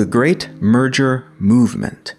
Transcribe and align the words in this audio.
The 0.00 0.06
Great 0.08 0.48
Merger 0.60 1.26
Movement 1.38 2.14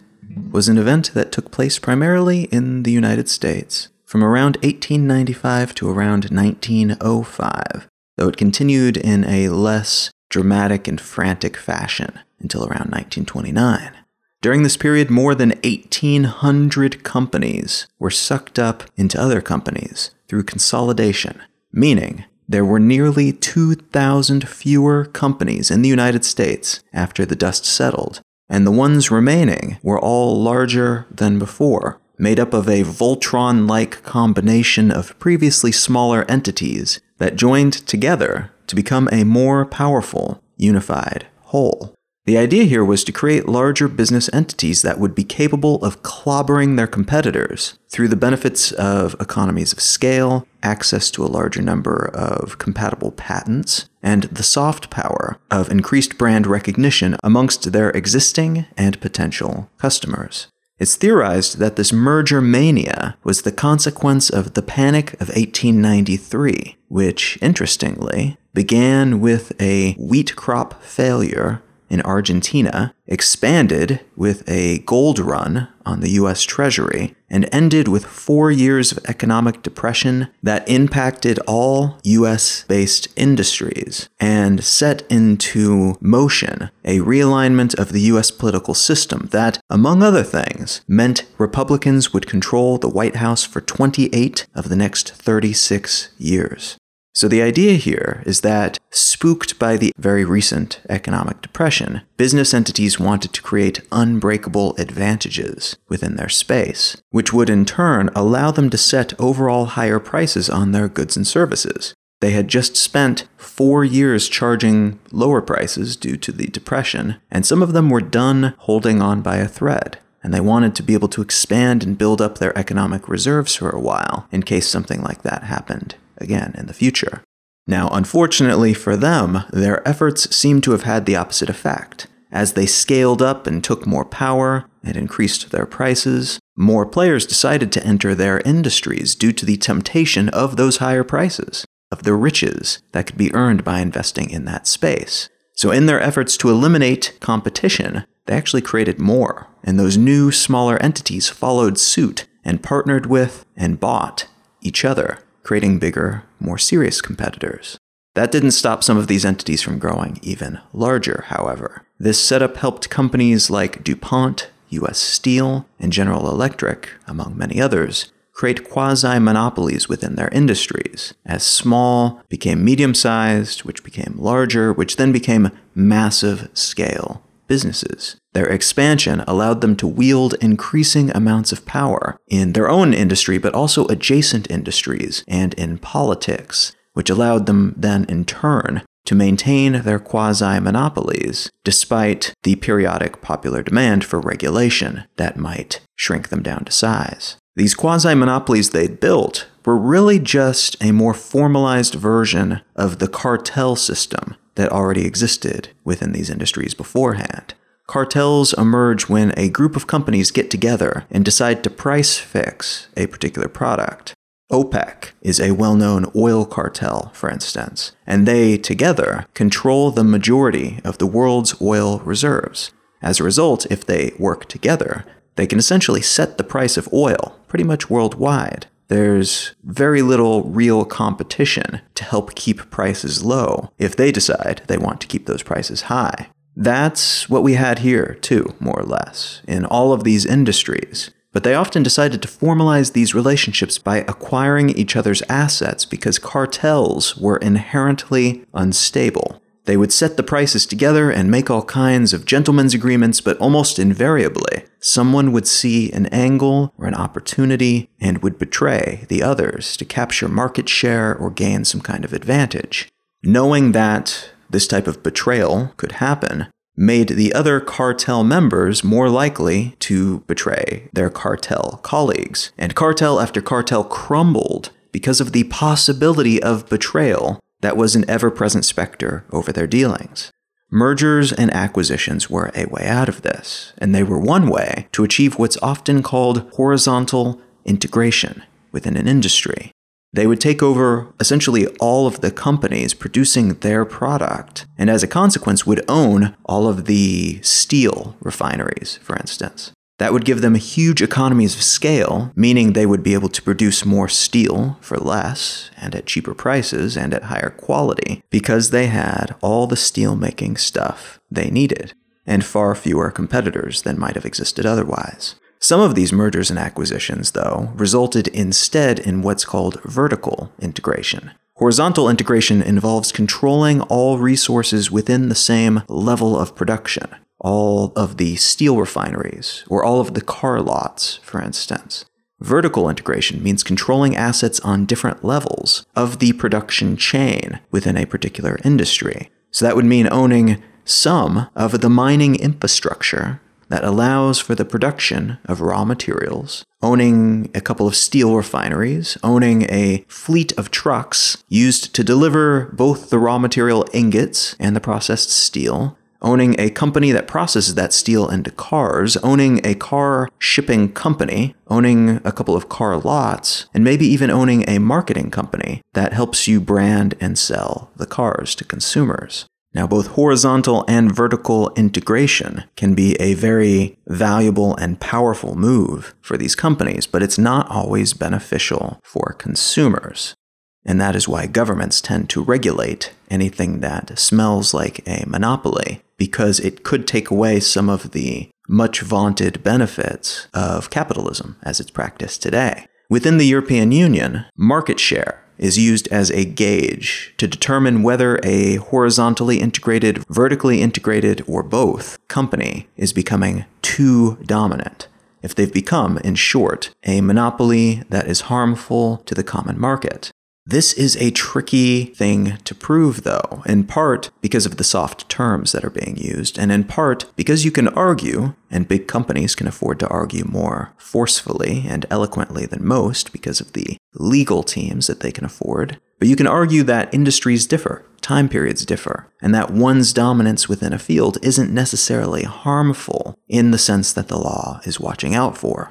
was 0.52 0.70
an 0.70 0.78
event 0.78 1.14
that 1.14 1.32
took 1.32 1.52
place 1.52 1.80
primarily 1.80 2.44
in 2.46 2.84
the 2.84 2.92
United 2.92 3.28
States 3.30 3.90
from 4.06 4.24
around 4.24 4.58
1895 4.58 5.76
to 5.76 5.90
around 5.90 6.26
1905, 6.26 7.88
though 8.18 8.28
it 8.28 8.38
continued 8.38 8.98
in 8.98 9.24
a 9.26 9.50
less 9.50 10.12
dramatic 10.30 10.88
and 10.88 11.02
frantic 11.02 11.58
fashion 11.58 12.20
until 12.42 12.62
around 12.62 12.92
1929. 12.92 13.92
During 14.42 14.64
this 14.64 14.78
period, 14.78 15.12
more 15.12 15.36
than 15.36 15.52
1,800 15.64 17.04
companies 17.04 17.88
were 18.00 18.10
sucked 18.10 18.58
up 18.58 18.84
into 18.98 19.22
other 19.22 19.40
companies 19.40 20.12
through 20.28 20.44
consolidation, 20.44 21.42
meaning 21.72 22.26
there 22.50 22.66
were 22.66 22.80
nearly 22.80 23.32
2,000 23.32 24.50
fewer 24.50 25.06
companies 25.06 25.70
in 25.70 25.84
the 25.84 25.90
United 25.90 26.26
States 26.26 26.82
after 26.92 27.26
the 27.26 27.36
dust 27.36 27.66
settled, 27.66 28.22
and 28.50 28.66
the 28.66 28.72
ones 28.72 29.12
remaining 29.12 29.78
were 29.84 30.00
all 30.00 30.42
larger 30.42 31.06
than 31.12 31.40
before, 31.40 32.02
made 32.18 32.40
up 32.40 32.54
of 32.54 32.68
a 32.68 32.84
Voltron 32.84 33.70
like 33.70 34.04
combination 34.04 34.92
of 34.92 35.18
previously 35.20 35.72
smaller 35.72 36.26
entities 36.28 37.00
that 37.20 37.36
joined 37.36 37.74
together 37.88 38.52
to 38.68 38.76
become 38.76 39.08
a 39.12 39.24
more 39.24 39.66
powerful, 39.66 40.44
unified 40.58 41.28
whole. 41.46 41.94
The 42.26 42.38
idea 42.38 42.66
here 42.66 42.86
was 42.86 43.04
to 43.06 43.12
create 43.12 43.50
larger 43.50 43.88
business 43.88 44.30
entities 44.32 44.84
that 44.84 45.00
would 45.00 45.16
be 45.16 45.24
capable 45.24 45.84
of 45.84 46.04
clobbering 46.04 46.78
their 46.78 46.86
competitors 46.86 47.80
through 47.90 48.10
the 48.10 48.16
benefits 48.16 48.72
of 48.74 49.16
economies 49.20 49.74
of 49.74 49.80
scale, 49.80 50.46
access 50.62 51.10
to 51.12 51.24
a 51.24 51.34
larger 51.34 51.64
number 51.64 52.12
of 52.14 52.60
compatible 52.60 53.12
patents, 53.12 53.90
and 54.04 54.24
the 54.26 54.44
soft 54.44 54.92
power 54.92 55.40
of 55.50 55.72
increased 55.72 56.20
brand 56.20 56.46
recognition 56.46 57.16
amongst 57.24 57.72
their 57.72 57.90
existing 57.90 58.68
and 58.78 59.02
potential 59.02 59.72
customers. 59.80 60.46
It's 60.78 60.96
theorized 60.96 61.58
that 61.58 61.76
this 61.76 61.92
merger 61.92 62.40
mania 62.40 63.18
was 63.24 63.42
the 63.42 63.52
consequence 63.52 64.30
of 64.30 64.54
the 64.54 64.64
Panic 64.64 65.14
of 65.14 65.30
1893, 65.30 66.78
which, 66.88 67.40
interestingly, 67.42 68.38
began 68.54 69.20
with 69.22 69.60
a 69.60 69.94
wheat 69.94 70.36
crop 70.36 70.84
failure 70.84 71.64
in 71.92 72.02
Argentina, 72.04 72.96
expanded 73.06 74.00
with 74.16 74.48
a 74.50 74.80
gold 74.80 75.20
run 75.20 75.68
on 75.86 76.00
the 76.00 76.12
US 76.12 76.44
Treasury, 76.44 77.16
and 77.30 77.50
ended 77.52 77.88
with 77.90 78.06
four 78.06 78.50
years 78.50 78.92
of 78.94 79.00
economic 79.06 79.62
depression 79.62 80.30
that 80.42 80.68
impacted 80.70 81.38
all 81.40 82.00
US 82.04 82.64
based 82.68 83.10
industries 83.18 84.08
and 84.20 84.64
set 84.64 85.04
into 85.10 85.98
motion 86.00 86.70
a 86.86 87.00
realignment 87.00 87.78
of 87.78 87.92
the 87.92 88.02
US 88.02 88.32
political 88.32 88.74
system 88.74 89.28
that, 89.32 89.60
among 89.70 90.02
other 90.02 90.24
things, 90.24 90.82
meant 90.88 91.26
Republicans 91.38 92.14
would 92.14 92.26
control 92.26 92.78
the 92.78 92.90
White 92.90 93.18
House 93.18 93.44
for 93.44 93.60
28 93.60 94.48
of 94.56 94.70
the 94.70 94.78
next 94.78 95.12
36 95.14 96.10
years. 96.18 96.78
So 97.14 97.28
the 97.28 97.42
idea 97.42 97.74
here 97.74 98.24
is 98.26 98.42
that, 98.42 98.80
spooked 98.90 99.60
by 99.60 99.76
the 99.76 99.92
very 99.98 100.24
recent 100.24 100.80
economic 100.90 101.42
depression, 101.42 102.02
business 102.16 102.54
entities 102.54 103.00
wanted 103.00 103.34
to 103.34 103.42
create 103.42 103.82
unbreakable 103.92 104.76
advantages 104.78 105.76
within 105.90 106.16
their 106.16 106.30
space, 106.30 107.02
which 107.10 107.34
would 107.34 107.50
in 107.50 107.66
turn 107.66 108.10
allow 108.16 108.52
them 108.52 108.70
to 108.70 108.78
set 108.78 109.20
overall 109.20 109.66
higher 109.66 110.00
prices 110.00 110.50
on 110.50 110.72
their 110.72 110.88
goods 110.88 111.18
and 111.18 111.28
services. 111.28 111.94
They 112.22 112.32
had 112.32 112.48
just 112.48 112.78
spent 112.78 113.28
four 113.36 113.84
years 113.84 114.30
charging 114.30 115.00
lower 115.12 115.42
prices 115.42 115.98
due 115.98 116.18
to 116.18 116.32
the 116.32 116.48
depression, 116.48 117.18
and 117.30 117.46
some 117.46 117.62
of 117.62 117.74
them 117.74 117.90
were 117.90 118.02
done 118.02 118.54
holding 118.60 119.02
on 119.02 119.22
by 119.22 119.38
a 119.38 119.48
thread 119.48 119.98
and 120.24 120.32
they 120.32 120.40
wanted 120.40 120.76
to 120.76 120.84
be 120.84 120.94
able 120.94 121.08
to 121.08 121.24
expand 121.24 121.84
and 121.84 121.98
build 121.98 122.22
up 122.22 122.38
their 122.38 122.56
economic 122.56 123.10
reserves 123.10 123.56
for 123.56 123.72
a 123.72 123.80
while 123.80 124.28
in 124.32 124.44
case 124.44 124.68
something 124.68 125.02
like 125.02 125.24
that 125.24 125.46
happened 125.46 125.96
again 126.22 126.54
in 126.58 126.68
the 126.68 126.74
future. 126.74 127.24
Now, 127.68 127.90
unfortunately 127.90 128.74
for 128.74 128.96
them, 128.96 129.44
their 129.52 129.88
efforts 129.88 130.36
seem 130.36 130.62
to 130.62 130.72
have 130.72 130.84
had 130.84 131.06
the 131.06 131.16
opposite 131.16 131.50
effect. 131.50 132.08
As 132.32 132.54
they 132.54 132.66
scaled 132.66 133.22
up 133.22 133.46
and 133.46 133.64
took 133.64 133.86
more 133.86 134.06
power 134.06 134.66
and 134.84 134.96
increased 134.96 135.52
their 135.52 135.66
prices, 135.66 136.40
more 136.56 136.86
players 136.86 137.26
decided 137.26 137.72
to 137.74 137.86
enter 137.86 138.16
their 138.16 138.40
industries 138.42 139.16
due 139.16 139.32
to 139.34 139.46
the 139.46 139.58
temptation 139.58 140.30
of 140.30 140.56
those 140.56 140.78
higher 140.78 141.04
prices, 141.04 141.66
of 141.92 142.04
the 142.04 142.14
riches 142.14 142.82
that 142.94 143.06
could 143.06 143.18
be 143.18 143.34
earned 143.34 143.64
by 143.64 143.80
investing 143.80 144.30
in 144.30 144.46
that 144.46 144.68
space. 144.68 145.30
So, 145.54 145.72
in 145.72 145.86
their 145.86 146.02
efforts 146.02 146.38
to 146.38 146.50
eliminate 146.50 147.18
competition, 147.20 148.06
they 148.26 148.34
actually 148.34 148.62
created 148.62 149.00
more, 149.00 149.48
and 149.64 149.78
those 149.78 149.98
new, 149.98 150.32
smaller 150.32 150.78
entities 150.82 151.30
followed 151.30 151.78
suit 151.78 152.26
and 152.44 152.64
partnered 152.64 153.06
with 153.06 153.46
and 153.56 153.80
bought 153.80 154.28
each 154.62 154.86
other 154.86 155.20
creating 155.44 155.80
bigger, 155.80 156.24
more 156.40 156.58
serious 156.58 157.02
competitors. 157.02 157.78
That 158.14 158.32
didn't 158.32 158.52
stop 158.52 158.84
some 158.84 158.98
of 158.98 159.08
these 159.08 159.26
entities 159.26 159.62
from 159.62 159.80
growing 159.80 160.20
even 160.22 160.60
larger, 160.74 161.26
however. 161.28 161.86
This 161.98 162.22
setup 162.22 162.58
helped 162.58 162.90
companies 162.90 163.50
like 163.50 163.84
DuPont, 163.84 164.50
US 164.70 164.98
Steel, 164.98 165.66
and 165.80 165.94
General 165.94 166.30
Electric, 166.30 166.90
among 167.08 167.38
many 167.38 167.62
others, 167.62 168.12
create 168.34 168.70
quasi 168.70 169.20
monopolies 169.20 169.88
within 169.88 170.16
their 170.16 170.30
industries, 170.30 171.14
as 171.26 171.44
small 171.44 172.22
became 172.28 172.66
medium 172.66 172.94
sized, 172.94 173.64
which 173.64 173.84
became 173.84 174.16
larger, 174.18 174.74
which 174.74 174.96
then 174.96 175.12
became 175.12 175.52
massive 175.76 176.50
scale 176.54 177.24
businesses. 177.52 178.16
Their 178.32 178.48
expansion 178.48 179.26
allowed 179.28 179.60
them 179.60 179.76
to 179.76 179.86
wield 180.02 180.36
increasing 180.36 181.12
amounts 181.12 181.52
of 181.52 181.66
power 181.66 182.18
in 182.30 182.54
their 182.54 182.70
own 182.70 182.94
industry, 182.94 183.38
but 183.40 183.54
also 183.54 183.86
adjacent 183.88 184.50
industries 184.50 185.26
and 185.28 185.54
in 185.56 185.78
politics, 185.78 186.74
which 186.94 187.10
allowed 187.10 187.48
them 187.48 187.74
then 187.76 188.06
in 188.08 188.24
turn 188.24 188.84
to 189.04 189.16
maintain 189.16 189.82
their 189.82 190.00
quasi 190.00 190.62
monopolies 190.62 191.50
despite 191.66 192.34
the 192.44 192.56
periodic 192.56 193.22
popular 193.22 193.62
demand 193.62 194.06
for 194.06 194.22
regulation 194.22 195.04
that 195.18 195.36
might 195.36 195.82
shrink 195.98 196.30
them 196.30 196.42
down 196.42 196.64
to 196.64 196.72
size. 196.72 197.36
These 197.58 197.76
quasi 197.76 198.16
monopolies 198.16 198.70
they'd 198.70 199.02
built 199.02 199.50
were 199.66 199.78
really 199.78 200.20
just 200.20 200.82
a 200.82 200.94
more 200.94 201.14
formalized 201.14 201.96
version 201.96 202.62
of 202.78 203.00
the 203.00 203.10
cartel 203.10 203.76
system 203.76 204.38
that 204.62 204.72
already 204.72 205.08
existed 205.08 205.70
within 205.84 206.12
these 206.12 206.30
industries 206.30 206.76
beforehand. 206.76 207.56
Cartels 207.88 208.54
emerge 208.54 209.10
when 209.10 209.34
a 209.36 209.50
group 209.50 209.76
of 209.76 209.88
companies 209.88 210.30
get 210.30 210.52
together 210.52 211.06
and 211.10 211.26
decide 211.26 211.64
to 211.64 211.70
price 211.72 212.20
fix 212.20 212.88
a 212.96 213.08
particular 213.08 213.48
product. 213.48 214.14
OPEC 214.52 215.14
is 215.24 215.40
a 215.40 215.52
well 215.52 215.76
known 215.76 216.12
oil 216.16 216.46
cartel, 216.46 217.10
for 217.16 217.28
instance, 217.28 217.94
and 218.06 218.28
they, 218.28 218.56
together, 218.56 219.26
control 219.34 219.90
the 219.90 220.04
majority 220.04 220.80
of 220.84 221.00
the 221.00 221.08
world's 221.08 221.60
oil 221.60 222.00
reserves. 222.06 222.72
As 223.02 223.20
a 223.20 223.24
result, 223.24 223.66
if 223.72 223.84
they 223.84 224.12
work 224.20 224.48
together, 224.48 225.06
they 225.38 225.48
can 225.48 225.58
essentially 225.58 226.04
set 226.04 226.38
the 226.38 226.44
price 226.44 226.78
of 226.78 226.92
oil 226.94 227.40
pretty 227.48 227.64
much 227.64 227.90
worldwide 227.90 228.68
there's 228.92 229.56
very 229.64 230.02
little 230.02 230.44
real 230.44 230.84
competition 230.84 231.80
to 231.96 232.04
help 232.04 232.36
keep 232.36 232.70
prices 232.70 233.24
low 233.24 233.72
if 233.80 233.96
they 233.96 234.12
decide 234.12 234.64
they 234.68 234.78
want 234.78 235.00
to 235.00 235.08
keep 235.08 235.28
those 235.28 235.44
prices 235.44 235.84
high. 235.84 236.28
That's 236.58 237.30
what 237.30 237.42
we 237.42 237.54
had 237.54 237.80
here, 237.80 238.18
too, 238.20 238.54
more 238.60 238.78
or 238.78 238.84
less, 238.84 239.42
in 239.48 239.64
all 239.64 239.94
of 239.94 240.04
these 240.04 240.26
industries. 240.26 241.10
But 241.32 241.46
they 241.46 241.56
often 241.56 241.84
decided 241.84 242.22
to 242.22 242.28
formalize 242.28 242.92
these 242.92 243.16
relationships 243.16 243.78
by 243.78 244.00
acquiring 244.00 244.72
each 244.72 244.98
other's 244.98 245.24
assets 245.30 245.86
because 245.86 246.20
cartels 246.20 247.16
were 247.16 247.38
inherently 247.38 248.44
unstable. 248.54 249.41
They 249.66 249.78
would 249.78 249.94
set 249.94 250.18
the 250.18 250.24
prices 250.24 250.66
together 250.66 251.12
and 251.12 251.30
make 251.30 251.50
all 251.50 251.64
kinds 251.64 252.14
of 252.14 252.26
gentlemen's 252.26 252.74
agreements, 252.74 253.22
but 253.22 253.38
almost 253.38 253.78
invariably, 253.78 254.66
someone 254.80 255.32
would 255.32 255.48
see 255.48 255.92
an 255.92 256.08
angle 256.08 256.74
or 256.78 256.88
an 256.88 256.96
opportunity 256.96 257.90
and 258.00 258.24
would 258.24 258.40
betray 258.40 259.06
the 259.08 259.22
others 259.22 259.78
to 259.78 259.86
capture 259.86 260.28
market 260.28 260.68
share 260.68 261.16
or 261.16 261.30
gain 261.30 261.64
some 261.64 261.82
kind 261.82 262.04
of 262.04 262.14
advantage. 262.14 262.90
Knowing 263.24 263.72
that 263.74 264.32
this 264.50 264.68
type 264.68 264.88
of 264.88 265.04
betrayal 265.04 265.74
could 265.78 265.94
happen 265.94 266.48
made 266.76 267.10
the 267.10 267.34
other 267.34 267.60
cartel 267.60 268.24
members 268.24 268.84
more 268.84 269.10
likely 269.10 269.76
to 269.80 270.22
betray 270.22 270.90
their 270.94 271.10
cartel 271.10 271.80
colleagues, 271.84 272.52
and 272.58 272.76
cartel 272.76 273.20
after 273.20 273.42
cartel 273.42 273.84
crumbled 273.84 274.72
because 274.92 275.22
of 275.22 275.32
the 275.32 275.44
possibility 275.46 276.42
of 276.42 276.68
betrayal 276.70 277.40
that 277.62 277.78
was 277.78 277.96
an 277.96 278.06
ever 278.10 278.30
present 278.30 278.66
specter 278.66 279.26
over 279.32 279.52
their 279.52 279.68
dealings. 279.68 280.32
Mergers 280.70 281.34
and 281.34 281.54
acquisitions 281.54 282.30
were 282.30 282.52
a 282.56 282.66
way 282.66 282.86
out 282.88 283.10
of 283.10 283.24
this, 283.24 283.74
and 283.78 283.94
they 283.94 284.04
were 284.04 284.20
one 284.20 284.48
way 284.48 284.88
to 284.94 285.04
achieve 285.04 285.38
what's 285.38 285.58
often 285.62 286.02
called 286.02 286.50
horizontal 286.54 287.42
integration 287.66 288.44
within 288.72 288.96
an 288.96 289.08
industry. 289.08 289.72
They 290.14 290.28
would 290.28 290.42
take 290.42 290.62
over 290.62 291.14
essentially 291.20 291.68
all 291.80 292.08
of 292.08 292.22
the 292.22 292.32
companies 292.32 292.94
producing 292.94 293.56
their 293.56 293.86
product, 293.86 294.66
and 294.78 294.90
as 294.90 295.04
a 295.04 295.08
consequence, 295.08 295.66
would 295.66 295.84
own 295.88 296.36
all 296.46 296.68
of 296.68 296.86
the 296.86 297.42
steel 297.42 298.16
refineries, 298.22 298.98
for 298.98 299.16
instance. 299.16 299.72
That 300.02 300.14
would 300.14 300.26
give 300.26 300.42
them 300.42 300.56
huge 300.56 301.04
economies 301.04 301.54
of 301.54 301.62
scale, 301.62 302.32
meaning 302.36 302.74
they 302.74 302.88
would 302.88 303.04
be 303.04 303.14
able 303.14 303.30
to 303.30 303.42
produce 303.44 303.86
more 303.86 304.08
steel 304.08 304.80
for 304.82 304.98
less 304.98 305.70
and 305.78 305.94
at 305.94 306.08
cheaper 306.08 306.34
prices 306.34 306.98
and 306.98 307.14
at 307.14 307.26
higher 307.26 307.52
quality 307.52 308.24
because 308.32 308.72
they 308.72 308.88
had 308.88 309.36
all 309.42 309.68
the 309.68 309.76
steel 309.76 310.16
making 310.16 310.58
stuff 310.58 311.20
they 311.30 311.52
needed 311.52 311.94
and 312.26 312.44
far 312.44 312.74
fewer 312.74 313.12
competitors 313.12 313.84
than 313.84 314.00
might 314.00 314.16
have 314.16 314.26
existed 314.26 314.66
otherwise. 314.66 315.36
Some 315.60 315.82
of 315.82 315.94
these 315.94 316.12
mergers 316.12 316.50
and 316.50 316.58
acquisitions, 316.58 317.34
though, 317.34 317.72
resulted 317.76 318.28
instead 318.30 318.98
in 318.98 319.22
what's 319.22 319.46
called 319.46 319.84
vertical 319.84 320.52
integration. 320.60 321.30
Horizontal 321.58 322.10
integration 322.10 322.64
involves 322.64 323.12
controlling 323.12 323.82
all 323.82 324.18
resources 324.18 324.90
within 324.90 325.30
the 325.30 325.36
same 325.36 325.84
level 325.88 326.36
of 326.36 326.56
production 326.56 327.08
all 327.42 327.92
of 327.96 328.18
the 328.18 328.36
steel 328.38 328.78
refineries, 328.78 329.64
or 329.68 329.84
all 329.84 330.00
of 330.00 330.14
the 330.14 330.22
car 330.22 330.62
lots, 330.62 331.18
for 331.18 331.42
instance. 331.42 332.06
Vertical 332.40 332.90
integration 332.90 333.44
means 333.44 333.64
controlling 333.64 334.16
assets 334.16 334.60
on 334.62 334.86
different 334.86 335.24
levels 335.24 335.86
of 335.96 336.20
the 336.20 336.34
production 336.34 336.98
chain 336.98 337.60
within 337.70 337.98
a 337.98 338.06
particular 338.06 338.58
industry. 338.64 339.30
So 339.52 339.66
that 339.66 339.76
would 339.76 339.86
mean 339.86 340.08
owning 340.12 340.64
some 340.86 341.50
of 341.56 341.82
the 341.82 341.90
mining 341.90 342.36
infrastructure 342.36 343.40
that 343.70 343.84
allows 343.84 344.40
for 344.40 344.54
the 344.54 344.66
production 344.66 345.38
of 345.46 345.62
raw 345.62 345.86
materials, 345.86 346.66
owning 346.82 347.50
a 347.56 347.62
couple 347.62 347.88
of 347.88 347.96
steel 347.96 348.36
refineries, 348.36 349.18
owning 349.24 349.64
a 349.64 350.04
fleet 350.10 350.52
of 350.58 350.72
trucks 350.72 351.42
used 351.48 351.96
to 351.96 352.04
deliver 352.04 352.66
both 352.74 353.10
the 353.10 353.20
raw 353.20 353.38
material 353.38 353.86
ingots 353.94 354.56
and 354.60 354.76
the 354.76 354.82
processed 354.82 355.30
steel, 355.30 355.98
owning 356.22 356.56
a 356.60 356.70
company 356.70 357.12
that 357.12 357.28
processes 357.28 357.76
that 357.76 357.94
steel 357.94 358.30
into 358.30 358.52
cars, 358.52 359.18
owning 359.18 359.60
a 359.66 359.76
car 359.76 360.30
shipping 360.40 360.92
company, 360.92 361.56
owning 361.68 362.22
a 362.24 362.32
couple 362.32 362.56
of 362.56 362.70
car 362.70 362.98
lots, 362.98 363.66
and 363.74 363.84
maybe 363.84 364.06
even 364.06 364.30
owning 364.30 364.64
a 364.68 364.80
marketing 364.80 365.32
company 365.32 365.82
that 365.94 366.14
helps 366.14 366.48
you 366.48 366.62
brand 366.62 367.16
and 367.20 367.38
sell 367.38 367.92
the 367.96 368.06
cars 368.06 368.56
to 368.56 368.64
consumers. 368.64 369.46
Now, 369.74 369.88
both 369.88 370.08
horizontal 370.08 370.84
and 370.88 371.16
vertical 371.16 371.74
integration 371.76 372.66
can 372.76 372.94
be 372.94 373.16
a 373.22 373.36
very 373.36 373.98
valuable 374.06 374.76
and 374.76 375.00
powerful 375.00 375.56
move 375.56 376.14
for 376.22 376.38
these 376.38 376.56
companies, 376.56 377.08
but 377.08 377.24
it's 377.24 377.38
not 377.38 377.72
always 377.72 378.14
beneficial 378.14 379.00
for 379.04 379.34
consumers. 379.40 380.36
And 380.84 381.00
that 381.00 381.16
is 381.16 381.28
why 381.28 381.46
governments 381.46 382.02
tend 382.02 382.30
to 382.32 382.44
regulate 382.44 383.14
anything 383.30 383.80
that 383.80 384.18
smells 384.20 384.74
like 384.74 385.08
a 385.08 385.24
monopoly 385.28 386.02
because 386.22 386.60
it 386.60 386.84
could 386.84 387.08
take 387.08 387.32
away 387.32 387.60
some 387.60 387.90
of 387.90 388.12
the 388.12 388.48
much 388.70 389.02
vaunted 389.02 389.64
benefits 389.64 390.48
of 390.54 390.92
capitalism 390.92 391.56
as 391.64 391.80
it's 391.80 391.90
practiced 391.90 392.44
today. 392.44 392.86
Within 393.10 393.38
the 393.38 393.48
European 393.48 393.92
Union, 393.92 394.46
market 394.56 395.00
share 395.00 395.44
is 395.58 395.80
used 395.80 396.08
as 396.10 396.30
a 396.30 396.46
gauge 396.46 397.34
to 397.38 397.48
determine 397.48 398.04
whether 398.04 398.40
a 398.44 398.76
horizontally 398.76 399.60
integrated, 399.60 400.24
vertically 400.28 400.80
integrated, 400.80 401.44
or 401.48 401.64
both 401.64 402.20
company 402.28 402.88
is 402.96 403.14
becoming 403.14 403.66
too 403.82 404.38
dominant. 404.46 405.08
If 405.42 405.56
they've 405.56 405.74
become, 405.74 406.20
in 406.20 406.36
short, 406.36 406.92
a 407.04 407.22
monopoly 407.22 408.04
that 408.10 408.28
is 408.28 408.42
harmful 408.42 409.18
to 409.26 409.34
the 409.34 409.44
common 409.44 409.80
market. 409.80 410.31
This 410.66 410.94
is 410.94 411.18
a 411.18 411.32
tricky 411.32 412.06
thing 412.06 412.58
to 412.66 412.76
prove, 412.76 413.24
though, 413.24 413.64
in 413.66 413.84
part 413.84 414.30
because 414.42 414.68
of 414.68 414.78
the 414.78 414.84
soft 414.84 415.28
terms 415.28 415.72
that 415.72 415.84
are 415.84 415.90
being 415.90 416.18
used, 416.18 416.60
and 416.60 416.72
in 416.72 416.84
part 416.84 417.26
because 417.36 417.66
you 417.66 417.72
can 417.72 417.88
argue, 417.88 418.54
and 418.70 418.88
big 418.88 419.08
companies 419.08 419.56
can 419.56 419.66
afford 419.66 420.00
to 420.00 420.08
argue 420.08 420.46
more 420.46 420.94
forcefully 420.98 421.84
and 421.88 422.06
eloquently 422.12 422.68
than 422.68 422.86
most 422.86 423.34
because 423.34 423.60
of 423.60 423.74
the 423.74 423.98
legal 424.14 424.62
teams 424.62 425.08
that 425.08 425.22
they 425.22 425.32
can 425.32 425.46
afford. 425.46 426.00
But 426.20 426.28
you 426.28 426.36
can 426.36 426.48
argue 426.48 426.84
that 426.84 427.12
industries 427.12 427.66
differ, 427.66 428.06
time 428.22 428.48
periods 428.48 428.86
differ, 428.86 429.32
and 429.42 429.56
that 429.56 429.72
one's 429.72 430.14
dominance 430.14 430.70
within 430.70 430.94
a 430.94 431.00
field 431.00 431.40
isn't 431.42 431.74
necessarily 431.74 432.44
harmful 432.44 433.34
in 433.50 433.72
the 433.72 433.80
sense 433.80 434.14
that 434.14 434.28
the 434.28 434.38
law 434.38 434.80
is 434.86 435.00
watching 435.00 435.34
out 435.34 435.58
for. 435.58 435.90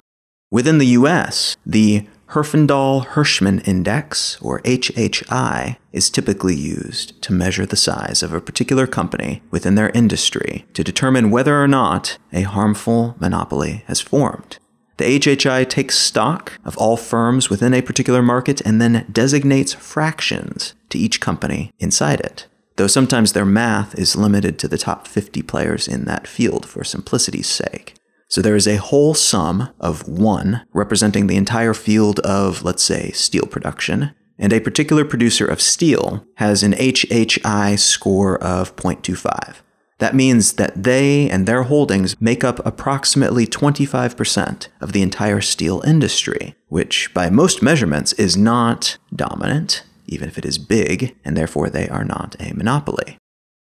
Within 0.53 0.79
the 0.79 0.87
US, 0.87 1.57
the 1.67 2.07
Herfindahl 2.31 3.07
Hirschman 3.09 3.67
Index, 3.67 4.41
or 4.41 4.61
HHI, 4.63 5.77
is 5.93 6.09
typically 6.09 6.55
used 6.55 7.21
to 7.23 7.33
measure 7.33 7.67
the 7.67 7.75
size 7.75 8.23
of 8.23 8.33
a 8.33 8.41
particular 8.41 8.87
company 8.87 9.43
within 9.51 9.75
their 9.75 9.91
industry 9.91 10.65
to 10.75 10.85
determine 10.85 11.33
whether 11.33 11.61
or 11.61 11.67
not 11.67 12.19
a 12.33 12.43
harmful 12.43 13.17
monopoly 13.19 13.83
has 13.89 14.01
formed. 14.01 14.59
The 14.99 15.19
HHI 15.19 15.69
takes 15.69 15.99
stock 15.99 16.53
of 16.65 16.79
all 16.79 16.97
firms 16.97 17.51
within 17.51 17.75
a 17.75 17.83
particular 17.83 18.23
market 18.23 18.61
and 18.61 18.81
then 18.81 19.07
designates 19.11 19.73
fractions 19.73 20.75
to 20.91 20.99
each 20.99 21.21
company 21.21 21.73
inside 21.81 22.21
it, 22.21 22.47
though 22.77 22.87
sometimes 22.87 23.33
their 23.33 23.45
math 23.45 23.99
is 23.99 24.15
limited 24.15 24.57
to 24.61 24.69
the 24.69 24.79
top 24.79 25.09
50 25.09 25.43
players 25.43 25.89
in 25.89 26.05
that 26.05 26.29
field 26.29 26.65
for 26.65 26.85
simplicity's 26.85 27.49
sake. 27.49 27.97
So 28.31 28.41
there 28.41 28.55
is 28.55 28.69
a 28.69 28.77
whole 28.77 29.15
sum 29.15 29.71
of 29.81 30.09
one 30.09 30.65
representing 30.73 31.27
the 31.27 31.37
entire 31.37 31.75
field 31.75 32.21
of, 32.21 32.63
let's 32.63 32.83
say, 32.83 33.11
steel 33.11 33.45
production, 33.45 34.15
and 34.39 34.53
a 34.53 34.61
particular 34.61 35.05
producer 35.05 35.47
of 35.47 35.61
steel 35.61 36.25
has 36.37 36.63
an 36.63 36.73
HHI 36.75 37.77
score 37.77 38.43
of 38.43 38.77
0.25. 38.77 39.57
That 39.99 40.15
means 40.15 40.55
that 40.55 40.85
they 40.85 41.29
and 41.29 41.45
their 41.45 41.65
holdings 41.65 42.19
make 42.21 42.45
up 42.45 42.65
approximately 42.65 43.49
25% 43.49 44.69
of 44.81 44.93
the 44.93 45.03
entire 45.03 45.41
steel 45.41 45.83
industry, 45.85 46.55
which 46.69 47.13
by 47.13 47.31
most 47.31 47.63
measurements 47.63 48.13
is 48.13 48.37
not 48.37 48.97
dominant, 49.15 49.83
even 50.07 50.29
if 50.29 50.39
it 50.39 50.47
is 50.47 50.57
big, 50.57 51.17
and 51.25 51.37
therefore 51.37 51.69
they 51.69 51.89
are 51.89 52.05
not 52.05 52.37
a 52.39 52.55
monopoly. 52.55 53.20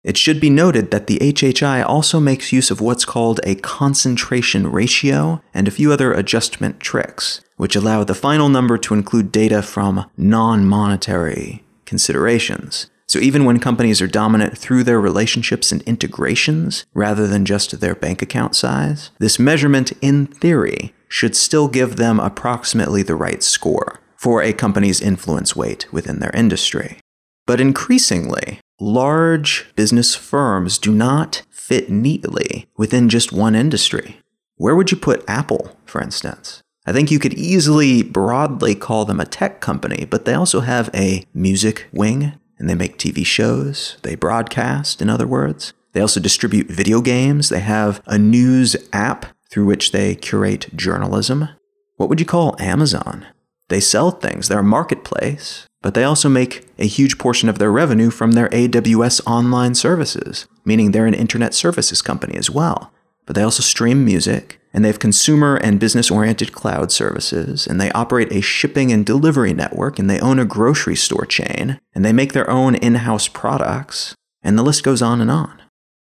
It 0.06 0.18
should 0.18 0.40
be 0.40 0.52
noted 0.52 0.92
that 0.92 1.08
the 1.08 1.18
HHI 1.18 1.84
also 1.84 2.20
makes 2.20 2.54
use 2.54 2.70
of 2.70 2.80
what's 2.80 3.06
called 3.06 3.40
a 3.44 3.56
concentration 3.56 4.72
ratio 4.72 5.42
and 5.52 5.68
a 5.68 5.72
few 5.72 5.92
other 5.92 6.14
adjustment 6.14 6.80
tricks, 6.80 7.42
which 7.58 7.76
allow 7.76 8.04
the 8.04 8.14
final 8.14 8.48
number 8.48 8.78
to 8.78 8.94
include 8.94 9.32
data 9.32 9.64
from 9.64 10.08
non 10.16 10.64
monetary 10.64 11.64
considerations. 11.86 12.92
So 13.08 13.18
even 13.18 13.46
when 13.46 13.60
companies 13.60 14.00
are 14.00 14.08
dominant 14.08 14.56
through 14.56 14.84
their 14.84 15.02
relationships 15.02 15.72
and 15.72 15.82
integrations, 15.84 16.86
rather 16.94 17.26
than 17.26 17.44
just 17.44 17.80
their 17.80 17.96
bank 17.96 18.22
account 18.22 18.56
size, 18.56 19.10
this 19.18 19.40
measurement, 19.40 19.92
in 20.02 20.28
theory, 20.28 20.94
should 21.08 21.36
still 21.36 21.68
give 21.68 21.96
them 21.96 22.20
approximately 22.20 23.02
the 23.02 23.16
right 23.16 23.42
score 23.42 24.00
for 24.18 24.44
a 24.44 24.54
company's 24.54 25.02
influence 25.02 25.56
weight 25.56 25.92
within 25.92 26.20
their 26.20 26.32
industry. 26.36 27.00
But 27.46 27.62
increasingly, 27.62 28.60
large 28.80 29.68
business 29.76 30.16
firms 30.16 30.78
do 30.78 30.92
not 30.92 31.44
fit 31.52 31.90
neatly 31.90 32.68
within 32.78 33.08
just 33.08 33.32
one 33.32 33.56
industry. 33.56 34.20
Where 34.56 34.76
would 34.76 34.92
you 34.92 34.98
put 34.98 35.24
Apple, 35.28 35.78
for 35.86 36.02
instance? 36.02 36.64
I 36.88 36.94
think 36.94 37.12
you 37.12 37.20
could 37.20 37.34
easily 37.34 38.04
broadly 38.04 38.74
call 38.76 39.06
them 39.06 39.20
a 39.20 39.26
tech 39.26 39.62
company, 39.62 40.06
but 40.06 40.26
they 40.26 40.34
also 40.34 40.62
have 40.62 40.90
a 40.94 41.26
music 41.34 41.88
wing, 41.92 42.34
and 42.58 42.70
they 42.70 42.76
make 42.76 42.98
TV 42.98 43.26
shows, 43.26 43.98
they 44.02 44.16
broadcast, 44.16 45.02
in 45.02 45.10
other 45.10 45.28
words. 45.28 45.74
They 45.94 46.02
also 46.02 46.20
distribute 46.20 46.68
video 46.68 47.02
games, 47.02 47.50
they 47.50 47.60
have 47.60 48.02
a 48.06 48.18
news 48.18 48.76
app 48.94 49.26
through 49.50 49.66
which 49.66 49.92
they 49.92 50.16
curate 50.16 50.76
journalism. 50.76 51.50
What 51.98 52.10
would 52.10 52.20
you 52.20 52.26
call 52.26 52.56
Amazon? 52.60 53.26
They 53.70 53.80
sell 53.80 54.12
things, 54.12 54.48
they're 54.48 54.60
a 54.60 54.64
marketplace, 54.64 55.68
but 55.82 55.94
they 55.94 56.04
also 56.04 56.30
make 56.30 56.68
a 56.78 56.88
huge 56.88 57.18
portion 57.18 57.50
of 57.50 57.60
their 57.60 57.72
revenue 57.72 58.10
from 58.10 58.32
their 58.32 58.50
AWS 58.50 59.22
online 59.26 59.76
services, 59.76 60.48
meaning 60.66 60.92
they're 60.92 61.06
an 61.06 61.14
internet 61.14 61.54
services 61.54 62.02
company 62.02 62.36
as 62.38 62.50
well. 62.50 62.92
But 63.26 63.36
they 63.36 63.44
also 63.44 63.64
stream 63.64 64.06
music, 64.06 64.60
and 64.74 64.84
they 64.84 64.90
have 64.90 65.00
consumer 65.00 65.56
and 65.56 65.80
business 65.80 66.12
oriented 66.12 66.52
cloud 66.52 66.92
services, 66.92 67.66
and 67.66 67.82
they 67.82 67.92
operate 67.92 68.32
a 68.32 68.42
shipping 68.42 68.92
and 68.92 69.06
delivery 69.06 69.54
network, 69.54 69.98
and 69.98 70.10
they 70.10 70.20
own 70.20 70.38
a 70.38 70.46
grocery 70.46 70.96
store 70.96 71.26
chain, 71.26 71.80
and 71.94 72.06
they 72.06 72.14
make 72.14 72.34
their 72.34 72.50
own 72.50 72.76
in 72.76 72.96
house 72.96 73.28
products, 73.28 74.16
and 74.44 74.58
the 74.58 74.64
list 74.64 74.84
goes 74.84 75.02
on 75.02 75.22
and 75.22 75.32
on. 75.32 75.62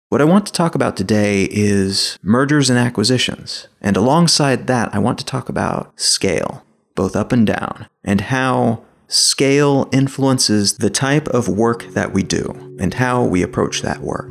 What 0.09 0.21
I 0.21 0.25
want 0.25 0.45
to 0.47 0.51
talk 0.51 0.75
about 0.75 0.97
today 0.97 1.47
is 1.51 2.17
mergers 2.21 2.69
and 2.69 2.77
acquisitions, 2.77 3.67
and 3.81 3.95
alongside 3.95 4.67
that, 4.67 4.93
I 4.93 4.99
want 4.99 5.19
to 5.19 5.25
talk 5.25 5.49
about 5.49 5.99
scale, 5.99 6.63
both 6.99 7.15
up 7.15 7.31
and 7.31 7.47
down, 7.47 7.87
and 8.03 8.19
how 8.19 8.83
scale 9.07 9.87
influences 9.93 10.73
the 10.79 10.89
type 10.89 11.29
of 11.29 11.47
work 11.47 11.85
that 11.93 12.11
we 12.11 12.21
do 12.21 12.75
and 12.77 12.95
how 12.95 13.23
we 13.23 13.41
approach 13.41 13.81
that 13.81 14.01
work. 14.01 14.29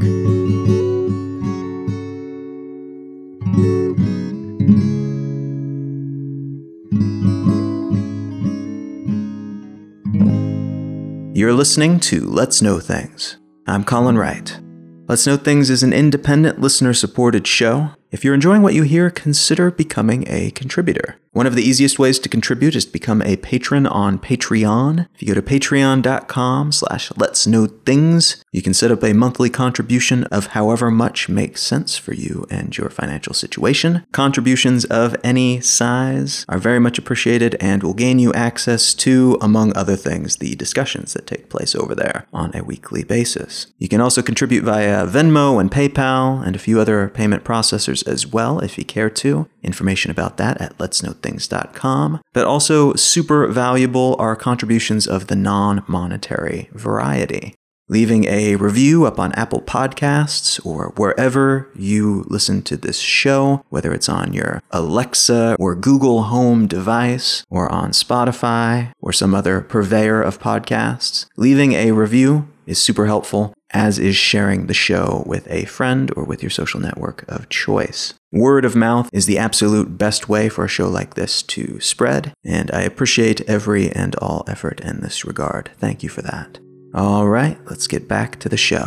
You're 11.34 11.54
listening 11.54 12.00
to 12.00 12.26
Let's 12.26 12.60
Know 12.60 12.80
Things. 12.80 13.38
I'm 13.66 13.82
Colin 13.82 14.18
Wright. 14.18 14.60
Let's 15.08 15.26
Know 15.26 15.38
Things 15.38 15.70
is 15.70 15.82
an 15.82 15.94
independent, 15.94 16.60
listener 16.60 16.92
supported 16.92 17.46
show. 17.46 17.92
If 18.10 18.24
you're 18.24 18.34
enjoying 18.34 18.62
what 18.62 18.74
you 18.74 18.84
hear, 18.84 19.10
consider 19.10 19.70
becoming 19.70 20.24
a 20.28 20.50
contributor. 20.52 21.16
One 21.32 21.46
of 21.46 21.54
the 21.54 21.62
easiest 21.62 21.98
ways 21.98 22.18
to 22.20 22.28
contribute 22.28 22.74
is 22.74 22.86
to 22.86 22.92
become 22.92 23.20
a 23.22 23.36
patron 23.36 23.86
on 23.86 24.18
Patreon. 24.18 25.06
If 25.14 25.22
you 25.22 25.28
go 25.28 25.34
to 25.34 25.42
patreon.com 25.42 26.72
slash 26.72 27.12
let's 27.16 27.46
know 27.46 27.66
things, 27.66 28.44
you 28.50 28.62
can 28.62 28.72
set 28.74 28.90
up 28.90 29.04
a 29.04 29.12
monthly 29.12 29.50
contribution 29.50 30.24
of 30.24 30.48
however 30.48 30.90
much 30.90 31.28
makes 31.28 31.62
sense 31.62 31.96
for 31.96 32.14
you 32.14 32.46
and 32.50 32.76
your 32.76 32.88
financial 32.88 33.34
situation. 33.34 34.04
Contributions 34.10 34.86
of 34.86 35.14
any 35.22 35.60
size 35.60 36.46
are 36.48 36.58
very 36.58 36.80
much 36.80 36.98
appreciated 36.98 37.56
and 37.60 37.82
will 37.82 37.94
gain 37.94 38.18
you 38.18 38.32
access 38.32 38.94
to, 38.94 39.38
among 39.40 39.76
other 39.76 39.96
things, 39.96 40.38
the 40.38 40.56
discussions 40.56 41.12
that 41.12 41.26
take 41.26 41.50
place 41.50 41.74
over 41.74 41.94
there 41.94 42.26
on 42.32 42.56
a 42.56 42.64
weekly 42.64 43.04
basis. 43.04 43.66
You 43.76 43.88
can 43.88 44.00
also 44.00 44.22
contribute 44.22 44.64
via 44.64 45.06
Venmo 45.06 45.60
and 45.60 45.70
PayPal 45.70 46.44
and 46.44 46.56
a 46.56 46.58
few 46.58 46.80
other 46.80 47.08
payment 47.10 47.44
processors 47.44 47.97
as 48.02 48.26
well 48.26 48.60
if 48.60 48.78
you 48.78 48.84
care 48.84 49.10
to. 49.10 49.48
Information 49.62 50.10
about 50.10 50.36
that 50.36 50.60
at 50.60 50.78
let's 50.78 51.02
know 51.02 51.12
things.com. 51.12 52.20
But 52.32 52.46
also 52.46 52.94
super 52.94 53.46
valuable 53.46 54.16
are 54.18 54.36
contributions 54.36 55.06
of 55.06 55.26
the 55.26 55.36
non-monetary 55.36 56.70
variety 56.72 57.54
leaving 57.88 58.24
a 58.24 58.56
review 58.56 59.04
up 59.06 59.18
on 59.18 59.32
Apple 59.32 59.62
Podcasts 59.62 60.64
or 60.64 60.92
wherever 60.96 61.70
you 61.74 62.24
listen 62.28 62.62
to 62.62 62.76
this 62.76 62.98
show, 62.98 63.64
whether 63.70 63.92
it's 63.92 64.08
on 64.08 64.32
your 64.32 64.62
Alexa 64.70 65.56
or 65.58 65.74
Google 65.74 66.24
Home 66.24 66.66
device 66.66 67.44
or 67.50 67.70
on 67.72 67.90
Spotify 67.90 68.92
or 69.00 69.12
some 69.12 69.34
other 69.34 69.60
purveyor 69.60 70.22
of 70.22 70.38
podcasts. 70.38 71.26
Leaving 71.36 71.72
a 71.72 71.92
review 71.92 72.48
is 72.66 72.78
super 72.78 73.06
helpful, 73.06 73.54
as 73.70 73.98
is 73.98 74.16
sharing 74.16 74.66
the 74.66 74.74
show 74.74 75.22
with 75.26 75.46
a 75.50 75.64
friend 75.66 76.10
or 76.16 76.24
with 76.24 76.42
your 76.42 76.50
social 76.50 76.80
network 76.80 77.24
of 77.28 77.48
choice. 77.48 78.14
Word 78.32 78.64
of 78.64 78.76
mouth 78.76 79.08
is 79.12 79.26
the 79.26 79.38
absolute 79.38 79.96
best 79.96 80.28
way 80.28 80.48
for 80.48 80.64
a 80.64 80.68
show 80.68 80.88
like 80.88 81.14
this 81.14 81.42
to 81.44 81.80
spread, 81.80 82.32
and 82.44 82.70
I 82.72 82.82
appreciate 82.82 83.40
every 83.42 83.90
and 83.90 84.14
all 84.16 84.44
effort 84.46 84.80
in 84.80 85.00
this 85.00 85.24
regard. 85.24 85.70
Thank 85.78 86.02
you 86.02 86.08
for 86.08 86.22
that. 86.22 86.58
All 86.94 87.28
right, 87.28 87.58
let's 87.66 87.86
get 87.86 88.08
back 88.08 88.38
to 88.40 88.48
the 88.48 88.56
show. 88.56 88.86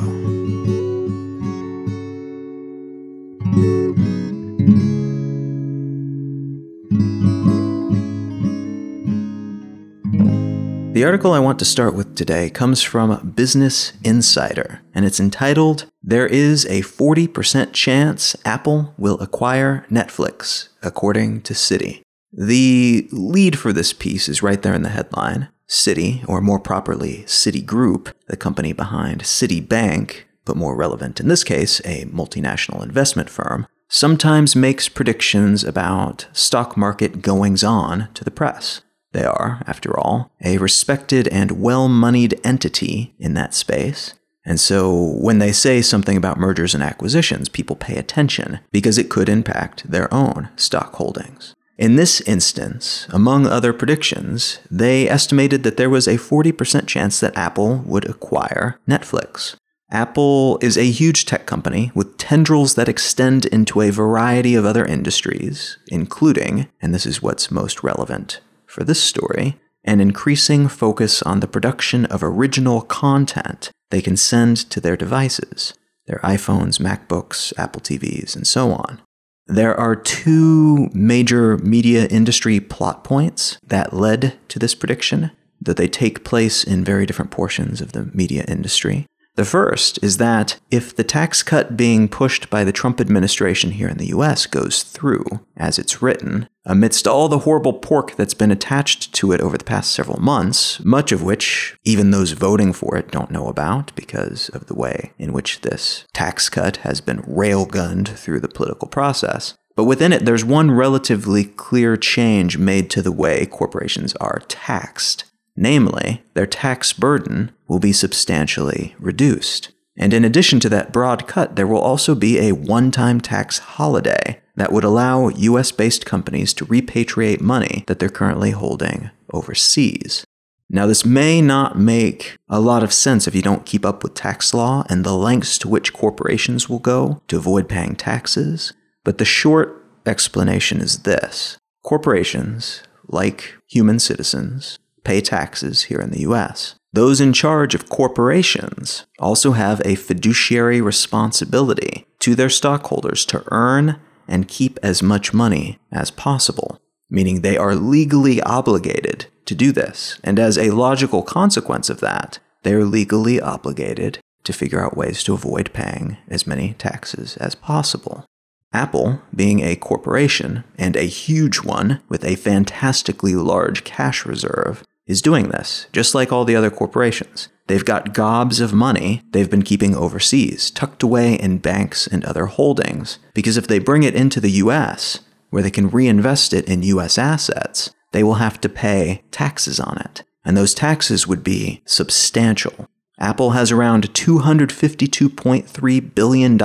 The 10.93 11.05
article 11.05 11.31
I 11.31 11.39
want 11.39 11.57
to 11.59 11.65
start 11.65 11.95
with 11.95 12.15
today 12.15 12.49
comes 12.49 12.81
from 12.81 13.31
Business 13.33 13.93
Insider, 14.03 14.81
and 14.93 15.05
it's 15.05 15.21
entitled 15.21 15.85
There 16.03 16.27
is 16.27 16.65
a 16.65 16.81
40% 16.81 17.71
chance 17.71 18.35
Apple 18.43 18.93
will 18.97 19.17
acquire 19.21 19.85
Netflix, 19.89 20.67
according 20.83 21.43
to 21.43 21.53
Citi. 21.53 22.01
The 22.33 23.07
lead 23.13 23.57
for 23.57 23.71
this 23.71 23.93
piece 23.93 24.27
is 24.27 24.43
right 24.43 24.61
there 24.61 24.73
in 24.73 24.83
the 24.83 24.89
headline. 24.89 25.47
Citi, 25.65 26.27
or 26.27 26.41
more 26.41 26.59
properly, 26.59 27.23
Citigroup, 27.25 28.11
the 28.27 28.35
company 28.35 28.73
behind 28.73 29.21
Citibank, 29.21 30.23
but 30.43 30.57
more 30.57 30.75
relevant 30.75 31.21
in 31.21 31.29
this 31.29 31.45
case, 31.45 31.79
a 31.85 32.03
multinational 32.07 32.83
investment 32.83 33.29
firm, 33.29 33.65
sometimes 33.87 34.57
makes 34.57 34.89
predictions 34.89 35.63
about 35.63 36.27
stock 36.33 36.75
market 36.75 37.21
goings 37.21 37.63
on 37.63 38.09
to 38.13 38.25
the 38.25 38.31
press. 38.31 38.81
They 39.13 39.23
are, 39.23 39.61
after 39.67 39.97
all, 39.99 40.31
a 40.43 40.57
respected 40.57 41.27
and 41.27 41.61
well 41.61 41.87
moneyed 41.87 42.39
entity 42.43 43.13
in 43.19 43.33
that 43.33 43.53
space. 43.53 44.13
And 44.45 44.59
so 44.59 45.17
when 45.19 45.39
they 45.39 45.51
say 45.51 45.81
something 45.81 46.17
about 46.17 46.39
mergers 46.39 46.73
and 46.73 46.81
acquisitions, 46.81 47.49
people 47.49 47.75
pay 47.75 47.97
attention 47.97 48.59
because 48.71 48.97
it 48.97 49.09
could 49.09 49.29
impact 49.29 49.89
their 49.89 50.11
own 50.13 50.49
stock 50.55 50.95
holdings. 50.95 51.53
In 51.77 51.95
this 51.95 52.21
instance, 52.21 53.07
among 53.09 53.45
other 53.45 53.73
predictions, 53.73 54.59
they 54.69 55.09
estimated 55.09 55.63
that 55.63 55.77
there 55.77 55.89
was 55.89 56.07
a 56.07 56.17
40% 56.17 56.87
chance 56.87 57.19
that 57.19 57.37
Apple 57.37 57.77
would 57.85 58.09
acquire 58.09 58.79
Netflix. 58.87 59.55
Apple 59.89 60.57
is 60.61 60.77
a 60.77 60.89
huge 60.89 61.25
tech 61.25 61.45
company 61.45 61.91
with 61.93 62.17
tendrils 62.17 62.75
that 62.75 62.87
extend 62.87 63.45
into 63.47 63.81
a 63.81 63.89
variety 63.89 64.55
of 64.55 64.65
other 64.65 64.85
industries, 64.85 65.77
including, 65.87 66.67
and 66.81 66.93
this 66.93 67.05
is 67.05 67.21
what's 67.21 67.51
most 67.51 67.83
relevant 67.83 68.39
for 68.71 68.83
this 68.83 69.03
story, 69.03 69.57
an 69.83 69.99
increasing 69.99 70.67
focus 70.67 71.21
on 71.23 71.39
the 71.39 71.47
production 71.47 72.05
of 72.05 72.23
original 72.23 72.81
content 72.81 73.71
they 73.89 74.01
can 74.01 74.15
send 74.15 74.57
to 74.69 74.79
their 74.79 74.95
devices, 74.95 75.73
their 76.07 76.19
iPhones, 76.19 76.79
MacBooks, 76.79 77.51
Apple 77.57 77.81
TVs, 77.81 78.35
and 78.35 78.47
so 78.47 78.71
on. 78.71 79.01
There 79.47 79.77
are 79.77 79.95
two 79.95 80.89
major 80.93 81.57
media 81.57 82.05
industry 82.07 82.59
plot 82.59 83.03
points 83.03 83.57
that 83.67 83.93
led 83.93 84.37
to 84.47 84.59
this 84.59 84.75
prediction, 84.75 85.31
though 85.59 85.73
they 85.73 85.89
take 85.89 86.23
place 86.23 86.63
in 86.63 86.85
very 86.85 87.05
different 87.05 87.31
portions 87.31 87.81
of 87.81 87.91
the 87.91 88.09
media 88.13 88.45
industry. 88.47 89.05
The 89.35 89.45
first 89.45 90.01
is 90.03 90.17
that 90.17 90.59
if 90.69 90.95
the 90.95 91.03
tax 91.03 91.41
cut 91.41 91.75
being 91.75 92.07
pushed 92.07 92.49
by 92.49 92.63
the 92.63 92.73
Trump 92.73 93.01
administration 93.01 93.71
here 93.71 93.87
in 93.87 93.97
the 93.97 94.07
US 94.07 94.45
goes 94.45 94.83
through, 94.83 95.25
as 95.57 95.79
it's 95.79 96.01
written, 96.01 96.47
amidst 96.65 97.07
all 97.07 97.27
the 97.27 97.39
horrible 97.39 97.73
pork 97.73 98.15
that's 98.15 98.33
been 98.33 98.51
attached 98.51 99.13
to 99.13 99.31
it 99.31 99.41
over 99.41 99.57
the 99.57 99.63
past 99.63 99.91
several 99.91 100.19
months, 100.19 100.83
much 100.83 101.11
of 101.11 101.23
which 101.23 101.77
even 101.83 102.11
those 102.11 102.31
voting 102.31 102.73
for 102.73 102.97
it 102.97 103.11
don't 103.11 103.31
know 103.31 103.47
about 103.47 103.93
because 103.95 104.49
of 104.49 104.67
the 104.67 104.75
way 104.75 105.11
in 105.17 105.33
which 105.33 105.61
this 105.61 106.05
tax 106.13 106.49
cut 106.49 106.77
has 106.77 107.01
been 107.01 107.21
railgunned 107.23 108.07
through 108.07 108.39
the 108.39 108.47
political 108.47 108.87
process. 108.87 109.55
But 109.75 109.85
within 109.85 110.13
it, 110.13 110.25
there's 110.25 110.45
one 110.45 110.69
relatively 110.71 111.45
clear 111.45 111.97
change 111.97 112.57
made 112.57 112.89
to 112.91 113.01
the 113.01 113.11
way 113.11 113.45
corporations 113.45 114.15
are 114.17 114.41
taxed. 114.47 115.25
Namely, 115.55 116.23
their 116.33 116.47
tax 116.47 116.93
burden 116.93 117.51
will 117.67 117.79
be 117.79 117.93
substantially 117.93 118.95
reduced. 118.99 119.71
And 119.97 120.13
in 120.13 120.23
addition 120.23 120.59
to 120.61 120.69
that 120.69 120.93
broad 120.93 121.27
cut, 121.27 121.55
there 121.55 121.67
will 121.67 121.81
also 121.81 122.15
be 122.15 122.39
a 122.39 122.53
one 122.53 122.91
time 122.91 123.21
tax 123.21 123.59
holiday 123.59 124.40
that 124.55 124.71
would 124.71 124.83
allow 124.83 125.29
US 125.29 125.71
based 125.71 126.05
companies 126.05 126.53
to 126.55 126.65
repatriate 126.65 127.41
money 127.41 127.83
that 127.87 127.99
they're 127.99 128.09
currently 128.09 128.51
holding 128.51 129.09
overseas. 129.33 130.25
Now, 130.73 130.85
this 130.85 131.03
may 131.03 131.41
not 131.41 131.77
make 131.77 132.37
a 132.47 132.61
lot 132.61 132.81
of 132.81 132.93
sense 132.93 133.27
if 133.27 133.35
you 133.35 133.41
don't 133.41 133.65
keep 133.65 133.85
up 133.85 134.03
with 134.03 134.13
tax 134.13 134.53
law 134.53 134.85
and 134.89 135.03
the 135.03 135.13
lengths 135.13 135.57
to 135.59 135.67
which 135.67 135.91
corporations 135.91 136.69
will 136.69 136.79
go 136.79 137.21
to 137.27 137.35
avoid 137.35 137.67
paying 137.67 137.95
taxes, 137.95 138.71
but 139.03 139.17
the 139.17 139.25
short 139.25 139.85
explanation 140.05 140.79
is 140.79 140.99
this 140.99 141.57
corporations, 141.83 142.83
like 143.07 143.55
human 143.67 143.99
citizens, 143.99 144.79
pay 145.03 145.19
taxes 145.19 145.83
here 145.83 145.99
in 145.99 146.11
the 146.11 146.21
US. 146.21 146.75
Those 146.93 147.19
in 147.19 147.33
charge 147.33 147.75
of 147.75 147.89
corporations 147.89 149.05
also 149.19 149.51
have 149.51 149.81
a 149.83 149.95
fiduciary 149.95 150.79
responsibility 150.79 152.05
to 152.19 152.35
their 152.35 152.49
stockholders 152.49 153.25
to 153.25 153.43
earn 153.51 153.99
and 154.27 154.47
keep 154.47 154.79
as 154.83 155.03
much 155.03 155.33
money 155.33 155.79
as 155.91 156.11
possible, 156.11 156.79
meaning 157.09 157.41
they 157.41 157.57
are 157.57 157.75
legally 157.75 158.41
obligated 158.41 159.25
to 159.45 159.55
do 159.55 159.71
this. 159.71 160.19
And 160.23 160.39
as 160.39 160.57
a 160.57 160.71
logical 160.71 161.23
consequence 161.23 161.89
of 161.89 161.99
that, 161.99 162.39
they 162.63 162.73
are 162.73 162.85
legally 162.85 163.41
obligated 163.41 164.19
to 164.43 164.53
figure 164.53 164.83
out 164.83 164.97
ways 164.97 165.23
to 165.23 165.33
avoid 165.33 165.73
paying 165.73 166.17
as 166.27 166.47
many 166.47 166.73
taxes 166.73 167.37
as 167.37 167.55
possible. 167.55 168.25
Apple, 168.73 169.21
being 169.35 169.59
a 169.59 169.75
corporation, 169.75 170.63
and 170.77 170.95
a 170.95 171.01
huge 171.01 171.57
one 171.57 172.01
with 172.07 172.23
a 172.23 172.37
fantastically 172.37 173.35
large 173.35 173.83
cash 173.83 174.25
reserve, 174.25 174.83
is 175.05 175.21
doing 175.21 175.49
this, 175.49 175.87
just 175.91 176.15
like 176.15 176.31
all 176.31 176.45
the 176.45 176.55
other 176.55 176.69
corporations. 176.69 177.49
They've 177.71 177.85
got 177.85 178.13
gobs 178.13 178.59
of 178.59 178.73
money 178.73 179.21
they've 179.31 179.49
been 179.49 179.61
keeping 179.61 179.95
overseas, 179.95 180.71
tucked 180.71 181.03
away 181.03 181.35
in 181.35 181.59
banks 181.59 182.05
and 182.05 182.25
other 182.25 182.47
holdings, 182.47 183.17
because 183.33 183.55
if 183.55 183.65
they 183.65 183.79
bring 183.79 184.03
it 184.03 184.13
into 184.13 184.41
the 184.41 184.51
US, 184.63 185.21
where 185.51 185.63
they 185.63 185.71
can 185.71 185.89
reinvest 185.89 186.51
it 186.51 186.67
in 186.67 186.83
US 186.83 187.17
assets, 187.17 187.89
they 188.11 188.23
will 188.23 188.33
have 188.33 188.59
to 188.59 188.67
pay 188.67 189.23
taxes 189.31 189.79
on 189.79 189.99
it. 189.99 190.21
And 190.43 190.57
those 190.57 190.73
taxes 190.73 191.27
would 191.27 191.45
be 191.45 191.81
substantial. 191.85 192.89
Apple 193.17 193.51
has 193.51 193.71
around 193.71 194.13
$252.3 194.13 196.13
billion 196.13 196.59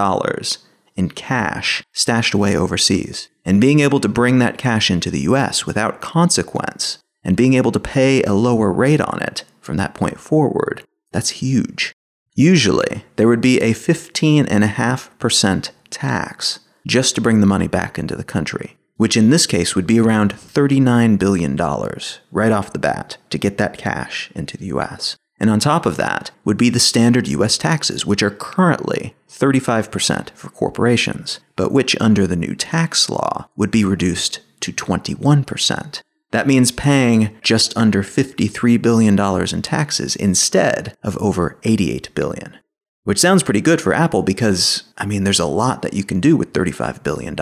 in 0.97 1.09
cash 1.11 1.85
stashed 1.93 2.35
away 2.35 2.57
overseas. 2.57 3.29
And 3.45 3.61
being 3.61 3.79
able 3.79 4.01
to 4.01 4.09
bring 4.09 4.41
that 4.41 4.59
cash 4.59 4.91
into 4.91 5.13
the 5.13 5.21
US 5.21 5.67
without 5.67 6.01
consequence 6.01 6.99
and 7.23 7.37
being 7.37 7.55
able 7.55 7.71
to 7.71 7.79
pay 7.79 8.25
a 8.25 8.33
lower 8.33 8.73
rate 8.73 9.01
on 9.01 9.23
it 9.23 9.45
from 9.61 9.77
that 9.77 9.95
point 9.95 10.19
forward, 10.19 10.83
that's 11.13 11.31
huge. 11.31 11.95
Usually, 12.35 13.05
there 13.17 13.29
would 13.29 13.41
be 13.41 13.61
a 13.61 13.73
15.5% 13.73 15.71
tax 15.91 16.61
just 16.87 17.15
to 17.15 17.21
bring 17.21 17.41
the 17.41 17.47
money 17.47 17.69
back 17.69 17.99
into 17.99 18.15
the 18.15 18.25
country, 18.25 18.77
which 18.97 19.17
in 19.17 19.31
this 19.31 19.47
case 19.47 19.75
would 19.75 19.87
be 19.87 19.99
around 19.99 20.35
$39 20.35 21.19
billion 21.19 21.57
right 21.57 22.53
off 22.53 22.73
the 22.73 22.79
bat 22.79 23.17
to 23.31 23.39
get 23.39 23.57
that 23.59 23.79
cash 23.79 24.31
into 24.35 24.57
the 24.57 24.67
US. 24.67 25.17
And 25.39 25.51
on 25.51 25.61
top 25.61 25.85
of 25.85 25.97
that 25.97 26.31
would 26.45 26.57
be 26.57 26.71
the 26.71 26.81
standard 26.81 27.29
US 27.29 27.59
taxes, 27.59 28.07
which 28.07 28.23
are 28.23 28.31
currently 28.31 29.15
35% 29.29 30.31
for 30.31 30.49
corporations, 30.51 31.41
but 31.57 31.73
which 31.73 31.97
under 32.01 32.27
the 32.27 32.37
new 32.37 32.55
tax 32.55 33.11
law 33.11 33.49
would 33.57 33.71
be 33.71 33.85
reduced 33.85 34.41
to 34.61 34.73
21%. 34.73 36.03
That 36.37 36.47
means 36.47 36.71
paying 36.71 37.35
just 37.41 37.75
under 37.79 38.03
$53 38.03 38.83
billion 38.83 39.19
in 39.19 39.63
taxes 39.63 40.15
instead 40.17 40.95
of 41.03 41.17
over 41.17 41.59
88 41.63 42.15
billion. 42.15 42.59
Which 43.05 43.19
sounds 43.19 43.43
pretty 43.43 43.63
good 43.63 43.81
for 43.81 43.95
Apple 43.95 44.23
because, 44.23 44.83
I 44.99 45.07
mean, 45.07 45.25
there's 45.25 45.41
a 45.41 45.47
lot 45.47 45.81
that 45.81 45.95
you 45.95 46.05
can 46.05 46.21
do 46.21 46.37
with 46.37 46.53
$35 46.53 47.03
billion. 47.03 47.35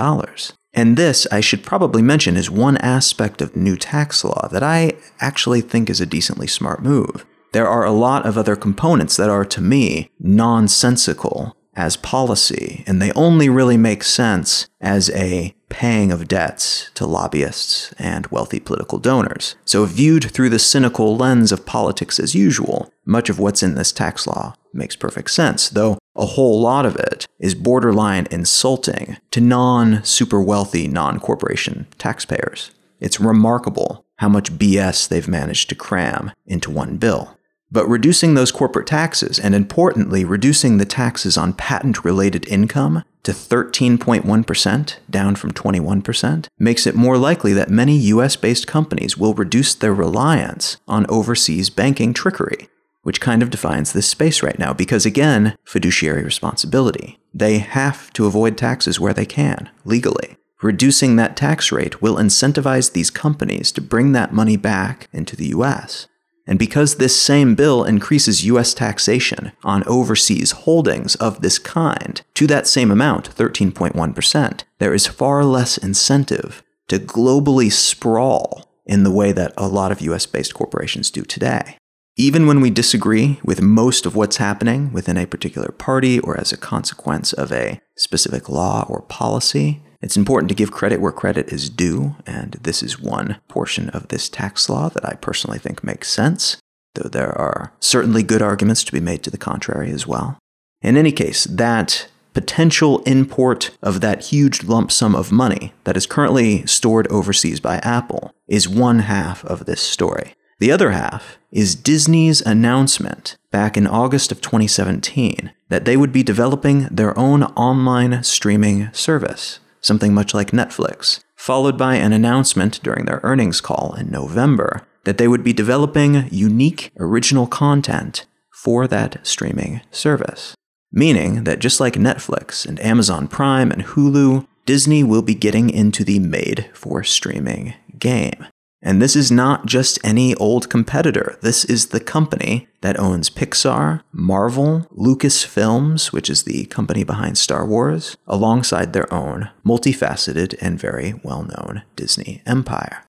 And 0.72 0.96
this, 0.96 1.26
I 1.32 1.40
should 1.40 1.64
probably 1.64 2.02
mention, 2.02 2.36
is 2.36 2.48
one 2.48 2.76
aspect 2.76 3.42
of 3.42 3.56
new 3.56 3.76
tax 3.76 4.22
law 4.22 4.46
that 4.52 4.62
I 4.62 4.92
actually 5.18 5.60
think 5.60 5.90
is 5.90 6.00
a 6.00 6.06
decently 6.06 6.46
smart 6.46 6.80
move. 6.80 7.26
There 7.50 7.66
are 7.66 7.84
a 7.84 7.90
lot 7.90 8.24
of 8.24 8.38
other 8.38 8.54
components 8.54 9.16
that 9.16 9.28
are, 9.28 9.44
to 9.44 9.60
me, 9.60 10.12
nonsensical 10.20 11.56
as 11.76 11.97
policy, 11.97 12.85
and 12.87 13.00
they 13.00 13.12
only 13.12 13.49
really 13.49 13.76
make 13.76 14.02
sense 14.02 14.69
as 14.81 15.11
a 15.11 15.54
paying 15.69 16.12
of 16.12 16.28
debts 16.28 16.90
to 16.95 17.07
lobbyists 17.07 17.93
and 17.99 18.26
wealthy 18.28 18.61
political 18.61 18.99
donors. 18.99 19.57
So, 19.64 19.85
viewed 19.85 20.31
through 20.31 20.50
the 20.50 20.59
cynical 20.59 21.16
lens 21.16 21.50
of 21.50 21.66
politics 21.66 22.21
as 22.21 22.35
usual, 22.35 22.93
much 23.04 23.28
of 23.28 23.38
what's 23.38 23.62
in 23.62 23.75
this 23.75 23.93
tax 23.93 24.26
law 24.26 24.54
makes 24.73 24.97
perfect 24.97 25.31
sense, 25.31 25.69
though 25.69 25.99
a 26.16 26.26
whole 26.26 26.61
lot 26.61 26.87
of 26.87 26.97
it 26.97 27.26
is 27.40 27.54
borderline 27.54 28.28
insulting 28.31 29.16
to 29.33 29.40
non 29.40 30.04
super 30.04 30.40
wealthy 30.40 30.87
non 30.87 31.19
corporation 31.19 31.87
taxpayers. 31.99 32.71
It's 33.00 33.21
remarkable 33.21 34.04
how 34.19 34.28
much 34.28 34.52
BS 34.52 35.09
they've 35.09 35.26
managed 35.28 35.69
to 35.69 35.75
cram 35.75 36.33
into 36.47 36.71
one 36.71 36.97
bill. 36.97 37.37
But 37.75 37.88
reducing 37.88 38.35
those 38.35 38.52
corporate 38.52 38.87
taxes, 38.87 39.40
and 39.40 39.52
importantly, 39.52 40.25
reducing 40.25 40.78
the 40.78 40.85
taxes 40.85 41.37
on 41.37 41.54
patent 41.54 42.04
related 42.04 42.47
income 42.47 43.02
to 43.25 43.33
13.1%, 43.33 44.97
down 45.11 45.35
from 45.35 45.50
21%, 45.50 46.47
makes 46.57 46.87
it 46.87 46.95
more 46.95 47.19
likely 47.19 47.52
that 47.52 47.71
many 47.71 47.97
US 47.97 48.37
based 48.37 48.69
companies 48.69 49.19
will 49.19 49.35
reduce 49.35 49.75
their 49.75 49.93
reliance 49.93 50.76
on 50.87 51.04
overseas 51.09 51.69
banking 51.69 52.14
trickery, 52.14 52.69
which 53.02 53.21
kind 53.21 53.43
of 53.43 53.50
defines 53.50 53.93
this 53.93 54.07
space 54.07 54.40
right 54.40 54.61
now 54.61 54.73
because, 54.73 55.04
again, 55.04 55.57
fiduciary 55.64 56.23
responsibility. 56.23 57.19
They 57.35 57.59
have 57.59 58.12
to 58.12 58.26
avoid 58.26 58.57
taxes 58.57 59.00
where 59.00 59.14
they 59.14 59.26
can, 59.26 59.69
legally. 59.85 60.37
Reducing 60.62 61.16
that 61.16 61.37
tax 61.37 61.73
rate 61.73 62.00
will 62.00 62.14
incentivize 62.14 62.93
these 62.93 63.11
companies 63.11 63.73
to 63.73 63.81
bring 63.81 64.12
that 64.12 64.33
money 64.33 64.57
back 64.57 65.09
into 65.12 65.35
the 65.35 65.49
US. 65.49 66.07
And 66.46 66.58
because 66.58 66.96
this 66.96 67.18
same 67.18 67.54
bill 67.54 67.84
increases 67.84 68.44
US 68.44 68.74
taxation 68.74 69.52
on 69.62 69.84
overseas 69.84 70.50
holdings 70.50 71.14
of 71.16 71.40
this 71.40 71.58
kind 71.58 72.20
to 72.34 72.46
that 72.46 72.66
same 72.66 72.90
amount, 72.90 73.34
13.1%, 73.34 74.62
there 74.78 74.94
is 74.94 75.06
far 75.06 75.44
less 75.44 75.78
incentive 75.78 76.62
to 76.88 76.98
globally 76.98 77.72
sprawl 77.72 78.68
in 78.86 79.04
the 79.04 79.10
way 79.10 79.32
that 79.32 79.54
a 79.56 79.68
lot 79.68 79.90
of 79.90 80.02
US 80.02 80.26
based 80.26 80.54
corporations 80.54 81.10
do 81.10 81.22
today. 81.22 81.78
Even 82.16 82.46
when 82.46 82.60
we 82.60 82.70
disagree 82.70 83.40
with 83.42 83.60
most 83.60 84.06
of 84.06 84.14
what's 84.14 84.36
happening 84.36 84.92
within 84.92 85.16
a 85.16 85.26
particular 85.26 85.72
party 85.72 86.20
or 86.20 86.38
as 86.38 86.52
a 86.52 86.56
consequence 86.56 87.32
of 87.32 87.50
a 87.50 87.80
specific 87.96 88.48
law 88.48 88.86
or 88.88 89.02
policy, 89.02 89.82
it's 90.04 90.18
important 90.18 90.50
to 90.50 90.54
give 90.54 90.70
credit 90.70 91.00
where 91.00 91.11
credit 91.11 91.50
is 91.50 91.70
due, 91.70 92.14
and 92.26 92.58
this 92.61 92.82
is 92.82 93.00
one 93.00 93.38
portion 93.49 93.88
of 93.88 94.08
this 94.08 94.28
tax 94.28 94.69
law 94.69 94.90
that 94.90 95.08
I 95.08 95.14
personally 95.14 95.58
think 95.58 95.82
makes 95.82 96.10
sense, 96.10 96.58
though 96.95 97.08
there 97.08 97.32
are 97.38 97.73
certainly 97.80 98.23
good 98.23 98.43
arguments 98.43 98.84
to 98.84 98.93
be 98.93 99.00
made 99.00 99.23
to 99.23 99.30
the 99.30 99.38
contrary 99.38 99.90
as 99.90 100.06
well. 100.06 100.36
In 100.82 100.99
any 100.99 101.10
case, 101.10 101.45
that 101.45 102.06
potential 102.34 102.99
import 103.04 103.71
of 103.82 104.02
that 104.02 104.26
huge 104.26 104.62
lump 104.62 104.93
sum 104.93 105.14
of 105.14 105.32
money 105.32 105.73
that 105.84 105.97
is 105.97 106.04
currently 106.04 106.67
stored 106.67 107.08
overseas 107.08 107.58
by 107.58 107.78
Apple 107.78 108.30
is 108.47 108.69
one 108.69 108.99
half 108.99 109.43
of 109.47 109.64
this 109.64 109.80
story. 109.80 110.34
The 110.58 110.71
other 110.71 110.90
half 110.90 111.38
is 111.50 111.75
Disney's 111.75 112.43
announcement 112.43 113.38
back 113.50 113.75
in 113.75 113.86
August 113.86 114.30
of 114.30 114.43
2017 114.43 115.50
that 115.71 115.86
they 115.86 115.97
would 115.97 116.12
be 116.12 116.23
developing 116.23 116.88
their 116.90 117.19
own 117.19 117.45
online 117.54 118.23
streaming 118.23 118.93
service 118.93 119.60
something 119.84 120.14
much 120.14 120.32
like 120.32 120.50
Netflix, 120.50 121.20
followed 121.36 121.76
by 121.76 121.97
an 121.97 122.12
announcement 122.12 122.82
during 122.82 123.04
their 123.04 123.20
earnings 123.23 123.60
call 123.60 123.94
in 123.99 124.10
November 124.10 124.86
that 125.04 125.18
they 125.18 125.28
would 125.28 125.44
be 125.44 125.52
developing 125.52 126.26
unique 126.30 126.90
original 126.99 127.47
content 127.47 128.26
for 128.50 128.86
that 128.88 129.25
streaming 129.26 129.82
service. 129.90 130.54
Meaning 130.90 131.44
that 131.44 131.58
just 131.58 131.80
like 131.80 131.94
Netflix 131.94 132.64
and 132.64 132.80
Amazon 132.80 133.28
Prime 133.28 133.70
and 133.70 133.84
Hulu, 133.84 134.47
Disney 134.64 135.04
will 135.04 135.23
be 135.23 135.34
getting 135.34 135.68
into 135.68 136.04
the 136.04 136.18
made 136.18 136.70
for 136.73 137.04
streaming 137.04 137.75
game. 137.99 138.47
And 138.86 139.00
this 139.00 139.16
is 139.16 139.32
not 139.32 139.64
just 139.64 139.99
any 140.04 140.34
old 140.34 140.68
competitor. 140.68 141.38
This 141.40 141.64
is 141.64 141.86
the 141.86 142.00
company 142.00 142.68
that 142.82 143.00
owns 143.00 143.30
Pixar, 143.30 144.02
Marvel, 144.12 144.86
Lucasfilms, 144.94 146.12
which 146.12 146.28
is 146.28 146.42
the 146.42 146.66
company 146.66 147.02
behind 147.02 147.38
Star 147.38 147.66
Wars, 147.66 148.18
alongside 148.26 148.92
their 148.92 149.12
own 149.12 149.49
multifaceted 149.66 150.54
and 150.60 150.78
very 150.78 151.14
well 151.25 151.44
known 151.44 151.82
Disney 151.97 152.42
empire. 152.44 153.06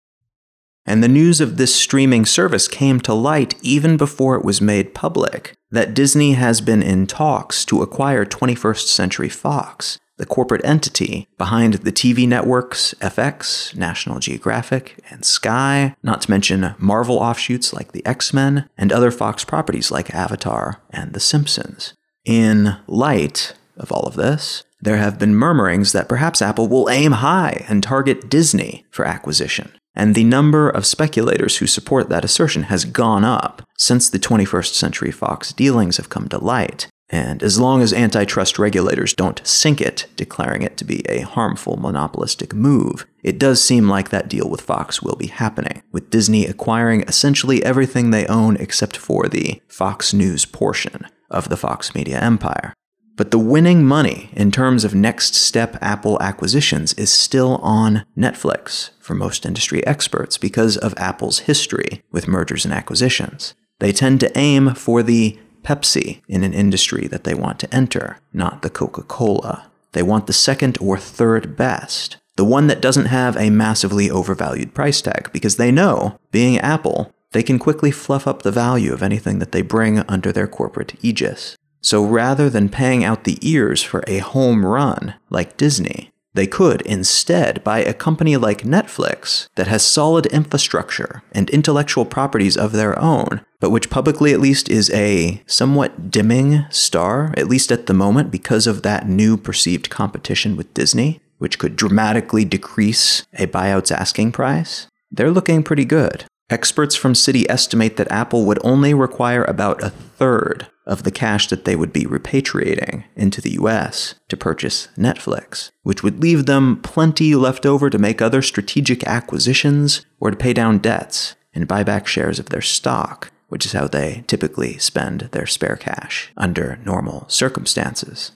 And 0.85 1.03
the 1.03 1.09
news 1.09 1.41
of 1.41 1.57
this 1.57 1.75
streaming 1.75 2.25
service 2.25 2.69
came 2.69 3.01
to 3.01 3.13
light 3.13 3.55
even 3.61 3.97
before 3.97 4.35
it 4.35 4.45
was 4.45 4.61
made 4.61 4.93
public 4.93 5.53
that 5.71 5.93
Disney 5.93 6.33
has 6.33 6.61
been 6.61 6.83
in 6.83 7.05
talks 7.05 7.65
to 7.65 7.81
acquire 7.81 8.23
21st 8.23 8.87
Century 8.87 9.29
Fox, 9.29 9.99
the 10.17 10.25
corporate 10.25 10.63
entity 10.63 11.27
behind 11.37 11.75
the 11.75 11.91
TV 11.91 12.27
networks 12.27 12.93
FX, 13.01 13.75
National 13.75 14.19
Geographic, 14.19 14.99
and 15.09 15.25
Sky, 15.25 15.95
not 16.03 16.21
to 16.21 16.31
mention 16.31 16.75
Marvel 16.77 17.17
offshoots 17.19 17.73
like 17.73 17.91
the 17.91 18.05
X 18.05 18.33
Men, 18.33 18.69
and 18.77 18.91
other 18.91 19.11
Fox 19.11 19.43
properties 19.43 19.91
like 19.91 20.13
Avatar 20.13 20.81
and 20.89 21.13
The 21.13 21.19
Simpsons. 21.19 21.93
In 22.23 22.77
light 22.87 23.53
of 23.77 23.91
all 23.91 24.03
of 24.03 24.15
this, 24.15 24.63
there 24.81 24.97
have 24.97 25.19
been 25.19 25.35
murmurings 25.35 25.91
that 25.91 26.09
perhaps 26.09 26.41
Apple 26.41 26.67
will 26.67 26.89
aim 26.89 27.13
high 27.13 27.65
and 27.67 27.81
target 27.81 28.29
Disney 28.29 28.85
for 28.91 29.05
acquisition. 29.05 29.71
And 29.95 30.13
the 30.13 30.25
number 30.25 30.69
of 30.69 30.85
speculators 30.85 31.57
who 31.57 31.67
support 31.67 32.09
that 32.09 32.25
assertion 32.25 32.63
has 32.63 32.83
gone 32.83 33.23
up 33.23 33.61
since 33.77 34.09
the 34.09 34.19
21st 34.19 34.73
Century 34.73 35.11
Fox 35.11 35.53
dealings 35.53 35.97
have 35.97 36.09
come 36.09 36.27
to 36.29 36.37
light, 36.37 36.87
and 37.09 37.43
as 37.43 37.59
long 37.59 37.81
as 37.81 37.93
antitrust 37.93 38.57
regulators 38.57 39.13
don't 39.13 39.45
sink 39.45 39.79
it, 39.79 40.07
declaring 40.15 40.63
it 40.63 40.75
to 40.77 40.85
be 40.85 41.07
a 41.07 41.21
harmful 41.21 41.77
monopolistic 41.77 42.53
move, 42.53 43.05
it 43.23 43.37
does 43.37 43.63
seem 43.63 43.87
like 43.87 44.09
that 44.09 44.27
deal 44.27 44.49
with 44.49 44.61
Fox 44.61 45.01
will 45.01 45.15
be 45.15 45.27
happening, 45.27 45.83
with 45.91 46.09
Disney 46.09 46.45
acquiring 46.45 47.01
essentially 47.03 47.63
everything 47.63 48.09
they 48.09 48.25
own 48.25 48.57
except 48.57 48.97
for 48.97 49.27
the 49.27 49.61
Fox 49.67 50.13
News 50.13 50.45
portion 50.45 51.05
of 51.29 51.49
the 51.49 51.57
Fox 51.57 51.93
media 51.93 52.19
empire. 52.19 52.73
But 53.17 53.31
the 53.31 53.39
winning 53.39 53.85
money 53.85 54.29
in 54.33 54.51
terms 54.51 54.83
of 54.83 54.93
next 54.93 55.35
step 55.35 55.77
Apple 55.81 56.21
acquisitions 56.21 56.93
is 56.93 57.13
still 57.13 57.57
on 57.57 58.05
Netflix 58.17 58.89
for 58.99 59.13
most 59.13 59.45
industry 59.45 59.85
experts 59.87 60.37
because 60.37 60.75
of 60.75 60.93
Apple's 60.97 61.39
history 61.39 62.03
with 62.11 62.27
mergers 62.27 62.65
and 62.65 62.73
acquisitions. 62.73 63.53
They 63.79 63.93
tend 63.93 64.19
to 64.21 64.37
aim 64.37 64.73
for 64.73 65.01
the 65.01 65.39
Pepsi 65.65 66.21
in 66.27 66.43
an 66.43 66.53
industry 66.53 67.07
that 67.07 67.23
they 67.23 67.33
want 67.33 67.59
to 67.59 67.75
enter, 67.75 68.19
not 68.31 68.61
the 68.61 68.69
Coca 68.69 69.01
Cola. 69.03 69.69
They 69.93 70.03
want 70.03 70.27
the 70.27 70.33
second 70.33 70.77
or 70.79 70.97
third 70.97 71.57
best, 71.57 72.17
the 72.35 72.45
one 72.45 72.67
that 72.67 72.81
doesn't 72.81 73.07
have 73.07 73.35
a 73.35 73.49
massively 73.49 74.09
overvalued 74.09 74.73
price 74.73 75.01
tag, 75.01 75.29
because 75.33 75.55
they 75.55 75.71
know, 75.71 76.19
being 76.31 76.59
Apple, 76.59 77.11
they 77.31 77.43
can 77.43 77.59
quickly 77.59 77.91
fluff 77.91 78.27
up 78.27 78.43
the 78.43 78.51
value 78.51 78.93
of 78.93 79.01
anything 79.01 79.39
that 79.39 79.51
they 79.51 79.61
bring 79.61 79.99
under 80.01 80.31
their 80.31 80.47
corporate 80.47 80.95
aegis. 81.03 81.57
So 81.81 82.03
rather 82.03 82.49
than 82.49 82.69
paying 82.69 83.03
out 83.03 83.25
the 83.25 83.37
ears 83.41 83.81
for 83.83 84.03
a 84.07 84.19
home 84.19 84.65
run 84.65 85.15
like 85.29 85.57
Disney, 85.57 86.11
they 86.35 86.45
could 86.45 86.81
instead 86.81 87.63
buy 87.63 87.79
a 87.79 87.93
company 87.93 88.37
like 88.37 88.63
Netflix 88.63 89.47
that 89.55 89.67
has 89.67 89.83
solid 89.83 90.25
infrastructure 90.27 91.23
and 91.31 91.49
intellectual 91.49 92.05
properties 92.05 92.57
of 92.57 92.73
their 92.73 92.97
own, 92.99 93.41
but 93.61 93.69
which 93.69 93.89
publicly 93.89 94.33
at 94.33 94.41
least 94.41 94.69
is 94.69 94.89
a 94.91 95.41
somewhat 95.47 96.11
dimming 96.11 96.65
star, 96.69 97.33
at 97.37 97.47
least 97.47 97.71
at 97.71 97.87
the 97.87 97.93
moment, 97.93 98.31
because 98.31 98.67
of 98.67 98.83
that 98.83 99.07
new 99.07 99.37
perceived 99.37 99.89
competition 99.89 100.57
with 100.57 100.73
Disney, 100.73 101.21
which 101.37 101.57
could 101.57 101.75
dramatically 101.75 102.43
decrease 102.43 103.23
a 103.33 103.47
buyout's 103.47 103.91
asking 103.91 104.33
price. 104.33 104.87
They're 105.09 105.31
looking 105.31 105.63
pretty 105.63 105.85
good. 105.85 106.25
Experts 106.49 106.95
from 106.95 107.13
Citi 107.13 107.45
estimate 107.49 107.97
that 107.97 108.11
Apple 108.11 108.45
would 108.45 108.59
only 108.63 108.93
require 108.93 109.43
about 109.45 109.81
a 109.81 109.89
third 109.89 110.67
of 110.85 111.01
the 111.01 111.11
cash 111.11 111.47
that 111.47 111.65
they 111.65 111.75
would 111.75 111.91
be 111.91 112.03
repatriating 112.03 113.03
into 113.15 113.41
the 113.41 113.53
US 113.53 114.13
to 114.29 114.37
purchase 114.37 114.87
Netflix, 114.95 115.71
which 115.81 116.03
would 116.03 116.21
leave 116.21 116.45
them 116.45 116.79
plenty 116.83 117.33
left 117.33 117.65
over 117.65 117.89
to 117.89 117.97
make 117.97 118.21
other 118.21 118.43
strategic 118.43 119.03
acquisitions 119.05 120.05
or 120.19 120.29
to 120.29 120.37
pay 120.37 120.53
down 120.53 120.77
debts 120.77 121.35
and 121.55 121.67
buy 121.67 121.81
back 121.81 122.05
shares 122.05 122.37
of 122.37 122.49
their 122.49 122.61
stock, 122.61 123.31
which 123.47 123.65
is 123.65 123.71
how 123.71 123.87
they 123.87 124.23
typically 124.27 124.77
spend 124.77 125.21
their 125.31 125.47
spare 125.47 125.77
cash 125.77 126.31
under 126.37 126.77
normal 126.85 127.25
circumstances. 127.27 128.33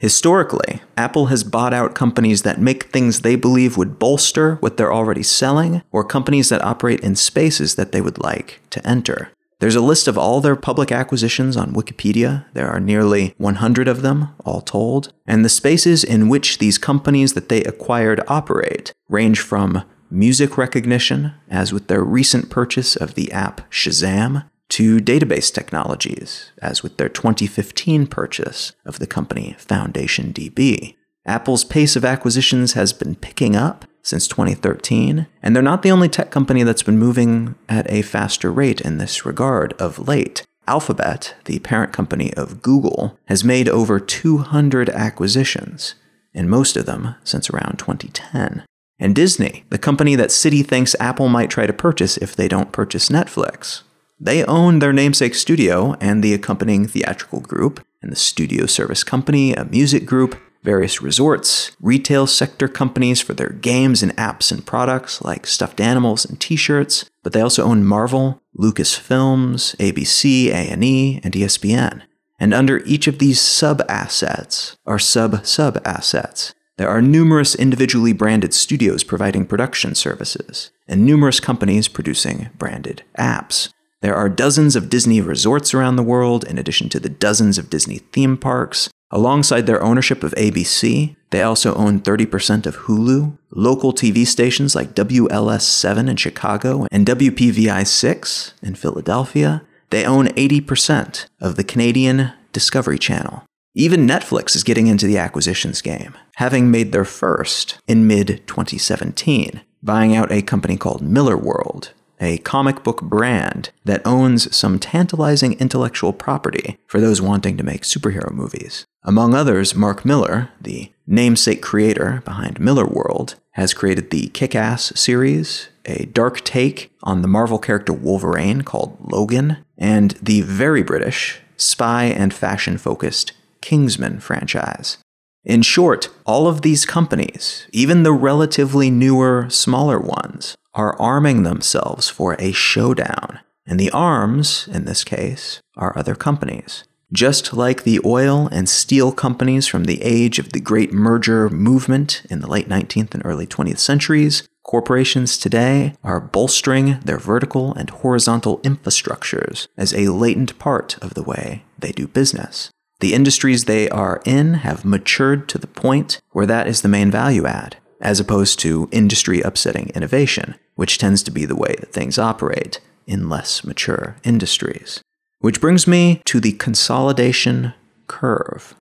Historically, 0.00 0.80
Apple 0.96 1.26
has 1.26 1.44
bought 1.44 1.74
out 1.74 1.94
companies 1.94 2.40
that 2.40 2.58
make 2.58 2.84
things 2.84 3.20
they 3.20 3.36
believe 3.36 3.76
would 3.76 3.98
bolster 3.98 4.54
what 4.56 4.78
they're 4.78 4.92
already 4.92 5.22
selling, 5.22 5.82
or 5.92 6.02
companies 6.02 6.48
that 6.48 6.64
operate 6.64 7.00
in 7.00 7.14
spaces 7.14 7.74
that 7.74 7.92
they 7.92 8.00
would 8.00 8.16
like 8.18 8.60
to 8.70 8.84
enter. 8.88 9.30
There's 9.58 9.74
a 9.74 9.82
list 9.82 10.08
of 10.08 10.16
all 10.16 10.40
their 10.40 10.56
public 10.56 10.90
acquisitions 10.90 11.54
on 11.54 11.74
Wikipedia. 11.74 12.46
There 12.54 12.70
are 12.70 12.80
nearly 12.80 13.34
100 13.36 13.88
of 13.88 14.00
them, 14.00 14.28
all 14.42 14.62
told. 14.62 15.12
And 15.26 15.44
the 15.44 15.50
spaces 15.50 16.02
in 16.02 16.30
which 16.30 16.56
these 16.56 16.78
companies 16.78 17.34
that 17.34 17.50
they 17.50 17.62
acquired 17.64 18.22
operate 18.26 18.94
range 19.10 19.40
from 19.40 19.84
music 20.10 20.56
recognition, 20.56 21.34
as 21.50 21.74
with 21.74 21.88
their 21.88 22.02
recent 22.02 22.48
purchase 22.48 22.96
of 22.96 23.16
the 23.16 23.30
app 23.32 23.70
Shazam, 23.70 24.48
to 24.70 24.98
database 24.98 25.52
technologies, 25.52 26.50
as 26.62 26.82
with 26.82 26.96
their 26.96 27.08
2015 27.08 28.06
purchase 28.06 28.72
of 28.84 28.98
the 28.98 29.06
company 29.06 29.54
Foundation 29.58 30.32
DB. 30.32 30.96
Apple's 31.26 31.64
pace 31.64 31.96
of 31.96 32.04
acquisitions 32.04 32.72
has 32.72 32.92
been 32.92 33.14
picking 33.14 33.54
up 33.54 33.84
since 34.02 34.26
2013, 34.26 35.26
and 35.42 35.54
they're 35.54 35.62
not 35.62 35.82
the 35.82 35.90
only 35.90 36.08
tech 36.08 36.30
company 36.30 36.62
that's 36.62 36.82
been 36.82 36.98
moving 36.98 37.54
at 37.68 37.90
a 37.90 38.02
faster 38.02 38.50
rate 38.50 38.80
in 38.80 38.98
this 38.98 39.26
regard 39.26 39.74
of 39.74 40.08
late. 40.08 40.46
Alphabet, 40.66 41.34
the 41.44 41.58
parent 41.58 41.92
company 41.92 42.32
of 42.34 42.62
Google, 42.62 43.18
has 43.26 43.44
made 43.44 43.68
over 43.68 44.00
200 44.00 44.88
acquisitions, 44.90 45.94
and 46.32 46.48
most 46.48 46.76
of 46.76 46.86
them 46.86 47.16
since 47.24 47.50
around 47.50 47.78
2010. 47.78 48.64
And 48.98 49.14
Disney, 49.14 49.64
the 49.70 49.78
company 49.78 50.14
that 50.14 50.28
Citi 50.28 50.64
thinks 50.64 50.94
Apple 51.00 51.28
might 51.28 51.50
try 51.50 51.66
to 51.66 51.72
purchase 51.72 52.16
if 52.18 52.36
they 52.36 52.48
don't 52.48 52.72
purchase 52.72 53.08
Netflix, 53.08 53.82
they 54.20 54.44
own 54.44 54.78
their 54.78 54.92
namesake 54.92 55.34
studio 55.34 55.96
and 56.00 56.22
the 56.22 56.34
accompanying 56.34 56.86
theatrical 56.86 57.40
group, 57.40 57.84
and 58.02 58.12
the 58.12 58.16
studio 58.16 58.66
service 58.66 59.02
company, 59.02 59.54
a 59.54 59.64
music 59.64 60.06
group, 60.06 60.38
various 60.62 61.00
resorts, 61.00 61.72
retail 61.80 62.26
sector 62.26 62.68
companies 62.68 63.20
for 63.20 63.32
their 63.32 63.48
games 63.48 64.02
and 64.02 64.14
apps 64.16 64.52
and 64.52 64.66
products 64.66 65.22
like 65.22 65.46
stuffed 65.46 65.80
animals 65.80 66.24
and 66.24 66.38
t-shirts, 66.38 67.08
but 67.22 67.32
they 67.32 67.40
also 67.40 67.64
own 67.64 67.84
Marvel, 67.84 68.42
Lucasfilms, 68.58 69.74
ABC, 69.76 70.48
A&E, 70.48 71.20
and 71.24 71.32
ESPN. 71.34 72.02
And 72.38 72.54
under 72.54 72.78
each 72.84 73.06
of 73.06 73.18
these 73.18 73.40
sub-assets 73.40 74.76
are 74.86 74.98
sub-sub-assets. 74.98 76.54
There 76.76 76.88
are 76.88 77.02
numerous 77.02 77.54
individually 77.54 78.14
branded 78.14 78.54
studios 78.54 79.04
providing 79.04 79.44
production 79.46 79.94
services, 79.94 80.70
and 80.88 81.04
numerous 81.04 81.38
companies 81.38 81.88
producing 81.88 82.48
branded 82.56 83.02
apps. 83.18 83.70
There 84.02 84.16
are 84.16 84.30
dozens 84.30 84.76
of 84.76 84.88
Disney 84.88 85.20
resorts 85.20 85.74
around 85.74 85.96
the 85.96 86.02
world, 86.02 86.44
in 86.44 86.56
addition 86.56 86.88
to 86.90 87.00
the 87.00 87.10
dozens 87.10 87.58
of 87.58 87.68
Disney 87.68 87.98
theme 87.98 88.38
parks. 88.38 88.88
Alongside 89.10 89.66
their 89.66 89.82
ownership 89.82 90.22
of 90.22 90.32
ABC, 90.36 91.16
they 91.30 91.42
also 91.42 91.74
own 91.74 92.00
30% 92.00 92.64
of 92.64 92.76
Hulu, 92.78 93.36
local 93.50 93.92
TV 93.92 94.26
stations 94.26 94.74
like 94.74 94.94
WLS 94.94 95.62
7 95.62 96.08
in 96.08 96.16
Chicago 96.16 96.86
and 96.90 97.06
WPVI 97.06 97.86
6 97.86 98.54
in 98.62 98.74
Philadelphia. 98.74 99.62
They 99.90 100.06
own 100.06 100.28
80% 100.28 101.26
of 101.40 101.56
the 101.56 101.64
Canadian 101.64 102.32
Discovery 102.52 102.98
Channel. 102.98 103.44
Even 103.74 104.06
Netflix 104.06 104.56
is 104.56 104.64
getting 104.64 104.86
into 104.86 105.06
the 105.06 105.18
acquisitions 105.18 105.82
game, 105.82 106.16
having 106.36 106.70
made 106.70 106.92
their 106.92 107.04
first 107.04 107.78
in 107.86 108.06
mid 108.06 108.42
2017, 108.46 109.60
buying 109.82 110.16
out 110.16 110.32
a 110.32 110.42
company 110.42 110.76
called 110.76 111.02
Millarworld, 111.02 111.90
a 112.20 112.38
comic 112.38 112.82
book 112.82 113.02
brand 113.02 113.70
that 113.84 114.02
owns 114.06 114.54
some 114.54 114.78
tantalizing 114.78 115.54
intellectual 115.54 116.12
property 116.12 116.78
for 116.86 117.00
those 117.00 117.22
wanting 117.22 117.56
to 117.56 117.64
make 117.64 117.82
superhero 117.82 118.30
movies. 118.30 118.86
Among 119.02 119.34
others, 119.34 119.74
Mark 119.74 120.04
Millar, 120.04 120.50
the 120.60 120.92
namesake 121.06 121.62
creator 121.62 122.22
behind 122.24 122.56
Millarworld, 122.56 123.34
has 123.52 123.74
created 123.74 124.10
the 124.10 124.28
Kick 124.28 124.54
Ass 124.54 124.92
series, 124.94 125.68
a 125.86 126.04
dark 126.06 126.42
take 126.42 126.92
on 127.02 127.22
the 127.22 127.28
Marvel 127.28 127.58
character 127.58 127.92
Wolverine 127.92 128.62
called 128.62 128.96
Logan, 129.00 129.56
and 129.78 130.12
the 130.22 130.42
very 130.42 130.82
British, 130.82 131.40
spy 131.56 132.04
and 132.04 132.32
fashion 132.32 132.78
focused 132.78 133.32
Kingsman 133.60 134.20
franchise. 134.20 134.98
In 135.44 135.62
short, 135.62 136.10
all 136.26 136.46
of 136.46 136.60
these 136.60 136.84
companies, 136.84 137.66
even 137.72 138.02
the 138.02 138.12
relatively 138.12 138.90
newer, 138.90 139.46
smaller 139.48 139.98
ones, 139.98 140.54
are 140.74 141.00
arming 141.00 141.44
themselves 141.44 142.10
for 142.10 142.36
a 142.38 142.52
showdown. 142.52 143.40
And 143.66 143.80
the 143.80 143.90
arms, 143.90 144.68
in 144.70 144.84
this 144.84 145.02
case, 145.02 145.62
are 145.76 145.96
other 145.96 146.14
companies. 146.14 146.84
Just 147.12 147.54
like 147.54 147.82
the 147.82 148.00
oil 148.04 148.48
and 148.52 148.68
steel 148.68 149.12
companies 149.12 149.66
from 149.66 149.84
the 149.84 150.02
age 150.02 150.38
of 150.38 150.52
the 150.52 150.60
great 150.60 150.92
merger 150.92 151.48
movement 151.48 152.22
in 152.28 152.40
the 152.40 152.46
late 152.46 152.68
19th 152.68 153.14
and 153.14 153.22
early 153.24 153.46
20th 153.46 153.78
centuries, 153.78 154.46
corporations 154.62 155.38
today 155.38 155.94
are 156.04 156.20
bolstering 156.20 157.00
their 157.00 157.18
vertical 157.18 157.74
and 157.74 157.90
horizontal 157.90 158.58
infrastructures 158.58 159.68
as 159.76 159.94
a 159.94 160.08
latent 160.08 160.58
part 160.58 160.98
of 161.02 161.14
the 161.14 161.22
way 161.22 161.64
they 161.78 161.92
do 161.92 162.06
business. 162.06 162.70
The 163.00 163.14
industries 163.14 163.64
they 163.64 163.88
are 163.88 164.22
in 164.24 164.54
have 164.54 164.84
matured 164.84 165.48
to 165.48 165.58
the 165.58 165.66
point 165.66 166.20
where 166.30 166.46
that 166.46 166.66
is 166.66 166.82
the 166.82 166.88
main 166.88 167.10
value 167.10 167.46
add 167.46 167.76
as 168.00 168.20
opposed 168.20 168.58
to 168.60 168.88
industry 168.92 169.40
upsetting 169.42 169.90
innovation, 169.94 170.54
which 170.74 170.98
tends 170.98 171.22
to 171.22 171.30
be 171.30 171.44
the 171.44 171.56
way 171.56 171.74
that 171.80 171.92
things 171.92 172.18
operate 172.18 172.80
in 173.06 173.28
less 173.28 173.64
mature 173.64 174.16
industries. 174.24 175.02
Which 175.40 175.60
brings 175.60 175.86
me 175.86 176.22
to 176.26 176.40
the 176.40 176.52
consolidation 176.52 177.74
curve. 178.06 178.74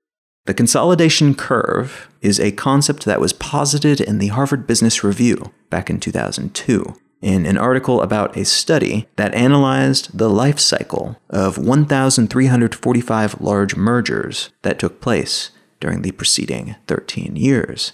The 0.45 0.53
consolidation 0.53 1.35
curve 1.35 2.09
is 2.21 2.39
a 2.39 2.51
concept 2.51 3.05
that 3.05 3.21
was 3.21 3.33
posited 3.33 4.01
in 4.01 4.17
the 4.17 4.27
Harvard 4.27 4.65
Business 4.65 5.03
Review 5.03 5.51
back 5.69 5.89
in 5.89 5.99
2002 5.99 6.95
in 7.21 7.45
an 7.45 7.57
article 7.57 8.01
about 8.01 8.37
a 8.37 8.45
study 8.45 9.07
that 9.15 9.33
analyzed 9.33 10.17
the 10.17 10.29
life 10.29 10.59
cycle 10.59 11.19
of 11.29 11.57
1,345 11.57 13.41
large 13.41 13.75
mergers 13.75 14.49
that 14.61 14.79
took 14.79 15.01
place 15.01 15.51
during 15.79 16.01
the 16.01 16.11
preceding 16.11 16.75
13 16.87 17.35
years. 17.35 17.93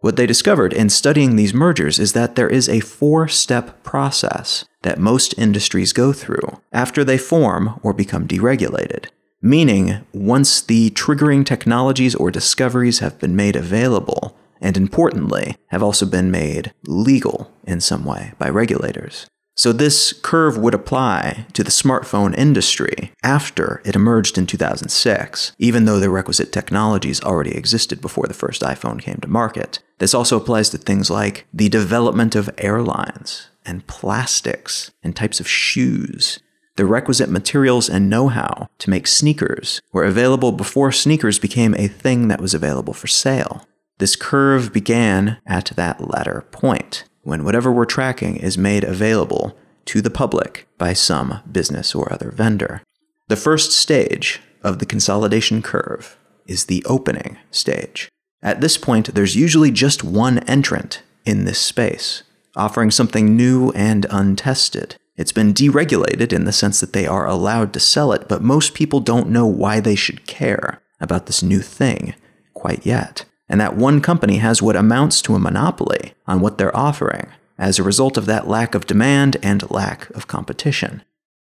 What 0.00 0.16
they 0.16 0.26
discovered 0.26 0.74
in 0.74 0.90
studying 0.90 1.36
these 1.36 1.54
mergers 1.54 1.98
is 1.98 2.12
that 2.12 2.36
there 2.36 2.48
is 2.48 2.68
a 2.68 2.80
four 2.80 3.26
step 3.26 3.82
process 3.82 4.66
that 4.82 4.98
most 4.98 5.36
industries 5.38 5.94
go 5.94 6.12
through 6.12 6.60
after 6.72 7.04
they 7.04 7.16
form 7.16 7.80
or 7.82 7.94
become 7.94 8.28
deregulated. 8.28 9.06
Meaning, 9.40 10.04
once 10.12 10.60
the 10.60 10.90
triggering 10.90 11.44
technologies 11.44 12.14
or 12.14 12.30
discoveries 12.30 12.98
have 12.98 13.18
been 13.18 13.34
made 13.34 13.56
available, 13.56 14.36
and 14.64 14.76
importantly, 14.78 15.56
have 15.68 15.82
also 15.82 16.06
been 16.06 16.30
made 16.30 16.72
legal 16.86 17.52
in 17.64 17.80
some 17.80 18.04
way 18.04 18.32
by 18.38 18.48
regulators. 18.48 19.26
So 19.56 19.72
this 19.72 20.12
curve 20.12 20.56
would 20.58 20.74
apply 20.74 21.46
to 21.52 21.62
the 21.62 21.70
smartphone 21.70 22.36
industry 22.36 23.12
after 23.22 23.80
it 23.84 23.94
emerged 23.94 24.36
in 24.36 24.46
2006, 24.46 25.52
even 25.58 25.84
though 25.84 26.00
the 26.00 26.10
requisite 26.10 26.50
technologies 26.50 27.22
already 27.22 27.54
existed 27.56 28.00
before 28.00 28.26
the 28.26 28.34
first 28.34 28.62
iPhone 28.62 29.00
came 29.00 29.18
to 29.18 29.28
market. 29.28 29.78
This 29.98 30.14
also 30.14 30.38
applies 30.38 30.70
to 30.70 30.78
things 30.78 31.10
like 31.10 31.46
the 31.52 31.68
development 31.68 32.34
of 32.34 32.50
airlines 32.58 33.48
and 33.64 33.86
plastics 33.86 34.90
and 35.04 35.14
types 35.14 35.38
of 35.40 35.48
shoes. 35.48 36.40
The 36.76 36.86
requisite 36.86 37.30
materials 37.30 37.88
and 37.88 38.10
know 38.10 38.28
how 38.28 38.68
to 38.78 38.90
make 38.90 39.06
sneakers 39.06 39.80
were 39.92 40.04
available 40.04 40.50
before 40.50 40.90
sneakers 40.90 41.38
became 41.38 41.74
a 41.74 41.86
thing 41.86 42.26
that 42.28 42.40
was 42.40 42.54
available 42.54 42.94
for 42.94 43.06
sale. 43.06 43.66
This 43.98 44.16
curve 44.16 44.72
began 44.72 45.38
at 45.46 45.66
that 45.76 46.00
latter 46.00 46.46
point 46.50 47.04
when 47.22 47.44
whatever 47.44 47.70
we're 47.70 47.84
tracking 47.84 48.36
is 48.36 48.58
made 48.58 48.82
available 48.82 49.56
to 49.86 50.00
the 50.00 50.10
public 50.10 50.66
by 50.78 50.92
some 50.92 51.40
business 51.50 51.94
or 51.94 52.12
other 52.12 52.30
vendor. 52.30 52.82
The 53.28 53.36
first 53.36 53.72
stage 53.72 54.40
of 54.62 54.78
the 54.78 54.86
consolidation 54.86 55.62
curve 55.62 56.18
is 56.46 56.66
the 56.66 56.84
opening 56.86 57.38
stage. 57.50 58.08
At 58.42 58.60
this 58.60 58.76
point, 58.76 59.14
there's 59.14 59.36
usually 59.36 59.70
just 59.70 60.02
one 60.02 60.40
entrant 60.40 61.02
in 61.24 61.44
this 61.44 61.60
space, 61.60 62.24
offering 62.56 62.90
something 62.90 63.36
new 63.36 63.70
and 63.70 64.06
untested. 64.10 64.96
It's 65.16 65.32
been 65.32 65.54
deregulated 65.54 66.32
in 66.32 66.44
the 66.44 66.52
sense 66.52 66.80
that 66.80 66.92
they 66.92 67.06
are 67.06 67.26
allowed 67.26 67.72
to 67.72 67.80
sell 67.80 68.12
it, 68.12 68.28
but 68.28 68.42
most 68.42 68.74
people 68.74 69.00
don't 69.00 69.30
know 69.30 69.46
why 69.46 69.78
they 69.78 69.94
should 69.94 70.26
care 70.26 70.82
about 71.00 71.26
this 71.26 71.42
new 71.42 71.60
thing 71.60 72.14
quite 72.52 72.84
yet 72.84 73.24
and 73.48 73.60
that 73.60 73.76
one 73.76 74.00
company 74.00 74.38
has 74.38 74.62
what 74.62 74.76
amounts 74.76 75.20
to 75.22 75.34
a 75.34 75.38
monopoly 75.38 76.14
on 76.26 76.40
what 76.40 76.58
they're 76.58 76.76
offering, 76.76 77.28
as 77.58 77.78
a 77.78 77.82
result 77.82 78.16
of 78.16 78.26
that 78.26 78.48
lack 78.48 78.74
of 78.74 78.86
demand 78.86 79.36
and 79.42 79.70
lack 79.70 80.10
of 80.10 80.26
competition. 80.26 81.02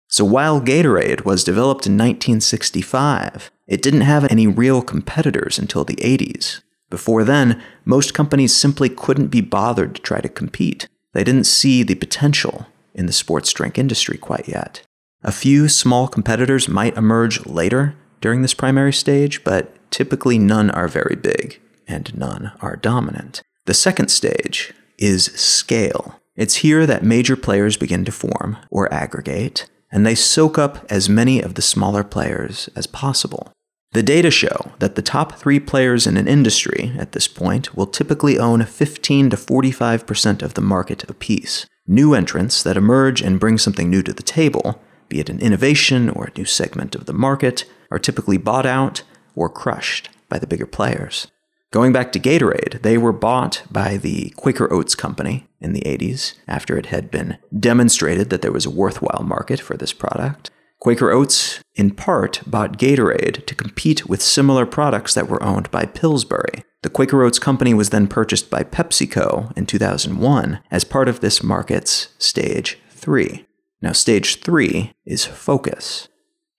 So 0.09 0.25
while 0.25 0.61
Gatorade 0.61 1.25
was 1.25 1.45
developed 1.45 1.87
in 1.87 1.93
1965, 1.93 3.51
it 3.69 3.83
didn't 3.83 4.01
have 4.01 4.25
any 4.31 4.47
real 4.47 4.83
competitors 4.83 5.59
until 5.59 5.85
the 5.85 5.97
80s. 5.97 6.63
Before 6.89 7.23
then, 7.23 7.63
most 7.85 8.15
companies 8.15 8.55
simply 8.55 8.89
couldn't 8.89 9.29
be 9.29 9.41
bothered 9.41 9.95
to 9.95 10.03
try 10.03 10.21
to 10.21 10.29
compete. 10.29 10.89
They 11.13 11.23
didn't 11.23 11.45
see 11.45 11.85
the 11.85 11.95
potential 11.95 12.67
in 12.93 13.07
the 13.07 13.13
sports 13.13 13.53
drink 13.53 13.79
industry 13.79 14.19
quite 14.19 14.49
yet. 14.49 14.83
A 15.23 15.31
few 15.31 15.69
small 15.69 16.09
competitors 16.09 16.69
might 16.69 16.97
emerge 16.97 17.47
later 17.47 17.95
during 18.21 18.43
this 18.43 18.55
primary 18.55 18.93
stage, 18.93 19.45
but 19.45 19.77
typically 19.93 20.39
none 20.39 20.71
are 20.71 20.89
very 20.89 21.15
big 21.15 21.61
and 21.91 22.17
none 22.17 22.53
are 22.61 22.77
dominant. 22.77 23.43
The 23.67 23.75
second 23.75 24.09
stage 24.09 24.73
is 24.97 25.25
scale. 25.25 26.21
It's 26.37 26.57
here 26.57 26.87
that 26.87 27.03
major 27.03 27.37
players 27.37 27.77
begin 27.77 28.05
to 28.05 28.13
form 28.13 28.57
or 28.71 28.93
aggregate, 28.95 29.69
and 29.91 30.07
they 30.07 30.15
soak 30.15 30.57
up 30.57 30.87
as 30.89 31.09
many 31.09 31.43
of 31.43 31.55
the 31.55 31.63
smaller 31.63 32.05
players 32.05 32.69
as 32.77 32.87
possible. 32.87 33.53
The 33.93 34.05
data 34.05 34.31
show 34.31 34.71
that 34.79 34.95
the 34.95 35.03
top 35.03 35.33
three 35.33 35.59
players 35.59 36.07
in 36.07 36.17
an 36.17 36.29
industry 36.29 36.93
at 36.97 37.11
this 37.11 37.27
point 37.27 37.77
will 37.77 37.89
typically 37.89 38.39
own 38.39 38.65
15 38.65 39.31
to 39.31 39.37
45% 39.37 40.43
of 40.43 40.55
the 40.55 40.61
market 40.61 41.11
apiece. 41.11 41.67
New 41.89 42.15
entrants 42.15 42.63
that 42.63 42.77
emerge 42.77 43.21
and 43.21 43.41
bring 43.41 43.59
something 43.59 43.91
new 43.91 44.03
to 44.05 44.13
the 44.13 44.23
table, 44.23 44.81
be 45.09 45.19
it 45.19 45.29
an 45.29 45.41
innovation 45.41 46.09
or 46.09 46.27
a 46.27 46.39
new 46.39 46.45
segment 46.45 46.95
of 46.95 47.07
the 47.07 47.13
market, 47.13 47.65
are 47.91 47.99
typically 47.99 48.39
bought 48.39 48.65
out 48.65 49.03
or 49.35 49.49
crushed 49.49 50.09
by 50.29 50.39
the 50.39 50.47
bigger 50.47 50.67
players. 50.67 51.27
Going 51.73 51.93
back 51.93 52.11
to 52.13 52.19
Gatorade, 52.19 52.83
they 52.83 52.99
were 52.99 53.13
bought 53.13 53.63
by 53.71 53.97
the 53.97 54.31
Quaker 54.31 54.73
Oats 54.73 54.97
Company 54.97 55.47
in 55.61 55.73
the 55.73 55.83
80s 55.83 56.35
after 56.49 56.77
it 56.77 56.87
had 56.87 57.13
been 57.13 57.39
demonstrated 57.57 58.29
that 58.31 58.43
there 58.43 58.51
was 58.51 58.67
a 58.67 58.71
worthwhile 58.71 59.23
market 59.23 59.61
for 59.61 59.77
this 59.77 59.93
product. 59.93 60.51
Quaker 60.81 61.13
Oats, 61.13 61.61
in 61.77 61.93
part, 61.93 62.43
bought 62.45 62.77
Gatorade 62.77 63.47
to 63.47 63.55
compete 63.55 64.09
with 64.09 64.21
similar 64.21 64.67
products 64.67 65.15
that 65.15 65.29
were 65.29 65.43
owned 65.45 65.71
by 65.71 65.85
Pillsbury. 65.87 66.65
The 66.83 66.91
Quaker 66.91 67.23
Oats 67.23 67.39
company 67.39 67.73
was 67.73 67.91
then 67.91 68.09
purchased 68.09 68.51
by 68.51 68.65
PepsiCo 68.65 69.57
in 69.57 69.67
2001 69.67 70.59
as 70.73 70.83
part 70.83 71.09
of 71.09 71.21
this 71.21 71.41
market's 71.41 72.09
Stage 72.19 72.81
3. 72.89 73.47
Now, 73.81 73.93
Stage 73.93 74.41
3 74.41 74.93
is 75.07 75.25
focus. 75.25 76.09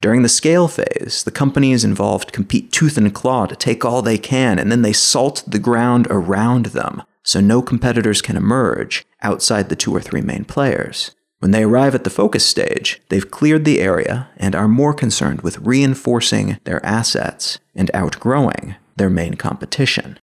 During 0.02 0.24
the 0.24 0.30
scale 0.30 0.68
phase, 0.68 1.24
the 1.24 1.32
companies 1.32 1.84
involved 1.84 2.34
compete 2.34 2.72
tooth 2.72 2.98
and 2.98 3.14
claw 3.14 3.46
to 3.46 3.56
take 3.56 3.86
all 3.86 4.02
they 4.02 4.18
can, 4.18 4.58
and 4.58 4.72
then 4.72 4.82
they 4.82 4.94
salt 4.94 5.44
the 5.46 5.60
ground 5.60 6.08
around 6.10 6.68
them 6.68 7.04
so 7.24 7.40
no 7.40 7.62
competitors 7.62 8.20
can 8.20 8.36
emerge 8.36 9.06
outside 9.22 9.70
the 9.70 9.76
two 9.76 9.96
or 9.96 10.02
three 10.02 10.22
main 10.22 10.44
players. 10.44 11.12
When 11.38 11.52
they 11.52 11.64
arrive 11.64 11.94
at 11.94 12.04
the 12.04 12.10
focus 12.10 12.44
stage, 12.44 13.00
they've 13.10 13.30
cleared 13.30 13.64
the 13.64 13.80
area 13.80 14.30
and 14.38 14.56
are 14.56 14.68
more 14.68 14.94
concerned 14.94 15.42
with 15.42 15.60
reinforcing 15.60 16.58
their 16.64 16.84
assets 16.84 17.60
and 17.76 17.92
outgrowing 17.94 18.76
their 18.96 19.10
main 19.10 19.36
competition. 19.36 20.20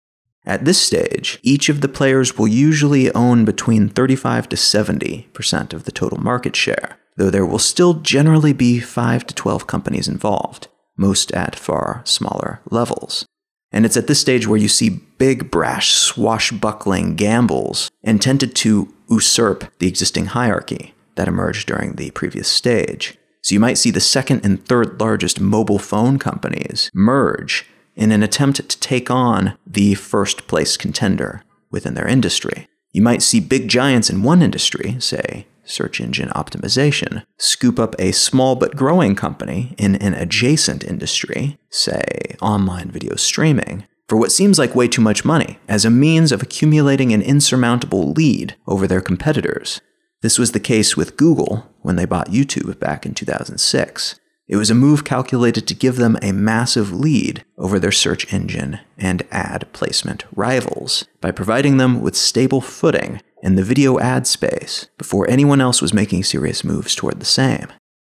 At 0.46 0.66
this 0.66 0.82
stage, 0.82 1.40
each 1.42 1.70
of 1.70 1.82
the 1.82 1.88
players 1.88 2.38
will 2.38 2.48
usually 2.48 3.12
own 3.14 3.46
between 3.46 3.90
35 3.90 4.50
to 4.50 4.56
70% 4.56 5.74
of 5.74 5.86
the 5.86 5.92
total 5.92 6.20
market 6.20 6.56
share, 6.56 6.98
though 7.18 7.30
there 7.30 7.46
will 7.46 7.60
still 7.60 7.96
generally 7.96 8.54
be 8.54 8.80
5 8.80 9.28
to 9.28 9.36
12 9.36 9.68
companies 9.68 10.08
involved, 10.08 10.68
most 10.98 11.32
at 11.34 11.56
far 11.56 12.02
smaller 12.06 12.62
levels. 12.70 13.26
And 13.72 13.86
it's 13.86 13.98
at 13.98 14.08
this 14.08 14.22
stage 14.22 14.48
where 14.48 14.60
you 14.60 14.68
see 14.68 15.02
big, 15.18 15.50
brash, 15.50 15.94
swashbuckling 15.94 17.16
gambles 17.16 17.90
intended 18.04 18.56
to 18.58 18.94
usurp 19.10 19.66
the 19.80 19.88
existing 19.88 20.28
hierarchy 20.28 20.94
that 21.16 21.28
emerged 21.28 21.68
during 21.68 21.94
the 21.94 22.12
previous 22.12 22.48
stage. 22.48 23.18
So 23.42 23.54
you 23.54 23.60
might 23.60 23.78
see 23.78 23.92
the 23.92 24.00
second 24.00 24.46
and 24.46 24.64
third 24.64 25.00
largest 25.00 25.40
mobile 25.42 25.80
phone 25.80 26.20
companies 26.20 26.90
merge 26.94 27.66
in 27.96 28.12
an 28.12 28.24
attempt 28.24 28.58
to 28.70 28.80
take 28.80 29.12
on 29.12 29.58
the 29.68 29.96
first 29.96 30.48
place 30.48 30.78
contender 30.78 31.44
within 31.70 31.96
their 31.96 32.08
industry. 32.08 32.68
You 32.92 33.02
might 33.02 33.24
see 33.24 33.40
big 33.40 33.68
giants 33.68 34.10
in 34.10 34.24
one 34.24 34.42
industry, 34.42 34.98
say 35.00 35.48
search 35.64 36.02
engine 36.02 36.30
optimization, 36.30 37.24
scoop 37.38 37.80
up 37.80 37.96
a 38.00 38.12
small 38.12 38.56
but 38.56 38.76
growing 38.76 39.16
company 39.16 39.76
in 39.78 39.96
an 39.96 40.14
adjacent 40.14 40.84
industry, 40.84 41.58
say 41.70 42.36
online 42.42 42.90
video 42.92 43.16
streaming, 43.16 43.86
for 44.08 44.18
what 44.18 44.32
seems 44.32 44.60
like 44.60 44.76
way 44.76 44.88
too 44.88 45.02
much 45.02 45.26
money 45.26 45.60
as 45.68 45.86
a 45.86 45.90
means 45.90 46.32
of 46.32 46.42
accumulating 46.42 47.14
an 47.14 47.22
insurmountable 47.22 48.12
lead 48.12 48.56
over 48.68 48.88
their 48.88 49.02
competitors. 49.02 49.82
This 50.22 50.38
was 50.38 50.52
the 50.52 50.60
case 50.60 50.96
with 50.96 51.18
Google 51.18 51.70
when 51.82 51.96
they 51.96 52.06
bought 52.06 52.30
YouTube 52.30 52.80
back 52.80 53.06
in 53.06 53.14
2006. 53.14 54.20
It 54.48 54.58
was 54.58 54.70
a 54.70 54.76
move 54.76 55.04
calculated 55.04 55.68
to 55.68 55.74
give 55.74 55.96
them 55.96 56.18
a 56.22 56.32
massive 56.32 56.92
lead 56.94 57.46
over 57.58 57.80
their 57.80 57.92
search 57.92 58.32
engine 58.34 58.80
and 58.98 59.24
ad 59.32 59.68
placement 59.74 60.26
rivals 60.36 61.06
by 61.22 61.32
providing 61.32 61.78
them 61.78 62.02
with 62.02 62.16
stable 62.16 62.62
footing 62.62 63.22
in 63.44 63.56
the 63.56 63.64
video 63.64 64.00
ad 64.00 64.26
space 64.26 64.88
before 64.98 65.30
anyone 65.30 65.62
else 65.62 65.82
was 65.82 65.94
making 65.94 66.24
serious 66.24 66.64
moves 66.64 66.96
toward 66.96 67.20
the 67.20 67.26
same. 67.26 67.68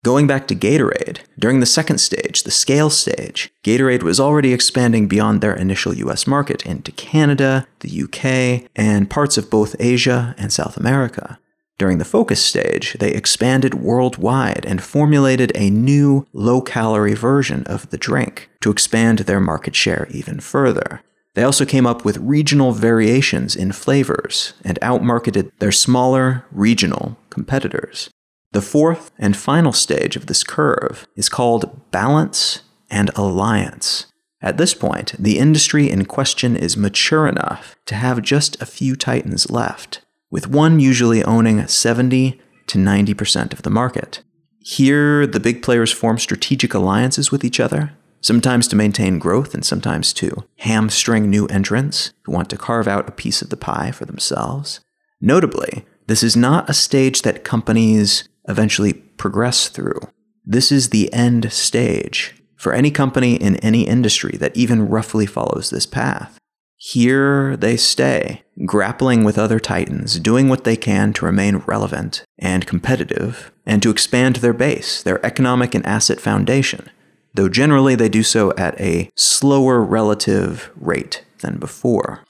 Going 0.04 0.26
back 0.26 0.46
to 0.48 0.54
Gatorade, 0.54 1.20
during 1.38 1.60
the 1.60 1.66
second 1.66 1.98
stage, 1.98 2.44
the 2.44 2.50
scale 2.50 2.88
stage, 2.88 3.52
Gatorade 3.64 4.02
was 4.02 4.18
already 4.18 4.52
expanding 4.52 5.08
beyond 5.08 5.40
their 5.40 5.54
initial 5.54 5.92
US 5.94 6.26
market 6.26 6.64
into 6.64 6.92
Canada, 6.92 7.66
the 7.80 8.02
UK, 8.02 8.70
and 8.76 9.10
parts 9.10 9.36
of 9.36 9.50
both 9.50 9.76
Asia 9.78 10.34
and 10.38 10.52
South 10.52 10.76
America. 10.76 11.38
During 11.78 11.98
the 11.98 12.04
focus 12.04 12.42
stage, 12.42 12.94
they 12.94 13.12
expanded 13.12 13.74
worldwide 13.74 14.64
and 14.66 14.82
formulated 14.82 15.52
a 15.54 15.70
new 15.70 16.26
low 16.32 16.60
calorie 16.60 17.14
version 17.14 17.64
of 17.64 17.90
the 17.90 17.98
drink 17.98 18.50
to 18.62 18.70
expand 18.70 19.20
their 19.20 19.40
market 19.40 19.76
share 19.76 20.08
even 20.10 20.40
further. 20.40 21.02
They 21.38 21.44
also 21.44 21.64
came 21.64 21.86
up 21.86 22.04
with 22.04 22.16
regional 22.16 22.72
variations 22.72 23.54
in 23.54 23.70
flavors 23.70 24.54
and 24.64 24.76
outmarketed 24.82 25.52
their 25.60 25.70
smaller 25.70 26.44
regional 26.50 27.16
competitors. 27.30 28.10
The 28.50 28.60
fourth 28.60 29.12
and 29.20 29.36
final 29.36 29.72
stage 29.72 30.16
of 30.16 30.26
this 30.26 30.42
curve 30.42 31.06
is 31.14 31.28
called 31.28 31.92
balance 31.92 32.62
and 32.90 33.12
alliance. 33.14 34.06
At 34.42 34.56
this 34.56 34.74
point, 34.74 35.14
the 35.16 35.38
industry 35.38 35.88
in 35.88 36.06
question 36.06 36.56
is 36.56 36.76
mature 36.76 37.28
enough 37.28 37.76
to 37.86 37.94
have 37.94 38.20
just 38.22 38.60
a 38.60 38.66
few 38.66 38.96
titans 38.96 39.48
left 39.48 40.00
with 40.32 40.48
one 40.48 40.80
usually 40.80 41.22
owning 41.22 41.64
70 41.68 42.40
to 42.66 42.78
90% 42.78 43.52
of 43.52 43.62
the 43.62 43.70
market. 43.70 44.24
Here, 44.58 45.24
the 45.24 45.38
big 45.38 45.62
players 45.62 45.92
form 45.92 46.18
strategic 46.18 46.74
alliances 46.74 47.30
with 47.30 47.44
each 47.44 47.60
other, 47.60 47.92
sometimes 48.20 48.68
to 48.68 48.76
maintain 48.76 49.18
growth 49.18 49.54
and 49.54 49.64
sometimes 49.64 50.12
to 50.14 50.44
hamstring 50.58 51.28
new 51.28 51.46
entrants 51.46 52.12
who 52.22 52.32
want 52.32 52.50
to 52.50 52.56
carve 52.56 52.88
out 52.88 53.08
a 53.08 53.12
piece 53.12 53.42
of 53.42 53.50
the 53.50 53.56
pie 53.56 53.90
for 53.90 54.04
themselves. 54.04 54.80
Notably, 55.20 55.84
this 56.06 56.22
is 56.22 56.36
not 56.36 56.68
a 56.70 56.74
stage 56.74 57.22
that 57.22 57.44
companies 57.44 58.28
eventually 58.48 58.94
progress 58.94 59.68
through. 59.68 60.00
This 60.44 60.72
is 60.72 60.88
the 60.88 61.12
end 61.12 61.52
stage 61.52 62.34
for 62.56 62.72
any 62.72 62.90
company 62.90 63.36
in 63.36 63.56
any 63.56 63.86
industry 63.86 64.36
that 64.38 64.56
even 64.56 64.88
roughly 64.88 65.26
follows 65.26 65.70
this 65.70 65.86
path. 65.86 66.38
Here 66.76 67.56
they 67.56 67.76
stay, 67.76 68.44
grappling 68.64 69.24
with 69.24 69.36
other 69.36 69.58
titans, 69.58 70.18
doing 70.20 70.48
what 70.48 70.62
they 70.62 70.76
can 70.76 71.12
to 71.14 71.24
remain 71.24 71.56
relevant 71.66 72.24
and 72.38 72.66
competitive, 72.66 73.50
and 73.66 73.82
to 73.82 73.90
expand 73.90 74.36
their 74.36 74.52
base, 74.52 75.02
their 75.02 75.24
economic 75.26 75.74
and 75.74 75.84
asset 75.84 76.20
foundation, 76.20 76.88
though 77.34 77.48
generally 77.48 77.94
they 77.94 78.08
do 78.08 78.22
so 78.22 78.52
at 78.56 78.80
a 78.80 79.10
slower 79.16 79.82
relative 79.82 80.70
rate 80.76 81.24
than 81.40 81.58
before. 81.58 82.24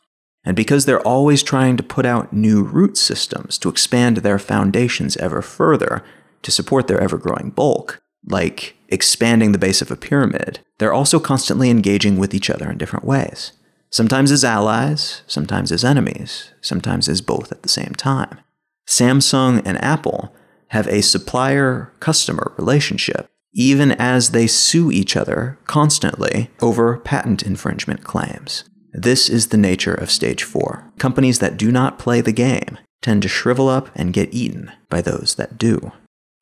And 0.44 0.56
because 0.56 0.86
they're 0.86 1.06
always 1.06 1.42
trying 1.42 1.76
to 1.76 1.82
put 1.82 2.06
out 2.06 2.32
new 2.32 2.62
root 2.62 2.96
systems 2.96 3.58
to 3.58 3.68
expand 3.68 4.18
their 4.18 4.38
foundations 4.38 5.16
ever 5.18 5.42
further 5.42 6.02
to 6.42 6.50
support 6.50 6.86
their 6.86 7.00
ever 7.00 7.18
growing 7.18 7.50
bulk, 7.50 8.00
like 8.26 8.76
expanding 8.88 9.52
the 9.52 9.58
base 9.58 9.82
of 9.82 9.90
a 9.90 9.96
pyramid, 9.96 10.60
they're 10.78 10.92
also 10.92 11.20
constantly 11.20 11.70
engaging 11.70 12.18
with 12.18 12.34
each 12.34 12.48
other 12.48 12.70
in 12.70 12.78
different 12.78 13.04
ways 13.04 13.52
sometimes 13.90 14.30
as 14.30 14.44
allies, 14.44 15.22
sometimes 15.26 15.72
as 15.72 15.84
enemies, 15.84 16.52
sometimes 16.60 17.08
as 17.08 17.20
both 17.20 17.52
at 17.52 17.62
the 17.62 17.68
same 17.68 17.94
time. 17.94 18.40
Samsung 18.86 19.62
and 19.64 19.82
Apple 19.82 20.34
have 20.68 20.86
a 20.88 21.02
supplier 21.02 21.92
customer 22.00 22.52
relationship, 22.56 23.30
even 23.58 23.90
as 23.92 24.30
they 24.30 24.46
sue 24.46 24.88
each 24.92 25.16
other 25.16 25.58
constantly 25.66 26.48
over 26.62 26.96
patent 26.98 27.42
infringement 27.42 28.04
claims. 28.04 28.62
This 28.92 29.28
is 29.28 29.48
the 29.48 29.56
nature 29.58 29.94
of 29.94 30.12
Stage 30.12 30.44
4. 30.44 30.92
Companies 30.98 31.40
that 31.40 31.56
do 31.56 31.72
not 31.72 31.98
play 31.98 32.20
the 32.20 32.32
game 32.32 32.78
tend 33.02 33.22
to 33.22 33.28
shrivel 33.28 33.68
up 33.68 33.90
and 33.96 34.12
get 34.14 34.32
eaten 34.32 34.70
by 34.88 35.02
those 35.02 35.34
that 35.34 35.58
do. 35.58 35.90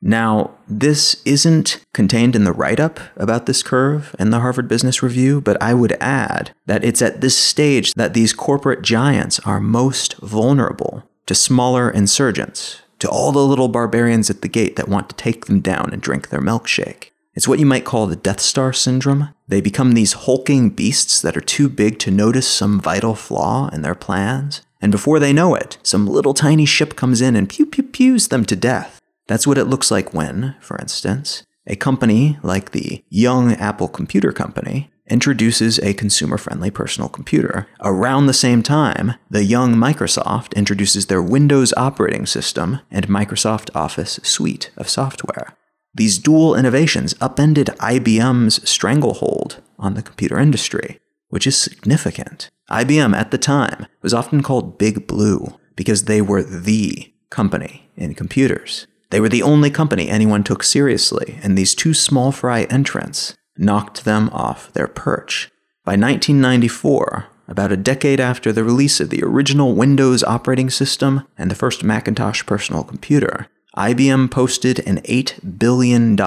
Now, 0.03 0.51
this 0.69 1.23
isn't 1.25 1.81
contained 1.95 2.37
in 2.37 2.45
the 2.45 2.53
write 2.53 2.79
up 2.79 3.01
about 3.17 3.47
this 3.47 3.63
curve 3.63 4.15
in 4.19 4.29
the 4.29 4.41
Harvard 4.41 4.69
Business 4.69 5.03
Review, 5.03 5.41
but 5.41 5.61
I 5.63 5.73
would 5.73 5.97
add 6.01 6.53
that 6.67 6.85
it's 6.85 7.01
at 7.01 7.23
this 7.23 7.37
stage 7.37 7.95
that 7.95 8.13
these 8.13 8.35
corporate 8.35 8.83
giants 8.83 9.41
are 9.41 9.59
most 9.59 10.17
vulnerable 10.19 11.03
to 11.25 11.35
smaller 11.35 11.91
insurgents, 11.91 12.83
to 12.99 13.09
all 13.09 13.33
the 13.33 13.45
little 13.45 13.69
barbarians 13.69 14.31
at 14.31 14.43
the 14.43 14.49
gate 14.49 14.77
that 14.77 14.89
want 14.89 15.09
to 15.09 15.17
take 15.17 15.47
them 15.47 15.61
down 15.61 15.91
and 15.93 16.03
drink 16.03 16.29
their 16.29 16.41
milkshake. 16.41 17.11
It's 17.35 17.47
what 17.47 17.59
you 17.59 17.67
might 17.67 17.85
call 17.85 18.07
the 18.07 18.17
Death 18.17 18.41
Star 18.41 18.73
syndrome. 18.73 19.35
They 19.47 19.61
become 19.61 19.93
these 19.93 20.15
hulking 20.15 20.71
beasts 20.71 21.21
that 21.21 21.37
are 21.37 21.43
too 21.43 21.69
big 21.69 21.99
to 22.01 22.11
notice 22.11 22.49
some 22.49 22.81
vital 22.81 23.15
flaw 23.15 23.69
in 23.69 23.83
their 23.83 23.95
plans, 23.95 24.63
and 24.81 24.91
before 24.91 25.19
they 25.19 25.35
know 25.35 25.55
it, 25.55 25.77
some 25.83 26.07
little 26.07 26.33
tiny 26.33 26.65
ship 26.65 26.97
comes 26.97 27.21
in 27.21 27.37
and 27.37 27.49
pew 27.49 27.67
pew 27.67 27.85
pews 27.85 28.29
them 28.29 28.45
to 28.47 28.57
death. 28.57 29.01
That's 29.27 29.47
what 29.47 29.59
it 29.59 29.65
looks 29.65 29.91
like 29.91 30.15
when, 30.15 30.57
for 30.61 30.79
instance, 30.79 31.43
a 31.67 31.77
company 31.77 32.39
like 32.43 32.71
the 32.71 33.05
young 33.11 33.53
Apple 33.55 33.89
Computer 33.89 34.33
Company 34.33 34.91
introduces 35.09 35.79
a 35.79 35.95
consumer 35.95 36.39
friendly 36.39 36.71
personal 36.71 37.09
computer. 37.09 37.67
Around 37.81 38.27
the 38.27 38.33
same 38.33 38.63
time, 38.63 39.15
the 39.31 39.45
young 39.45 39.75
Microsoft 39.75 40.55
introduces 40.55 41.07
their 41.07 41.23
Windows 41.23 41.73
operating 41.77 42.27
system 42.27 42.81
and 42.91 43.09
Microsoft 43.09 43.71
Office 43.75 44.19
suite 44.23 44.71
of 44.77 44.89
software. 44.89 45.57
These 45.95 46.19
dual 46.19 46.55
innovations 46.55 47.15
upended 47.21 47.69
IBM's 47.79 48.69
stranglehold 48.69 49.63
on 49.79 49.95
the 49.95 50.03
computer 50.03 50.39
industry, 50.39 51.01
which 51.29 51.47
is 51.47 51.57
significant. 51.57 52.51
IBM 52.71 53.17
at 53.17 53.31
the 53.31 53.39
time 53.39 53.87
was 54.03 54.13
often 54.13 54.43
called 54.43 54.79
Big 54.79 55.07
Blue 55.07 55.59
because 55.75 56.05
they 56.05 56.21
were 56.21 56.43
the 56.43 57.13
company 57.31 57.91
in 57.97 58.15
computers. 58.15 58.87
They 59.11 59.21
were 59.21 59.29
the 59.29 59.43
only 59.43 59.71
company 59.71 60.09
anyone 60.09 60.43
took 60.43 60.63
seriously, 60.63 61.39
and 61.43 61.57
these 61.57 61.75
two 61.75 61.95
small 61.95 62.33
fry 62.33 62.65
entrants 62.65 63.37
knocked 63.59 64.05
them 64.05 64.31
off 64.33 64.73
their 64.73 64.89
perch. 64.89 65.51
By 65.85 65.93
1994, 65.93 67.27
about 67.49 67.73
a 67.73 67.77
decade 67.77 68.21
after 68.21 68.53
the 68.53 68.65
release 68.65 69.01
of 69.01 69.11
the 69.11 69.23
original 69.23 69.75
Windows 69.75 70.25
operating 70.25 70.71
system 70.71 71.27
and 71.39 71.51
the 71.51 71.55
first 71.55 71.85
Macintosh 71.85 72.45
personal 72.45 72.83
computer, 72.83 73.47
IBM 73.77 74.31
posted 74.31 74.81
an 74.81 75.01
$8 75.03 75.59
billion 75.59 76.19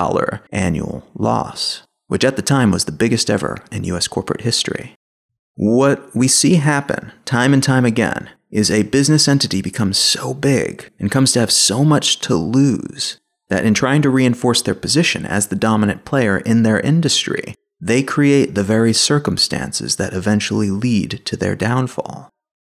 annual 0.52 1.08
loss, 1.16 1.84
which 2.08 2.24
at 2.24 2.36
the 2.36 2.42
time 2.42 2.72
was 2.72 2.86
the 2.86 2.92
biggest 2.92 3.30
ever 3.30 3.58
in 3.72 3.84
US 3.86 4.08
corporate 4.08 4.42
history. 4.42 4.96
What 5.56 6.16
we 6.16 6.28
see 6.28 6.56
happen 6.56 7.12
time 7.26 7.54
and 7.54 7.62
time 7.62 7.86
again 7.86 8.30
is 8.50 8.72
a 8.72 8.84
business 8.84 9.28
entity 9.28 9.62
becomes 9.62 9.98
so 9.98 10.34
big 10.34 10.90
and 11.00 11.12
comes 11.12 11.34
to 11.34 11.40
have 11.40 11.52
so 11.52 11.84
much 11.84 12.20
to 12.22 12.36
lose 12.36 13.19
that 13.50 13.66
in 13.66 13.74
trying 13.74 14.02
to 14.02 14.10
reinforce 14.10 14.62
their 14.62 14.76
position 14.76 15.26
as 15.26 15.48
the 15.48 15.56
dominant 15.56 16.06
player 16.06 16.38
in 16.40 16.64
their 16.64 16.80
industry, 16.80 17.56
they 17.82 18.04
create 18.04 18.56
the 18.56 18.64
very 18.64 18.94
circumstances 18.94 19.96
that 19.96 20.14
eventually 20.14 20.70
lead 20.70 21.22
to 21.26 21.38
their 21.38 21.56
downfall. 21.56 22.30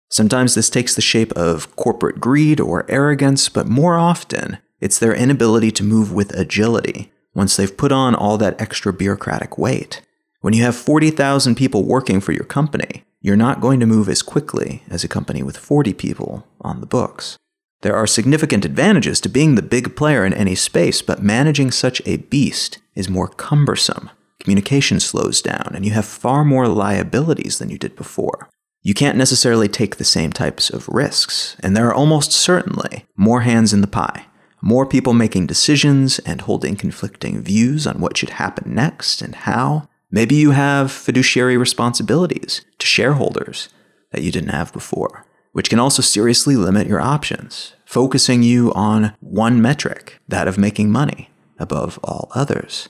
Sometimes 0.09 0.55
this 0.55 0.69
takes 0.69 0.95
the 0.95 1.01
shape 1.01 1.31
of 1.33 1.75
corporate 1.75 2.19
greed 2.19 2.59
or 2.59 2.86
arrogance, 2.89 3.49
but 3.49 3.67
more 3.67 3.97
often, 3.97 4.59
it's 4.79 4.99
their 4.99 5.15
inability 5.15 5.71
to 5.71 5.83
move 5.83 6.12
with 6.12 6.38
agility 6.38 7.12
once 7.33 7.55
they've 7.55 7.77
put 7.77 7.91
on 7.91 8.13
all 8.13 8.38
that 8.38 8.59
extra 8.62 8.93
bureaucratic 8.93 9.57
weight. 9.57 10.01
When 10.41 10.53
you 10.53 10.63
have 10.63 10.75
40,000 10.75 11.55
people 11.55 11.83
working 11.83 12.19
for 12.19 12.31
your 12.31 12.43
company, 12.43 13.05
you're 13.21 13.36
not 13.36 13.62
going 13.62 13.79
to 13.79 13.86
move 13.86 14.09
as 14.09 14.21
quickly 14.21 14.83
as 14.89 15.03
a 15.03 15.07
company 15.07 15.41
with 15.41 15.57
40 15.57 15.93
people 15.93 16.45
on 16.62 16.79
the 16.79 16.86
books. 16.86 17.38
There 17.84 17.98
are 17.98 18.08
significant 18.08 18.63
advantages 18.63 19.19
to 19.19 19.30
being 19.30 19.56
the 19.56 19.62
big 19.62 19.98
player 19.98 20.26
in 20.26 20.34
any 20.34 20.56
space, 20.56 21.02
but 21.02 21.22
managing 21.22 21.69
such 21.69 22.02
a 22.06 22.15
beast 22.15 22.80
is 22.96 23.10
more 23.10 23.28
cumbersome. 23.28 24.10
Communication 24.39 25.02
slows 25.02 25.41
down, 25.41 25.74
and 25.76 25.86
you 25.86 25.91
have 25.91 26.06
far 26.06 26.46
more 26.46 26.69
liabilities 26.69 27.60
than 27.60 27.69
you 27.69 27.78
did 27.78 27.98
before. 27.98 28.50
You 28.84 28.93
can't 28.93 29.17
necessarily 29.17 29.67
take 29.67 29.98
the 29.98 30.06
same 30.06 30.32
types 30.32 30.69
of 30.69 30.88
risks, 30.88 31.58
and 31.60 31.76
there 31.76 31.89
are 31.89 31.93
almost 31.93 32.32
certainly 32.32 33.06
more 33.17 33.41
hands 33.41 33.74
in 33.74 33.82
the 33.82 33.88
pie, 33.88 34.28
more 34.62 34.86
people 34.86 35.13
making 35.13 35.48
decisions 35.48 36.19
and 36.19 36.39
holding 36.39 36.78
conflicting 36.78 37.41
views 37.41 37.86
on 37.86 38.00
what 38.00 38.15
should 38.15 38.30
happen 38.30 38.74
next 38.74 39.22
and 39.22 39.36
how. 39.36 39.89
Maybe 40.10 40.36
you 40.36 40.52
have 40.52 40.89
fiduciary 40.89 41.58
responsibilities 41.58 42.62
to 42.80 42.88
shareholders 42.88 43.67
that 44.12 44.22
you 44.22 44.32
didn't 44.32 44.52
have 44.52 44.72
before 44.72 45.26
which 45.54 45.70
can 45.70 45.80
also 45.80 46.02
seriously 46.02 46.56
limit 46.56 46.88
your 46.88 47.00
options, 47.00 47.74
focusing 47.86 48.44
you 48.44 48.74
on 48.74 49.16
one 49.22 49.62
metric, 49.62 50.20
that 50.28 50.48
of 50.48 50.58
making 50.58 50.92
money, 50.92 51.30
above 51.58 51.98
all 52.04 52.30
others. 52.36 52.89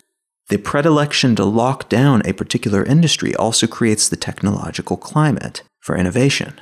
The 0.49 0.58
predilection 0.58 1.36
to 1.36 1.45
lock 1.45 1.88
down 1.88 2.21
a 2.26 2.34
particular 2.34 2.84
industry 2.84 3.36
also 3.36 3.67
creates 3.67 4.10
the 4.10 4.17
technological 4.17 4.97
climate 4.97 5.63
for 5.80 5.97
innovation. 5.97 6.60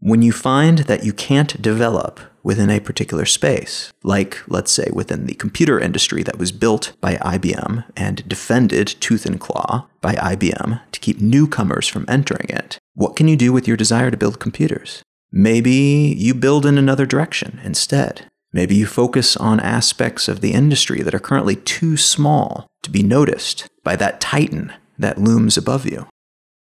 When 0.00 0.22
you 0.22 0.32
find 0.32 0.80
that 0.80 1.04
you 1.04 1.12
can't 1.12 1.60
develop 1.60 2.20
within 2.42 2.70
a 2.70 2.80
particular 2.80 3.24
space, 3.24 3.92
like, 4.04 4.38
let's 4.46 4.70
say, 4.70 4.88
within 4.92 5.26
the 5.26 5.34
computer 5.34 5.80
industry 5.80 6.22
that 6.22 6.38
was 6.38 6.52
built 6.52 6.92
by 7.00 7.16
IBM 7.16 7.84
and 7.96 8.28
defended 8.28 8.86
tooth 9.00 9.26
and 9.26 9.40
claw 9.40 9.88
by 10.00 10.14
IBM 10.14 10.80
to 10.92 11.00
keep 11.00 11.20
newcomers 11.20 11.88
from 11.88 12.04
entering 12.08 12.48
it, 12.48 12.78
what 12.94 13.16
can 13.16 13.26
you 13.26 13.36
do 13.36 13.52
with 13.52 13.66
your 13.66 13.76
desire 13.76 14.10
to 14.10 14.16
build 14.16 14.38
computers? 14.38 15.02
Maybe 15.32 16.14
you 16.16 16.34
build 16.34 16.64
in 16.66 16.78
another 16.78 17.06
direction 17.06 17.60
instead. 17.64 18.26
Maybe 18.52 18.74
you 18.74 18.86
focus 18.86 19.36
on 19.36 19.60
aspects 19.60 20.28
of 20.28 20.40
the 20.40 20.52
industry 20.52 21.02
that 21.02 21.14
are 21.14 21.18
currently 21.18 21.56
too 21.56 21.96
small 21.96 22.66
to 22.82 22.90
be 22.90 23.02
noticed 23.02 23.66
by 23.84 23.96
that 23.96 24.20
titan 24.20 24.72
that 24.98 25.18
looms 25.18 25.56
above 25.56 25.84
you. 25.84 26.06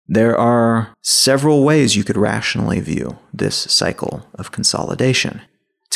There 0.07 0.37
are 0.37 0.93
several 1.01 1.63
ways 1.63 1.95
you 1.95 2.03
could 2.03 2.17
rationally 2.17 2.79
view 2.79 3.17
this 3.33 3.55
cycle 3.55 4.27
of 4.35 4.51
consolidation. 4.51 5.41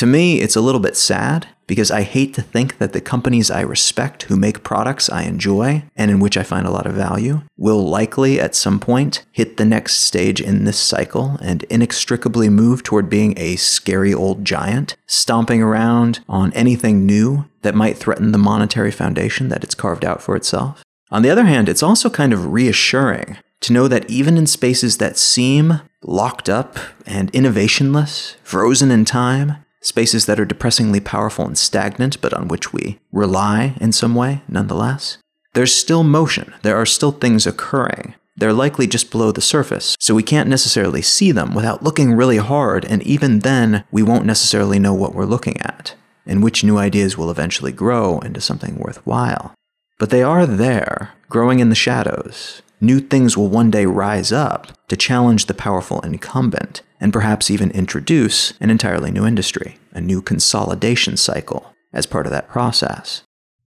To 0.00 0.06
me, 0.06 0.40
it's 0.40 0.56
a 0.56 0.62
little 0.62 0.80
bit 0.80 0.96
sad 0.96 1.48
because 1.66 1.90
I 1.90 2.04
hate 2.04 2.32
to 2.32 2.40
think 2.40 2.78
that 2.78 2.94
the 2.94 3.02
companies 3.02 3.50
I 3.50 3.60
respect 3.60 4.22
who 4.22 4.34
make 4.34 4.64
products 4.64 5.10
I 5.10 5.24
enjoy 5.24 5.82
and 5.94 6.10
in 6.10 6.20
which 6.20 6.38
I 6.38 6.42
find 6.42 6.66
a 6.66 6.70
lot 6.70 6.86
of 6.86 6.94
value 6.94 7.42
will 7.58 7.86
likely 7.86 8.40
at 8.40 8.54
some 8.54 8.80
point 8.80 9.26
hit 9.30 9.58
the 9.58 9.66
next 9.66 9.96
stage 9.96 10.40
in 10.40 10.64
this 10.64 10.78
cycle 10.78 11.36
and 11.42 11.64
inextricably 11.64 12.48
move 12.48 12.82
toward 12.82 13.10
being 13.10 13.34
a 13.36 13.56
scary 13.56 14.14
old 14.14 14.42
giant, 14.42 14.96
stomping 15.06 15.62
around 15.62 16.20
on 16.26 16.50
anything 16.54 17.04
new 17.04 17.44
that 17.60 17.74
might 17.74 17.98
threaten 17.98 18.32
the 18.32 18.38
monetary 18.38 18.90
foundation 18.90 19.50
that 19.50 19.62
it's 19.62 19.74
carved 19.74 20.06
out 20.06 20.22
for 20.22 20.34
itself. 20.34 20.82
On 21.10 21.20
the 21.20 21.28
other 21.28 21.44
hand, 21.44 21.68
it's 21.68 21.82
also 21.82 22.08
kind 22.08 22.32
of 22.32 22.54
reassuring 22.54 23.36
to 23.60 23.74
know 23.74 23.86
that 23.86 24.08
even 24.08 24.38
in 24.38 24.46
spaces 24.46 24.96
that 24.96 25.18
seem 25.18 25.82
locked 26.02 26.48
up 26.48 26.78
and 27.04 27.30
innovationless, 27.34 28.36
frozen 28.42 28.90
in 28.90 29.04
time, 29.04 29.56
spaces 29.80 30.26
that 30.26 30.38
are 30.38 30.44
depressingly 30.44 31.00
powerful 31.00 31.46
and 31.46 31.56
stagnant, 31.56 32.20
but 32.20 32.34
on 32.34 32.48
which 32.48 32.72
we 32.72 32.98
rely 33.12 33.74
in 33.80 33.92
some 33.92 34.14
way 34.14 34.42
nonetheless. 34.48 35.18
There's 35.54 35.74
still 35.74 36.04
motion, 36.04 36.54
there 36.62 36.76
are 36.76 36.86
still 36.86 37.12
things 37.12 37.46
occurring. 37.46 38.14
They're 38.36 38.52
likely 38.52 38.86
just 38.86 39.10
below 39.10 39.32
the 39.32 39.40
surface, 39.40 39.96
so 40.00 40.14
we 40.14 40.22
can't 40.22 40.48
necessarily 40.48 41.02
see 41.02 41.32
them 41.32 41.54
without 41.54 41.82
looking 41.82 42.14
really 42.14 42.38
hard, 42.38 42.84
and 42.84 43.02
even 43.02 43.40
then, 43.40 43.84
we 43.90 44.02
won't 44.02 44.24
necessarily 44.24 44.78
know 44.78 44.94
what 44.94 45.14
we're 45.14 45.24
looking 45.24 45.60
at, 45.60 45.94
and 46.24 46.42
which 46.42 46.64
new 46.64 46.78
ideas 46.78 47.18
will 47.18 47.30
eventually 47.30 47.72
grow 47.72 48.18
into 48.20 48.40
something 48.40 48.76
worthwhile. 48.76 49.54
But 49.98 50.10
they 50.10 50.22
are 50.22 50.46
there, 50.46 51.10
growing 51.28 51.58
in 51.58 51.68
the 51.68 51.74
shadows, 51.74 52.62
new 52.80 53.00
things 53.00 53.36
will 53.36 53.48
one 53.48 53.70
day 53.70 53.84
rise 53.84 54.32
up 54.32 54.68
to 54.88 54.96
challenge 54.96 55.44
the 55.44 55.54
powerful 55.54 56.00
incumbent, 56.00 56.80
and 57.00 57.12
perhaps 57.12 57.50
even 57.50 57.70
introduce 57.70 58.52
an 58.60 58.70
entirely 58.70 59.10
new 59.10 59.26
industry, 59.26 59.78
a 59.92 60.00
new 60.00 60.20
consolidation 60.20 61.16
cycle 61.16 61.74
as 61.92 62.06
part 62.06 62.26
of 62.26 62.32
that 62.32 62.48
process. 62.48 63.22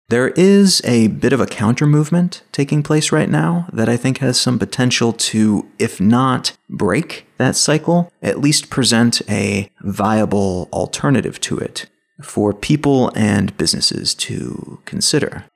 There 0.08 0.28
is 0.30 0.82
a 0.84 1.08
bit 1.08 1.32
of 1.32 1.40
a 1.40 1.46
counter 1.46 1.86
movement 1.86 2.42
taking 2.52 2.82
place 2.82 3.12
right 3.12 3.30
now 3.30 3.66
that 3.72 3.88
I 3.88 3.96
think 3.96 4.18
has 4.18 4.38
some 4.38 4.58
potential 4.58 5.14
to, 5.14 5.66
if 5.78 6.00
not 6.00 6.52
break 6.68 7.26
that 7.38 7.56
cycle, 7.56 8.12
at 8.20 8.38
least 8.38 8.68
present 8.68 9.22
a 9.30 9.70
viable 9.80 10.68
alternative 10.70 11.40
to 11.40 11.56
it 11.58 11.86
for 12.22 12.52
people 12.52 13.10
and 13.14 13.56
businesses 13.56 14.14
to 14.14 14.80
consider. 14.84 15.46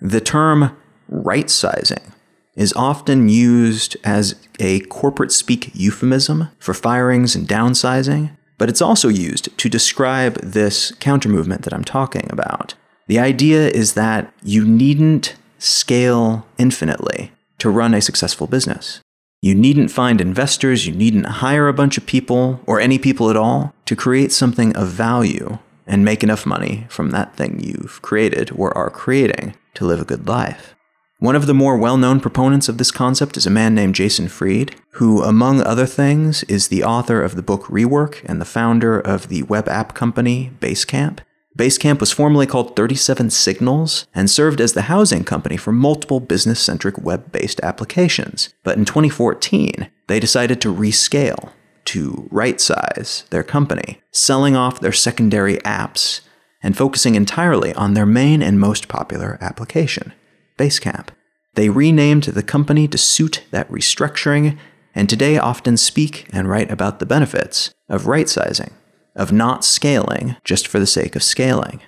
The 0.00 0.20
term 0.20 0.76
right 1.08 1.48
sizing 1.48 2.12
is 2.56 2.72
often 2.72 3.28
used 3.28 3.96
as 4.02 4.34
a 4.58 4.80
corporate 4.80 5.30
speak 5.30 5.70
euphemism 5.74 6.48
for 6.58 6.74
firings 6.74 7.36
and 7.36 7.46
downsizing, 7.46 8.36
but 8.58 8.68
it's 8.68 8.82
also 8.82 9.08
used 9.08 9.56
to 9.58 9.68
describe 9.68 10.40
this 10.40 10.92
counter 10.98 11.28
movement 11.28 11.62
that 11.62 11.74
I'm 11.74 11.84
talking 11.84 12.28
about. 12.30 12.74
The 13.06 13.18
idea 13.18 13.68
is 13.68 13.94
that 13.94 14.32
you 14.42 14.66
needn't 14.66 15.36
scale 15.58 16.46
infinitely 16.58 17.32
to 17.58 17.70
run 17.70 17.94
a 17.94 18.00
successful 18.00 18.46
business. 18.46 19.00
You 19.42 19.54
needn't 19.54 19.90
find 19.90 20.20
investors, 20.20 20.86
you 20.86 20.94
needn't 20.94 21.26
hire 21.26 21.68
a 21.68 21.74
bunch 21.74 21.98
of 21.98 22.06
people, 22.06 22.60
or 22.66 22.80
any 22.80 22.98
people 22.98 23.30
at 23.30 23.36
all, 23.36 23.74
to 23.84 23.94
create 23.94 24.32
something 24.32 24.74
of 24.74 24.88
value 24.88 25.58
and 25.86 26.04
make 26.04 26.24
enough 26.24 26.46
money 26.46 26.86
from 26.88 27.10
that 27.10 27.36
thing 27.36 27.60
you've 27.60 28.02
created 28.02 28.50
or 28.56 28.76
are 28.76 28.90
creating 28.90 29.54
to 29.74 29.84
live 29.84 30.00
a 30.00 30.04
good 30.04 30.26
life. 30.26 30.75
One 31.18 31.34
of 31.34 31.46
the 31.46 31.54
more 31.54 31.78
well 31.78 31.96
known 31.96 32.20
proponents 32.20 32.68
of 32.68 32.76
this 32.76 32.90
concept 32.90 33.38
is 33.38 33.46
a 33.46 33.50
man 33.50 33.74
named 33.74 33.94
Jason 33.94 34.28
Fried, 34.28 34.76
who, 34.92 35.22
among 35.22 35.62
other 35.62 35.86
things, 35.86 36.42
is 36.44 36.68
the 36.68 36.84
author 36.84 37.22
of 37.22 37.36
the 37.36 37.42
book 37.42 37.62
Rework 37.64 38.22
and 38.26 38.38
the 38.38 38.44
founder 38.44 39.00
of 39.00 39.28
the 39.28 39.42
web 39.44 39.66
app 39.66 39.94
company 39.94 40.52
Basecamp. 40.60 41.20
Basecamp 41.56 42.00
was 42.00 42.12
formerly 42.12 42.46
called 42.46 42.76
37 42.76 43.30
Signals 43.30 44.06
and 44.14 44.28
served 44.28 44.60
as 44.60 44.74
the 44.74 44.82
housing 44.82 45.24
company 45.24 45.56
for 45.56 45.72
multiple 45.72 46.20
business 46.20 46.60
centric 46.60 46.98
web 46.98 47.32
based 47.32 47.60
applications. 47.62 48.52
But 48.62 48.76
in 48.76 48.84
2014, 48.84 49.88
they 50.08 50.20
decided 50.20 50.60
to 50.60 50.74
rescale, 50.74 51.52
to 51.86 52.28
right 52.30 52.60
size 52.60 53.24
their 53.30 53.42
company, 53.42 54.02
selling 54.10 54.54
off 54.54 54.80
their 54.80 54.92
secondary 54.92 55.56
apps 55.58 56.20
and 56.62 56.76
focusing 56.76 57.14
entirely 57.14 57.72
on 57.72 57.94
their 57.94 58.04
main 58.04 58.42
and 58.42 58.60
most 58.60 58.86
popular 58.86 59.38
application, 59.40 60.12
Basecamp. 60.56 61.08
They 61.54 61.68
renamed 61.68 62.24
the 62.24 62.42
company 62.42 62.86
to 62.88 62.98
suit 62.98 63.44
that 63.50 63.70
restructuring 63.70 64.58
and 64.94 65.08
today 65.08 65.38
often 65.38 65.76
speak 65.76 66.26
and 66.32 66.48
write 66.48 66.70
about 66.70 66.98
the 66.98 67.06
benefits 67.06 67.72
of 67.88 68.06
right 68.06 68.28
sizing 68.28 68.72
of 69.16 69.32
not 69.32 69.64
scaling 69.64 70.36
just 70.44 70.68
for 70.68 70.78
the 70.78 70.86
sake 70.86 71.16
of 71.16 71.22
scaling. 71.22 71.80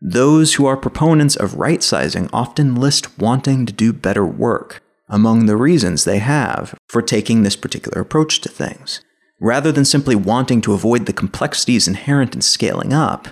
Those 0.00 0.54
who 0.54 0.66
are 0.66 0.76
proponents 0.76 1.36
of 1.36 1.54
right 1.54 1.82
sizing 1.82 2.28
often 2.32 2.74
list 2.74 3.18
wanting 3.18 3.64
to 3.66 3.72
do 3.72 3.92
better 3.92 4.26
work 4.26 4.82
among 5.08 5.46
the 5.46 5.56
reasons 5.56 6.04
they 6.04 6.18
have 6.18 6.74
for 6.88 7.00
taking 7.00 7.42
this 7.42 7.56
particular 7.56 8.02
approach 8.02 8.40
to 8.40 8.48
things, 8.48 9.00
rather 9.40 9.70
than 9.70 9.84
simply 9.84 10.16
wanting 10.16 10.60
to 10.62 10.72
avoid 10.72 11.06
the 11.06 11.12
complexities 11.12 11.86
inherent 11.86 12.34
in 12.34 12.40
scaling 12.40 12.92
up, 12.92 13.28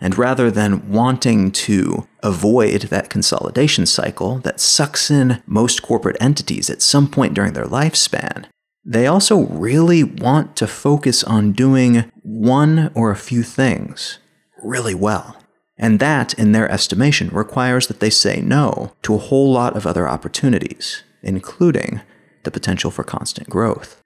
and 0.00 0.18
rather 0.18 0.50
than 0.50 0.90
wanting 0.90 1.50
to 1.52 2.06
avoid 2.22 2.82
that 2.82 3.10
consolidation 3.10 3.86
cycle 3.86 4.38
that 4.40 4.60
sucks 4.60 5.10
in 5.10 5.42
most 5.46 5.82
corporate 5.82 6.16
entities 6.20 6.68
at 6.68 6.82
some 6.82 7.08
point 7.08 7.34
during 7.34 7.52
their 7.52 7.66
lifespan, 7.66 8.46
they 8.84 9.06
also 9.06 9.46
really 9.46 10.04
want 10.04 10.56
to 10.56 10.66
focus 10.66 11.24
on 11.24 11.52
doing 11.52 12.10
one 12.22 12.90
or 12.94 13.10
a 13.10 13.16
few 13.16 13.42
things 13.42 14.18
really 14.62 14.94
well. 14.94 15.36
And 15.76 15.98
that, 16.00 16.34
in 16.34 16.52
their 16.52 16.70
estimation, 16.70 17.28
requires 17.30 17.88
that 17.88 18.00
they 18.00 18.10
say 18.10 18.40
no 18.40 18.92
to 19.02 19.14
a 19.14 19.18
whole 19.18 19.52
lot 19.52 19.76
of 19.76 19.86
other 19.86 20.08
opportunities, 20.08 21.02
including 21.22 22.00
the 22.44 22.50
potential 22.50 22.90
for 22.90 23.02
constant 23.02 23.48
growth. 23.48 24.00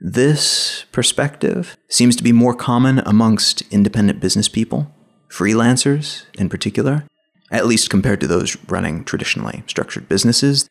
This 0.00 0.86
perspective 0.90 1.76
seems 1.88 2.16
to 2.16 2.24
be 2.24 2.32
more 2.32 2.54
common 2.54 3.00
amongst 3.06 3.62
independent 3.70 4.20
business 4.20 4.48
people, 4.48 4.93
freelancers 5.34 6.24
in 6.38 6.48
particular, 6.48 7.04
at 7.50 7.66
least 7.66 7.90
compared 7.90 8.20
to 8.20 8.26
those 8.26 8.56
running 8.68 9.04
traditionally 9.04 9.64
structured 9.66 10.08
businesses. 10.08 10.68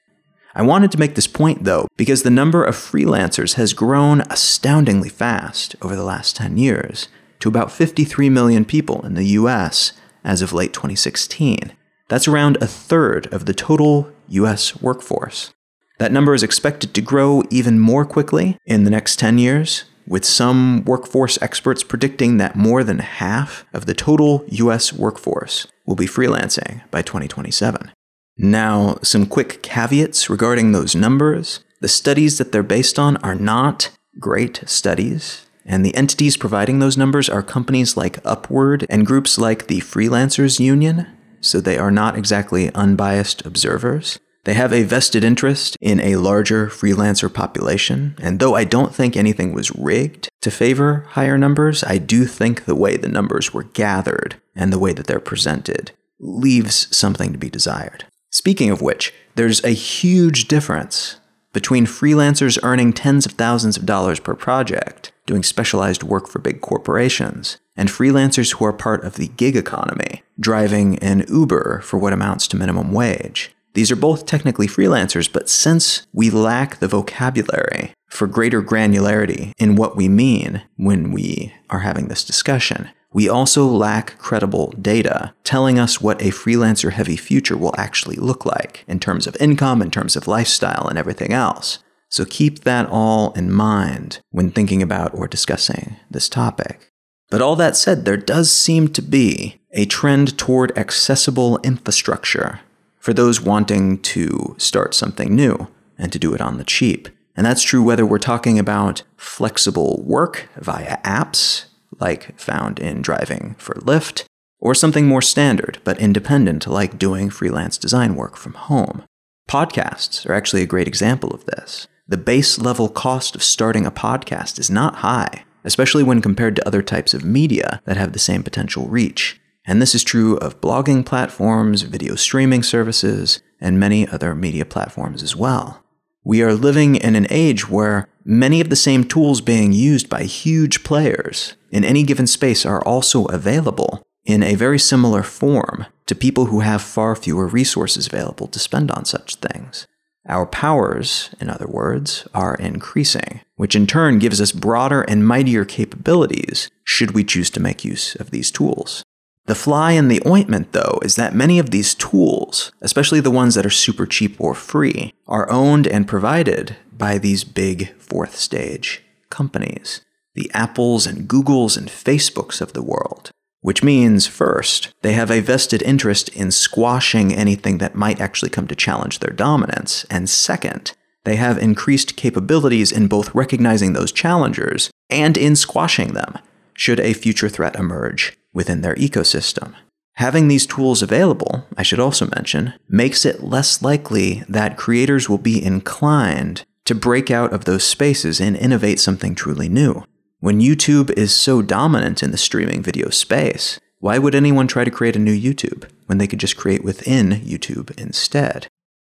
I 0.55 0.61
wanted 0.61 0.91
to 0.91 0.99
make 0.99 1.15
this 1.15 1.27
point, 1.27 1.65
though, 1.65 1.87
because 1.97 2.23
the 2.23 2.29
number 2.29 2.63
of 2.63 2.75
freelancers 2.75 3.55
has 3.55 3.73
grown 3.73 4.21
astoundingly 4.29 5.09
fast 5.09 5.75
over 5.81 5.95
the 5.95 6.03
last 6.03 6.37
10 6.37 6.57
years 6.57 7.09
to 7.39 7.49
about 7.49 7.71
53 7.71 8.29
million 8.29 8.63
people 8.63 9.05
in 9.05 9.15
the 9.15 9.25
US 9.39 9.91
as 10.23 10.41
of 10.41 10.53
late 10.53 10.71
2016. 10.71 11.73
That's 12.07 12.27
around 12.27 12.57
a 12.57 12.67
third 12.67 13.27
of 13.33 13.45
the 13.45 13.53
total 13.53 14.11
US 14.29 14.81
workforce. 14.81 15.51
That 15.99 16.11
number 16.11 16.33
is 16.33 16.43
expected 16.43 16.93
to 16.93 17.01
grow 17.01 17.43
even 17.49 17.79
more 17.79 18.05
quickly 18.05 18.57
in 18.65 18.83
the 18.83 18.91
next 18.91 19.19
10 19.19 19.39
years, 19.39 19.83
with 20.07 20.25
some 20.25 20.83
workforce 20.85 21.41
experts 21.41 21.83
predicting 21.83 22.37
that 22.37 22.55
more 22.55 22.83
than 22.83 22.99
half 22.99 23.65
of 23.73 23.85
the 23.85 23.93
total 23.93 24.45
US 24.47 24.93
workforce 24.93 25.67
will 25.85 25.95
be 25.95 26.05
freelancing 26.05 26.81
by 26.91 27.01
2027. 27.01 27.91
Now, 28.37 28.97
some 29.03 29.25
quick 29.25 29.61
caveats 29.61 30.29
regarding 30.29 30.71
those 30.71 30.95
numbers. 30.95 31.59
The 31.81 31.87
studies 31.87 32.37
that 32.37 32.51
they're 32.51 32.63
based 32.63 32.97
on 32.97 33.17
are 33.17 33.35
not 33.35 33.91
great 34.19 34.63
studies, 34.65 35.45
and 35.65 35.85
the 35.85 35.95
entities 35.95 36.37
providing 36.37 36.79
those 36.79 36.97
numbers 36.97 37.29
are 37.29 37.43
companies 37.43 37.95
like 37.95 38.23
Upwork 38.23 38.85
and 38.89 39.05
groups 39.05 39.37
like 39.37 39.67
the 39.67 39.81
Freelancers 39.81 40.59
Union, 40.59 41.07
so 41.41 41.59
they 41.59 41.77
are 41.77 41.91
not 41.91 42.17
exactly 42.17 42.73
unbiased 42.73 43.45
observers. 43.45 44.17
They 44.45 44.55
have 44.55 44.73
a 44.73 44.83
vested 44.83 45.23
interest 45.23 45.77
in 45.79 46.01
a 46.01 46.17
larger 46.17 46.67
freelancer 46.67 47.33
population, 47.33 48.15
and 48.21 48.39
though 48.39 48.55
I 48.55 48.65
don't 48.65 48.93
think 48.93 49.15
anything 49.15 49.53
was 49.53 49.73
rigged 49.75 50.27
to 50.41 50.51
favor 50.51 51.05
higher 51.11 51.37
numbers, 51.37 51.83
I 51.83 51.97
do 51.97 52.25
think 52.25 52.65
the 52.65 52.75
way 52.75 52.97
the 52.97 53.07
numbers 53.07 53.53
were 53.53 53.63
gathered 53.63 54.35
and 54.53 54.73
the 54.73 54.79
way 54.79 54.91
that 54.91 55.07
they're 55.07 55.21
presented 55.21 55.91
leaves 56.19 56.95
something 56.95 57.31
to 57.31 57.37
be 57.37 57.49
desired. 57.49 58.05
Speaking 58.31 58.69
of 58.69 58.81
which, 58.81 59.13
there's 59.35 59.63
a 59.63 59.69
huge 59.69 60.47
difference 60.47 61.17
between 61.53 61.85
freelancers 61.85 62.57
earning 62.63 62.91
tens 62.91 63.25
of 63.25 63.33
thousands 63.33 63.77
of 63.77 63.85
dollars 63.85 64.19
per 64.19 64.33
project, 64.33 65.11
doing 65.25 65.43
specialized 65.43 66.03
work 66.03 66.27
for 66.27 66.39
big 66.39 66.59
corporations, 66.59 67.59
and 67.77 67.89
freelancers 67.89 68.53
who 68.53 68.65
are 68.65 68.73
part 68.73 69.03
of 69.05 69.15
the 69.15 69.27
gig 69.27 69.55
economy, 69.55 70.23
driving 70.39 70.97
an 70.99 71.23
Uber 71.29 71.79
for 71.81 71.97
what 71.97 72.11
amounts 72.11 72.47
to 72.47 72.57
minimum 72.57 72.91
wage. 72.91 73.55
These 73.73 73.91
are 73.91 73.95
both 73.95 74.25
technically 74.25 74.67
freelancers, 74.67 75.31
but 75.31 75.49
since 75.49 76.05
we 76.13 76.29
lack 76.29 76.77
the 76.77 76.87
vocabulary 76.87 77.93
for 78.07 78.27
greater 78.27 78.61
granularity 78.61 79.51
in 79.57 79.75
what 79.75 79.95
we 79.95 80.07
mean 80.07 80.61
when 80.77 81.11
we 81.11 81.53
are 81.71 81.79
having 81.79 82.07
this 82.07 82.23
discussion, 82.23 82.89
we 83.11 83.27
also 83.27 83.65
lack 83.65 84.17
credible 84.19 84.73
data 84.79 85.33
telling 85.43 85.79
us 85.79 86.01
what 86.01 86.21
a 86.21 86.25
freelancer 86.25 86.91
heavy 86.91 87.15
future 87.15 87.57
will 87.57 87.73
actually 87.77 88.15
look 88.15 88.45
like 88.45 88.83
in 88.87 88.99
terms 88.99 89.25
of 89.25 89.37
income, 89.39 89.81
in 89.81 89.89
terms 89.89 90.15
of 90.15 90.27
lifestyle, 90.27 90.87
and 90.87 90.97
everything 90.97 91.33
else. 91.33 91.79
So 92.09 92.25
keep 92.25 92.59
that 92.59 92.87
all 92.91 93.31
in 93.33 93.51
mind 93.51 94.19
when 94.29 94.51
thinking 94.51 94.83
about 94.83 95.15
or 95.15 95.27
discussing 95.27 95.95
this 96.11 96.29
topic. 96.29 96.91
But 97.31 97.41
all 97.41 97.55
that 97.55 97.75
said, 97.75 98.05
there 98.05 98.17
does 98.17 98.51
seem 98.51 98.89
to 98.89 99.01
be 99.01 99.59
a 99.71 99.85
trend 99.85 100.37
toward 100.37 100.77
accessible 100.77 101.57
infrastructure 101.63 102.59
for 103.03 103.13
those 103.13 103.41
wanting 103.41 103.99
to 103.99 104.55
start 104.57 104.93
something 104.93 105.35
new 105.35 105.67
and 105.97 106.09
to 106.13 106.17
do 106.17 106.33
it 106.33 106.39
on 106.39 106.57
the 106.57 106.63
cheap. 106.63 107.09
And 107.35 107.45
that's 107.45 107.61
true 107.61 107.83
whether 107.83 108.05
we're 108.05 108.17
talking 108.17 108.57
about 108.57 109.03
flexible 109.17 110.01
work 110.05 110.47
via 110.55 111.01
apps 111.01 111.65
like 111.99 112.39
found 112.39 112.79
in 112.79 113.01
driving 113.01 113.55
for 113.57 113.75
Lyft, 113.75 114.23
or 114.57 114.73
something 114.73 115.05
more 115.05 115.21
standard 115.21 115.79
but 115.83 115.99
independent, 115.99 116.65
like 116.65 116.97
doing 116.97 117.29
freelance 117.29 117.77
design 117.77 118.15
work 118.15 118.37
from 118.37 118.53
home. 118.53 119.03
Podcasts 119.49 120.25
are 120.25 120.33
actually 120.33 120.61
a 120.61 120.65
great 120.67 120.87
example 120.87 121.31
of 121.31 121.43
this. 121.45 121.89
The 122.07 122.15
base 122.15 122.57
level 122.57 122.87
cost 122.87 123.35
of 123.35 123.43
starting 123.43 123.85
a 123.85 123.91
podcast 123.91 124.59
is 124.59 124.71
not 124.71 124.95
high, 124.95 125.43
especially 125.65 126.03
when 126.03 126.21
compared 126.21 126.55
to 126.55 126.65
other 126.65 126.81
types 126.81 127.13
of 127.13 127.25
media 127.25 127.81
that 127.83 127.97
have 127.97 128.13
the 128.13 128.19
same 128.19 128.43
potential 128.43 128.87
reach. 128.87 129.41
And 129.65 129.81
this 129.81 129.95
is 129.95 130.03
true 130.03 130.37
of 130.37 130.59
blogging 130.59 131.05
platforms, 131.05 131.83
video 131.83 132.15
streaming 132.15 132.63
services, 132.63 133.41
and 133.61 133.79
many 133.79 134.07
other 134.07 134.35
media 134.35 134.65
platforms 134.65 135.23
as 135.23 135.35
well. 135.35 135.83
We 136.25 136.41
are 136.41 136.53
living 136.53 136.95
in 136.95 137.15
an 137.15 137.27
age 137.29 137.69
where 137.69 138.07
many 138.25 138.61
of 138.61 138.69
the 138.69 138.75
same 138.75 139.03
tools 139.03 139.41
being 139.41 139.73
used 139.73 140.09
by 140.09 140.23
huge 140.23 140.83
players 140.83 141.55
in 141.71 141.83
any 141.83 142.03
given 142.03 142.27
space 142.27 142.65
are 142.65 142.83
also 142.83 143.25
available 143.25 144.03
in 144.25 144.43
a 144.43 144.55
very 144.55 144.79
similar 144.79 145.23
form 145.23 145.85
to 146.05 146.15
people 146.15 146.45
who 146.45 146.61
have 146.61 146.81
far 146.81 147.15
fewer 147.15 147.47
resources 147.47 148.07
available 148.07 148.47
to 148.47 148.59
spend 148.59 148.91
on 148.91 149.05
such 149.05 149.35
things. 149.35 149.87
Our 150.27 150.45
powers, 150.45 151.29
in 151.41 151.49
other 151.49 151.67
words, 151.67 152.25
are 152.33 152.55
increasing, 152.55 153.41
which 153.55 153.75
in 153.75 153.87
turn 153.87 154.19
gives 154.19 154.39
us 154.39 154.53
broader 154.53 155.01
and 155.01 155.27
mightier 155.27 155.65
capabilities 155.65 156.69
should 156.85 157.11
we 157.11 157.25
choose 157.25 157.49
to 157.51 157.59
make 157.59 157.83
use 157.83 158.15
of 158.15 158.31
these 158.31 158.49
tools. 158.49 159.03
The 159.45 159.55
fly 159.55 159.91
in 159.91 160.07
the 160.07 160.21
ointment, 160.25 160.71
though, 160.71 160.99
is 161.03 161.17
that 161.17 161.35
many 161.35 161.59
of 161.59 161.71
these 161.71 161.93
tools, 161.93 162.71
especially 162.81 163.19
the 163.19 163.29
ones 163.29 163.55
that 163.55 163.65
are 163.65 163.69
super 163.69 164.05
cheap 164.05 164.39
or 164.39 164.53
free, 164.53 165.13
are 165.27 165.51
owned 165.51 165.85
and 165.85 166.07
provided 166.07 166.77
by 166.97 167.17
these 167.17 167.43
big 167.43 167.93
fourth 167.97 168.37
stage 168.37 169.03
companies, 169.29 169.99
the 170.33 170.49
Apples 170.53 171.05
and 171.05 171.27
Googles 171.27 171.77
and 171.77 171.89
Facebooks 171.89 172.61
of 172.61 172.71
the 172.71 172.83
world. 172.83 173.31
Which 173.59 173.83
means, 173.83 174.27
first, 174.27 174.93
they 175.01 175.13
have 175.13 175.31
a 175.31 175.41
vested 175.41 175.81
interest 175.81 176.29
in 176.29 176.51
squashing 176.51 177.33
anything 177.33 177.79
that 177.79 177.95
might 177.95 178.21
actually 178.21 178.49
come 178.49 178.67
to 178.67 178.75
challenge 178.75 179.19
their 179.19 179.33
dominance, 179.33 180.05
and 180.09 180.29
second, 180.29 180.93
they 181.25 181.35
have 181.35 181.57
increased 181.57 182.15
capabilities 182.15 182.91
in 182.93 183.07
both 183.07 183.35
recognizing 183.35 183.91
those 183.91 184.11
challengers 184.11 184.89
and 185.09 185.37
in 185.37 185.55
squashing 185.55 186.13
them, 186.13 186.37
should 186.73 186.99
a 186.99 187.13
future 187.13 187.49
threat 187.49 187.75
emerge 187.75 188.37
within 188.53 188.81
their 188.81 188.95
ecosystem. 188.95 189.73
Having 190.17 190.47
these 190.47 190.67
tools 190.67 191.01
available, 191.01 191.65
I 191.75 191.83
should 191.83 191.99
also 191.99 192.27
mention, 192.35 192.73
makes 192.87 193.25
it 193.25 193.43
less 193.43 193.81
likely 193.81 194.43
that 194.47 194.77
creators 194.77 195.27
will 195.27 195.39
be 195.39 195.63
inclined 195.63 196.63
to 196.85 196.93
break 196.93 197.31
out 197.31 197.51
of 197.51 197.65
those 197.65 197.83
spaces 197.83 198.39
and 198.39 198.55
innovate 198.55 198.99
something 198.99 199.33
truly 199.33 199.69
new. 199.69 200.03
When 200.39 200.59
YouTube 200.59 201.09
is 201.11 201.33
so 201.33 201.61
dominant 201.61 202.21
in 202.21 202.31
the 202.31 202.37
streaming 202.37 202.83
video 202.83 203.09
space, 203.09 203.79
why 203.99 204.17
would 204.17 204.35
anyone 204.35 204.67
try 204.67 204.83
to 204.83 204.91
create 204.91 205.15
a 205.15 205.19
new 205.19 205.33
YouTube 205.33 205.89
when 206.07 206.17
they 206.17 206.27
could 206.27 206.39
just 206.39 206.57
create 206.57 206.83
within 206.83 207.39
YouTube 207.41 207.97
instead? 207.97 208.67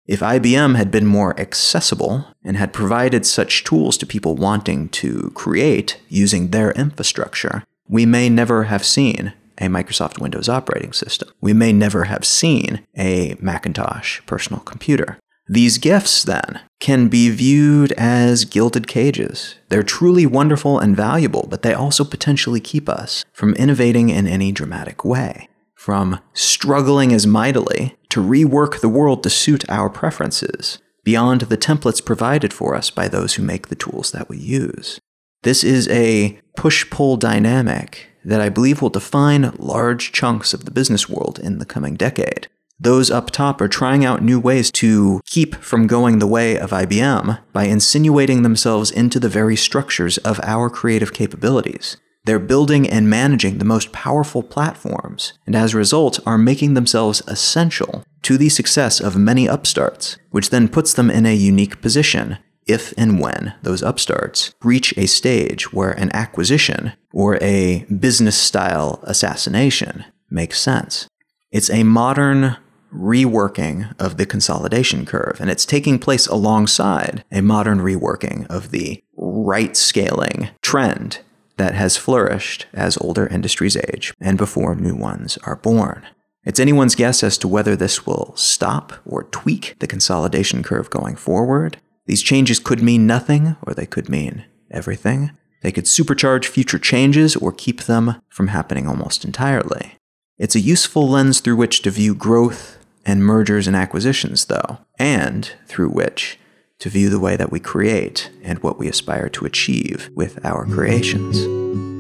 If 0.07 0.21
IBM 0.21 0.77
had 0.77 0.91
been 0.91 1.07
more 1.07 1.39
accessible 1.41 2.27
and 2.45 2.57
had 2.57 2.73
provided 2.73 3.25
such 3.25 3.65
tools 3.65 3.97
to 3.99 4.07
people 4.07 4.37
wanting 4.37 4.89
to 4.91 5.33
create 5.35 5.99
using 6.09 6.49
their 6.49 6.73
infrastructure, 6.73 7.65
we 7.89 8.07
may 8.07 8.29
never 8.29 8.65
have 8.65 8.85
seen 8.85 9.33
a 9.59 9.67
Microsoft 9.67 10.21
Windows 10.21 10.49
operating 10.49 10.93
system. 10.93 11.29
We 11.41 11.53
may 11.53 11.73
never 11.73 12.05
have 12.05 12.25
seen 12.25 12.85
a 12.97 13.37
Macintosh 13.41 14.21
personal 14.27 14.61
computer. 14.61 15.19
These 15.49 15.79
gifts, 15.79 16.23
then, 16.23 16.61
can 16.81 17.09
be 17.09 17.29
viewed 17.29 17.93
as 17.93 18.45
gilded 18.45 18.87
cages. 18.87 19.57
They're 19.69 19.83
truly 19.83 20.25
wonderful 20.25 20.79
and 20.79 20.97
valuable, 20.97 21.47
but 21.51 21.63
they 21.63 21.75
also 21.75 22.05
potentially 22.05 22.61
keep 22.61 22.89
us 22.89 23.25
from 23.33 23.55
innovating 23.55 24.09
in 24.09 24.27
any 24.27 24.53
dramatic 24.53 25.05
way 25.05 25.49
from 25.83 26.21
struggling 26.33 27.13
as 27.13 27.27
mightily 27.27 27.97
to 28.09 28.23
rework 28.23 28.81
the 28.81 28.89
world 28.89 29.21
to 29.25 29.29
suit 29.29 29.69
our 29.69 29.91
preferences, 29.91 30.79
beyond 31.03 31.41
the 31.41 31.57
templates 31.57 32.05
provided 32.05 32.53
for 32.53 32.77
us 32.77 32.89
by 32.89 33.09
those 33.09 33.35
who 33.35 33.43
make 33.43 33.67
the 33.67 33.75
tools 33.75 34.13
that 34.13 34.29
we 34.29 34.39
use. 34.39 35.01
This 35.43 35.65
is 35.65 35.89
a 35.89 36.39
push 36.57 36.89
pull 36.89 37.17
dynamic 37.17 38.07
that 38.25 38.41
I 38.41 38.49
believe 38.49 38.81
will 38.81 38.91
define 38.91 39.53
large 39.59 40.13
chunks 40.13 40.55
of 40.55 40.65
the 40.65 40.71
business 40.71 41.09
world 41.09 41.41
in 41.41 41.59
the 41.59 41.65
coming 41.65 41.95
decade. 41.97 42.47
Those 42.79 43.11
up 43.11 43.33
top 43.33 43.61
are 43.61 43.69
trying 43.69 44.05
out 44.05 44.23
new 44.23 44.39
ways 44.39 44.71
to 44.73 45.21
keep 45.27 45.57
from 45.57 45.89
going 45.89 46.21
the 46.21 46.29
way 46.29 46.57
of 46.57 46.71
IBM 46.71 47.41
by 47.53 47.65
insinuating 47.65 48.43
themselves 48.43 48.93
into 48.93 49.19
the 49.19 49.29
very 49.29 49.57
structures 49.57 50.17
of 50.19 50.39
our 50.45 50.71
creative 50.71 51.13
capabilities. 51.13 51.97
They're 52.25 52.39
building 52.39 52.89
and 52.89 53.11
managing 53.11 53.59
the 53.59 53.65
most 53.65 53.91
powerful 53.91 54.45
platforms, 54.45 55.33
and 55.45 55.57
as 55.57 55.75
a 55.75 55.79
result, 55.79 56.21
are 56.25 56.39
making 56.39 56.75
themselves 56.75 57.21
essential 57.27 58.05
to 58.23 58.39
the 58.39 58.49
success 58.49 59.01
of 59.01 59.17
many 59.17 59.47
upstarts, 59.49 60.19
which 60.31 60.51
then 60.51 60.69
puts 60.69 60.95
them 60.95 61.11
in 61.11 61.27
a 61.27 61.35
unique 61.35 61.81
position 61.83 62.39
if 62.73 62.93
and 62.97 63.21
when 63.21 63.55
those 63.63 63.83
upstarts 63.83 64.55
reach 64.63 64.97
a 64.97 65.07
stage 65.07 65.73
where 65.73 65.93
an 65.93 66.11
acquisition 66.15 66.93
or 67.13 67.39
a 67.43 67.85
business 67.85 68.37
style 68.37 69.01
assassination 69.05 70.05
makes 70.31 70.61
sense. 70.61 71.07
It's 71.51 71.71
a 71.71 71.83
modern 71.83 72.57
reworking 72.93 73.95
of 74.01 74.17
the 74.17 74.27
consolidation 74.27 75.07
curve, 75.07 75.39
and 75.41 75.51
it's 75.51 75.67
taking 75.67 75.99
place 75.99 76.27
alongside 76.27 77.25
a 77.31 77.41
modern 77.43 77.79
reworking 77.79 78.47
of 78.49 78.71
the 78.71 79.03
right 79.17 79.77
scaling 79.77 80.51
trend 80.63 81.21
that 81.57 81.75
has 81.75 81.97
flourished 81.97 82.67
as 82.73 82.97
older 82.99 83.27
industries 83.27 83.77
age 83.77 84.15
and 84.21 84.39
before 84.39 84.75
new 84.75 84.95
ones 84.95 85.39
are 85.45 85.57
born. 85.57 86.07
It's 86.45 86.59
anyone's 86.59 86.97
guess 86.97 87.23
as 87.23 87.39
to 87.39 87.49
whether 87.49 87.77
this 87.77 88.05
will 88.05 88.33
stop 88.37 88.95
or 89.07 89.25
tweak 89.25 89.77
the 89.79 89.87
consolidation 89.87 90.63
curve 90.63 90.91
going 90.91 91.15
forward. 91.17 91.79
These 92.07 92.23
changes 92.23 92.59
could 92.59 92.83
mean 92.83 93.07
nothing, 93.07 93.57
or 93.63 93.75
they 93.75 93.87
could 93.87 94.09
mean 94.09 94.45
everything. 94.71 95.33
They 95.63 95.73
could 95.73 95.85
supercharge 95.85 96.47
future 96.47 96.79
changes 96.79 97.37
or 97.37 97.53
keep 97.53 97.83
them 97.83 98.17
from 98.29 98.49
happening 98.49 98.89
almost 98.89 99.25
entirely. 99.25 99.95
It's 100.39 100.57
a 100.57 100.61
useful 100.61 101.09
lens 101.09 101.41
through 101.41 101.57
which 101.57 101.83
to 101.83 101.91
view 101.91 102.15
growth 102.15 102.79
and 103.05 103.25
mergers 103.25 103.67
and 103.67 103.77
acquisitions, 103.77 104.47
though, 104.47 104.79
and 104.99 105.53
through 105.67 105.91
which 105.91 106.39
to 106.81 106.89
view 106.89 107.09
the 107.11 107.21
way 107.21 107.37
that 107.37 107.53
we 107.53 107.61
create 107.61 108.31
and 108.43 108.61
what 108.61 108.79
we 108.79 108.89
aspire 108.89 109.29
to 109.29 109.45
achieve 109.45 110.11
with 110.15 110.45
our 110.45 110.67
creations. 110.67 111.92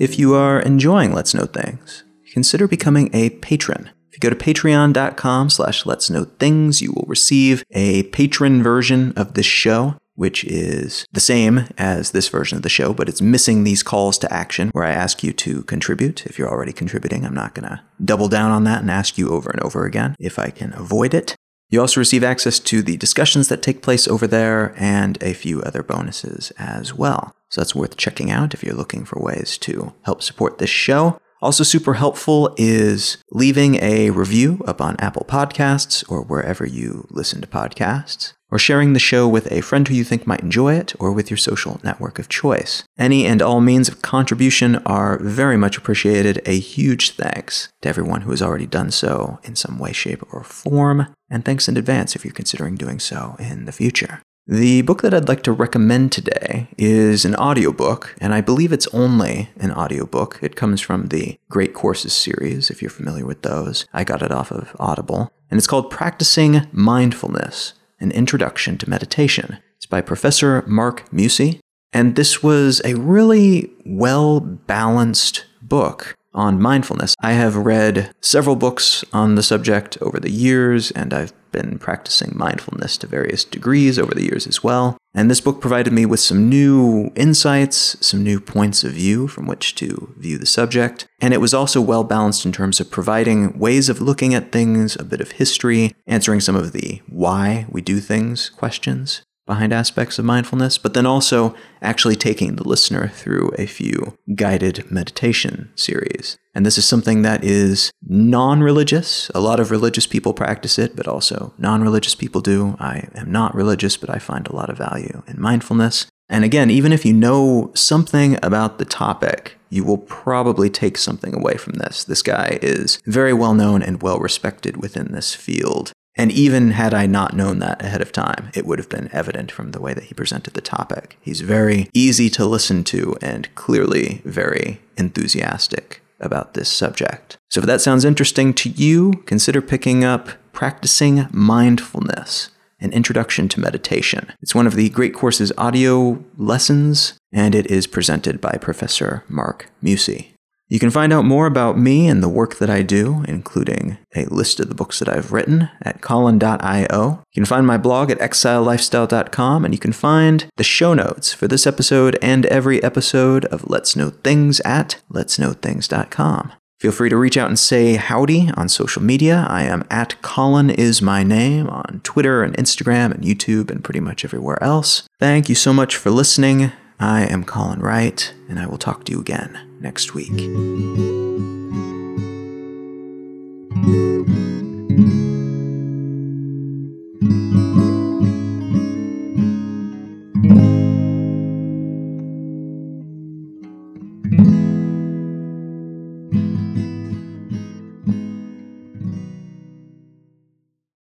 If 0.00 0.18
you 0.18 0.34
are 0.34 0.58
enjoying 0.60 1.12
Let's 1.12 1.34
Know 1.34 1.44
Things, 1.44 2.04
consider 2.32 2.66
becoming 2.66 3.10
a 3.12 3.28
patron. 3.28 3.90
If 4.08 4.14
you 4.14 4.20
go 4.20 4.30
to 4.30 4.34
patreon.com 4.34 5.50
slash 5.50 5.84
let's 5.84 6.08
know 6.08 6.24
things, 6.24 6.80
you 6.80 6.92
will 6.92 7.04
receive 7.06 7.62
a 7.72 8.04
patron 8.04 8.62
version 8.62 9.12
of 9.14 9.34
this 9.34 9.44
show 9.44 9.96
which 10.14 10.44
is 10.44 11.06
the 11.12 11.20
same 11.20 11.66
as 11.78 12.10
this 12.10 12.28
version 12.28 12.56
of 12.56 12.62
the 12.62 12.68
show, 12.68 12.92
but 12.92 13.08
it's 13.08 13.22
missing 13.22 13.64
these 13.64 13.82
calls 13.82 14.18
to 14.18 14.30
action 14.32 14.68
where 14.70 14.84
I 14.84 14.92
ask 14.92 15.22
you 15.22 15.32
to 15.32 15.62
contribute. 15.62 16.26
If 16.26 16.38
you're 16.38 16.50
already 16.50 16.74
contributing, 16.74 17.24
I'm 17.24 17.32
not 17.32 17.54
going 17.54 17.68
to 17.68 17.80
double 18.04 18.28
down 18.28 18.50
on 18.50 18.64
that 18.64 18.82
and 18.82 18.90
ask 18.90 19.16
you 19.16 19.30
over 19.30 19.48
and 19.48 19.62
over 19.62 19.86
again 19.86 20.16
if 20.18 20.38
I 20.38 20.50
can 20.50 20.74
avoid 20.74 21.14
it. 21.14 21.36
You 21.70 21.80
also 21.80 22.00
receive 22.00 22.22
access 22.24 22.58
to 22.58 22.82
the 22.82 22.98
discussions 22.98 23.48
that 23.48 23.62
take 23.62 23.82
place 23.82 24.06
over 24.08 24.26
there 24.26 24.74
and 24.76 25.22
a 25.22 25.32
few 25.32 25.62
other 25.62 25.82
bonuses 25.82 26.52
as 26.58 26.92
well. 26.92 27.34
So 27.50 27.60
that's 27.60 27.74
worth 27.74 27.96
checking 27.96 28.30
out 28.30 28.54
if 28.54 28.62
you're 28.62 28.74
looking 28.74 29.04
for 29.04 29.20
ways 29.20 29.58
to 29.58 29.92
help 30.02 30.22
support 30.22 30.58
this 30.58 30.70
show. 30.70 31.20
Also, 31.42 31.64
super 31.64 31.94
helpful 31.94 32.54
is 32.58 33.16
leaving 33.30 33.76
a 33.82 34.10
review 34.10 34.62
up 34.66 34.80
on 34.80 34.96
Apple 34.98 35.26
Podcasts 35.28 36.08
or 36.10 36.22
wherever 36.22 36.66
you 36.66 37.06
listen 37.10 37.40
to 37.40 37.46
podcasts 37.46 38.34
or 38.50 38.58
sharing 38.58 38.92
the 38.92 38.98
show 38.98 39.28
with 39.28 39.50
a 39.50 39.60
friend 39.60 39.86
who 39.86 39.94
you 39.94 40.04
think 40.04 40.26
might 40.26 40.40
enjoy 40.40 40.74
it, 40.74 40.92
or 40.98 41.12
with 41.12 41.30
your 41.30 41.36
social 41.36 41.80
network 41.82 42.18
of 42.18 42.28
choice. 42.28 42.82
Any 42.98 43.26
and 43.26 43.40
all 43.40 43.60
means 43.60 43.88
of 43.88 44.02
contribution 44.02 44.76
are 44.86 45.18
very 45.22 45.56
much 45.56 45.78
appreciated. 45.78 46.42
A 46.46 46.58
huge 46.58 47.12
thanks 47.12 47.68
to 47.82 47.88
everyone 47.88 48.22
who 48.22 48.30
has 48.30 48.42
already 48.42 48.66
done 48.66 48.90
so 48.90 49.38
in 49.44 49.56
some 49.56 49.78
way, 49.78 49.92
shape, 49.92 50.22
or 50.32 50.42
form, 50.42 51.14
and 51.30 51.44
thanks 51.44 51.68
in 51.68 51.76
advance 51.76 52.16
if 52.16 52.24
you're 52.24 52.34
considering 52.34 52.74
doing 52.74 52.98
so 52.98 53.36
in 53.38 53.66
the 53.66 53.72
future. 53.72 54.20
The 54.46 54.82
book 54.82 55.02
that 55.02 55.14
I'd 55.14 55.28
like 55.28 55.42
to 55.44 55.52
recommend 55.52 56.12
today 56.12 56.68
is 56.76 57.24
an 57.24 57.36
audiobook, 57.36 58.16
and 58.20 58.34
I 58.34 58.40
believe 58.40 58.72
it's 58.72 58.88
only 58.88 59.50
an 59.56 59.70
audiobook. 59.70 60.38
It 60.42 60.56
comes 60.56 60.80
from 60.80 61.06
the 61.08 61.38
Great 61.48 61.74
Courses 61.74 62.12
series, 62.12 62.70
if 62.70 62.82
you're 62.82 62.90
familiar 62.90 63.26
with 63.26 63.42
those. 63.42 63.86
I 63.92 64.02
got 64.02 64.22
it 64.22 64.32
off 64.32 64.50
of 64.50 64.74
Audible. 64.80 65.30
And 65.50 65.58
it's 65.58 65.66
called 65.66 65.90
Practicing 65.90 66.66
Mindfulness 66.72 67.74
an 68.00 68.10
Introduction 68.12 68.78
to 68.78 68.88
Meditation. 68.88 69.58
It's 69.76 69.86
by 69.86 70.00
Professor 70.00 70.64
Mark 70.66 71.12
Muesse, 71.12 71.60
and 71.92 72.16
this 72.16 72.42
was 72.42 72.80
a 72.84 72.94
really 72.94 73.70
well 73.84 74.40
balanced 74.40 75.44
book 75.60 76.16
on 76.32 76.60
mindfulness. 76.60 77.14
I 77.20 77.32
have 77.32 77.56
read 77.56 78.12
several 78.20 78.56
books 78.56 79.04
on 79.12 79.34
the 79.34 79.42
subject 79.42 79.98
over 80.00 80.18
the 80.18 80.30
years, 80.30 80.90
and 80.92 81.12
I've 81.12 81.32
been 81.52 81.78
practicing 81.78 82.32
mindfulness 82.34 82.96
to 82.98 83.06
various 83.06 83.44
degrees 83.44 83.98
over 83.98 84.14
the 84.14 84.24
years 84.24 84.46
as 84.46 84.62
well. 84.62 84.96
And 85.14 85.30
this 85.30 85.40
book 85.40 85.60
provided 85.60 85.92
me 85.92 86.06
with 86.06 86.20
some 86.20 86.48
new 86.48 87.10
insights, 87.16 87.96
some 88.06 88.22
new 88.22 88.40
points 88.40 88.84
of 88.84 88.92
view 88.92 89.26
from 89.26 89.46
which 89.46 89.74
to 89.76 90.14
view 90.16 90.38
the 90.38 90.46
subject. 90.46 91.06
And 91.20 91.34
it 91.34 91.40
was 91.40 91.52
also 91.52 91.80
well 91.80 92.04
balanced 92.04 92.46
in 92.46 92.52
terms 92.52 92.80
of 92.80 92.90
providing 92.90 93.58
ways 93.58 93.88
of 93.88 94.00
looking 94.00 94.34
at 94.34 94.52
things, 94.52 94.96
a 94.96 95.04
bit 95.04 95.20
of 95.20 95.32
history, 95.32 95.92
answering 96.06 96.40
some 96.40 96.56
of 96.56 96.72
the 96.72 97.02
why 97.08 97.66
we 97.68 97.80
do 97.80 98.00
things 98.00 98.50
questions 98.50 99.22
behind 99.46 99.72
aspects 99.72 100.16
of 100.16 100.24
mindfulness, 100.24 100.78
but 100.78 100.94
then 100.94 101.06
also 101.06 101.56
actually 101.82 102.14
taking 102.14 102.54
the 102.54 102.68
listener 102.68 103.08
through 103.08 103.50
a 103.58 103.66
few 103.66 104.16
guided 104.36 104.88
meditation 104.92 105.72
series. 105.74 106.38
And 106.54 106.66
this 106.66 106.78
is 106.78 106.84
something 106.84 107.22
that 107.22 107.44
is 107.44 107.92
non 108.06 108.62
religious. 108.62 109.30
A 109.34 109.40
lot 109.40 109.60
of 109.60 109.70
religious 109.70 110.06
people 110.06 110.34
practice 110.34 110.78
it, 110.78 110.96
but 110.96 111.06
also 111.06 111.52
non 111.58 111.82
religious 111.82 112.14
people 112.14 112.40
do. 112.40 112.76
I 112.80 113.08
am 113.14 113.30
not 113.30 113.54
religious, 113.54 113.96
but 113.96 114.10
I 114.10 114.18
find 114.18 114.46
a 114.46 114.56
lot 114.56 114.70
of 114.70 114.78
value 114.78 115.22
in 115.26 115.40
mindfulness. 115.40 116.06
And 116.28 116.44
again, 116.44 116.70
even 116.70 116.92
if 116.92 117.04
you 117.04 117.12
know 117.12 117.72
something 117.74 118.38
about 118.42 118.78
the 118.78 118.84
topic, 118.84 119.58
you 119.68 119.84
will 119.84 119.98
probably 119.98 120.70
take 120.70 120.96
something 120.96 121.34
away 121.34 121.56
from 121.56 121.74
this. 121.74 122.04
This 122.04 122.22
guy 122.22 122.58
is 122.62 123.00
very 123.04 123.32
well 123.32 123.54
known 123.54 123.82
and 123.82 124.02
well 124.02 124.18
respected 124.18 124.76
within 124.76 125.12
this 125.12 125.34
field. 125.34 125.92
And 126.16 126.32
even 126.32 126.72
had 126.72 126.92
I 126.92 127.06
not 127.06 127.34
known 127.34 127.60
that 127.60 127.82
ahead 127.82 128.02
of 128.02 128.12
time, 128.12 128.50
it 128.54 128.66
would 128.66 128.78
have 128.78 128.88
been 128.88 129.08
evident 129.12 129.50
from 129.50 129.70
the 129.70 129.80
way 129.80 129.94
that 129.94 130.04
he 130.04 130.14
presented 130.14 130.54
the 130.54 130.60
topic. 130.60 131.16
He's 131.20 131.40
very 131.40 131.88
easy 131.94 132.28
to 132.30 132.46
listen 132.46 132.84
to 132.84 133.16
and 133.22 133.52
clearly 133.54 134.20
very 134.24 134.80
enthusiastic 134.96 135.99
about 136.20 136.54
this 136.54 136.68
subject. 136.68 137.38
So 137.48 137.60
if 137.60 137.66
that 137.66 137.80
sounds 137.80 138.04
interesting 138.04 138.54
to 138.54 138.68
you, 138.70 139.12
consider 139.26 139.60
picking 139.60 140.04
up 140.04 140.30
Practicing 140.52 141.26
Mindfulness 141.30 142.50
an 142.80 142.92
introduction 142.92 143.48
to 143.48 143.60
meditation. 143.60 144.32
It's 144.40 144.54
one 144.54 144.66
of 144.66 144.74
the 144.74 144.88
Great 144.88 145.14
Courses 145.14 145.52
audio 145.58 146.24
lessons, 146.36 147.18
and 147.32 147.54
it 147.54 147.66
is 147.70 147.86
presented 147.86 148.40
by 148.40 148.56
Professor 148.60 149.24
Mark 149.28 149.70
Muesse. 149.82 150.29
You 150.70 150.78
can 150.78 150.90
find 150.90 151.12
out 151.12 151.24
more 151.24 151.46
about 151.46 151.76
me 151.76 152.06
and 152.06 152.22
the 152.22 152.28
work 152.28 152.58
that 152.58 152.70
I 152.70 152.82
do, 152.82 153.24
including 153.26 153.98
a 154.14 154.26
list 154.26 154.60
of 154.60 154.68
the 154.68 154.74
books 154.74 155.00
that 155.00 155.08
I've 155.08 155.32
written 155.32 155.68
at 155.82 156.00
colin.io. 156.00 157.08
You 157.32 157.34
can 157.34 157.44
find 157.44 157.66
my 157.66 157.76
blog 157.76 158.08
at 158.08 158.20
exilelifestyle.com, 158.20 159.64
and 159.64 159.74
you 159.74 159.80
can 159.80 159.92
find 159.92 160.46
the 160.56 160.62
show 160.62 160.94
notes 160.94 161.32
for 161.32 161.48
this 161.48 161.66
episode 161.66 162.16
and 162.22 162.46
every 162.46 162.80
episode 162.84 163.46
of 163.46 163.68
Let's 163.68 163.96
Know 163.96 164.10
Things 164.10 164.60
at 164.60 165.00
letsknowthings.com. 165.12 166.52
Feel 166.78 166.92
free 166.92 167.10
to 167.10 167.16
reach 167.16 167.36
out 167.36 167.48
and 167.48 167.58
say 167.58 167.96
howdy 167.96 168.50
on 168.56 168.68
social 168.68 169.02
media. 169.02 169.46
I 169.50 169.64
am 169.64 169.84
at 169.90 170.22
Colin 170.22 170.70
is 170.70 171.02
my 171.02 171.24
name 171.24 171.68
on 171.68 172.00
Twitter 172.04 172.44
and 172.44 172.56
Instagram 172.56 173.10
and 173.12 173.24
YouTube 173.24 173.72
and 173.72 173.82
pretty 173.82 174.00
much 174.00 174.24
everywhere 174.24 174.62
else. 174.62 175.02
Thank 175.18 175.48
you 175.48 175.56
so 175.56 175.72
much 175.72 175.96
for 175.96 176.10
listening. 176.10 176.70
I 177.02 177.22
am 177.22 177.44
Colin 177.44 177.80
Wright, 177.80 178.34
and 178.46 178.58
I 178.58 178.66
will 178.66 178.76
talk 178.76 179.04
to 179.04 179.12
you 179.12 179.20
again 179.20 179.58
next 179.80 180.14
week. 180.14 180.30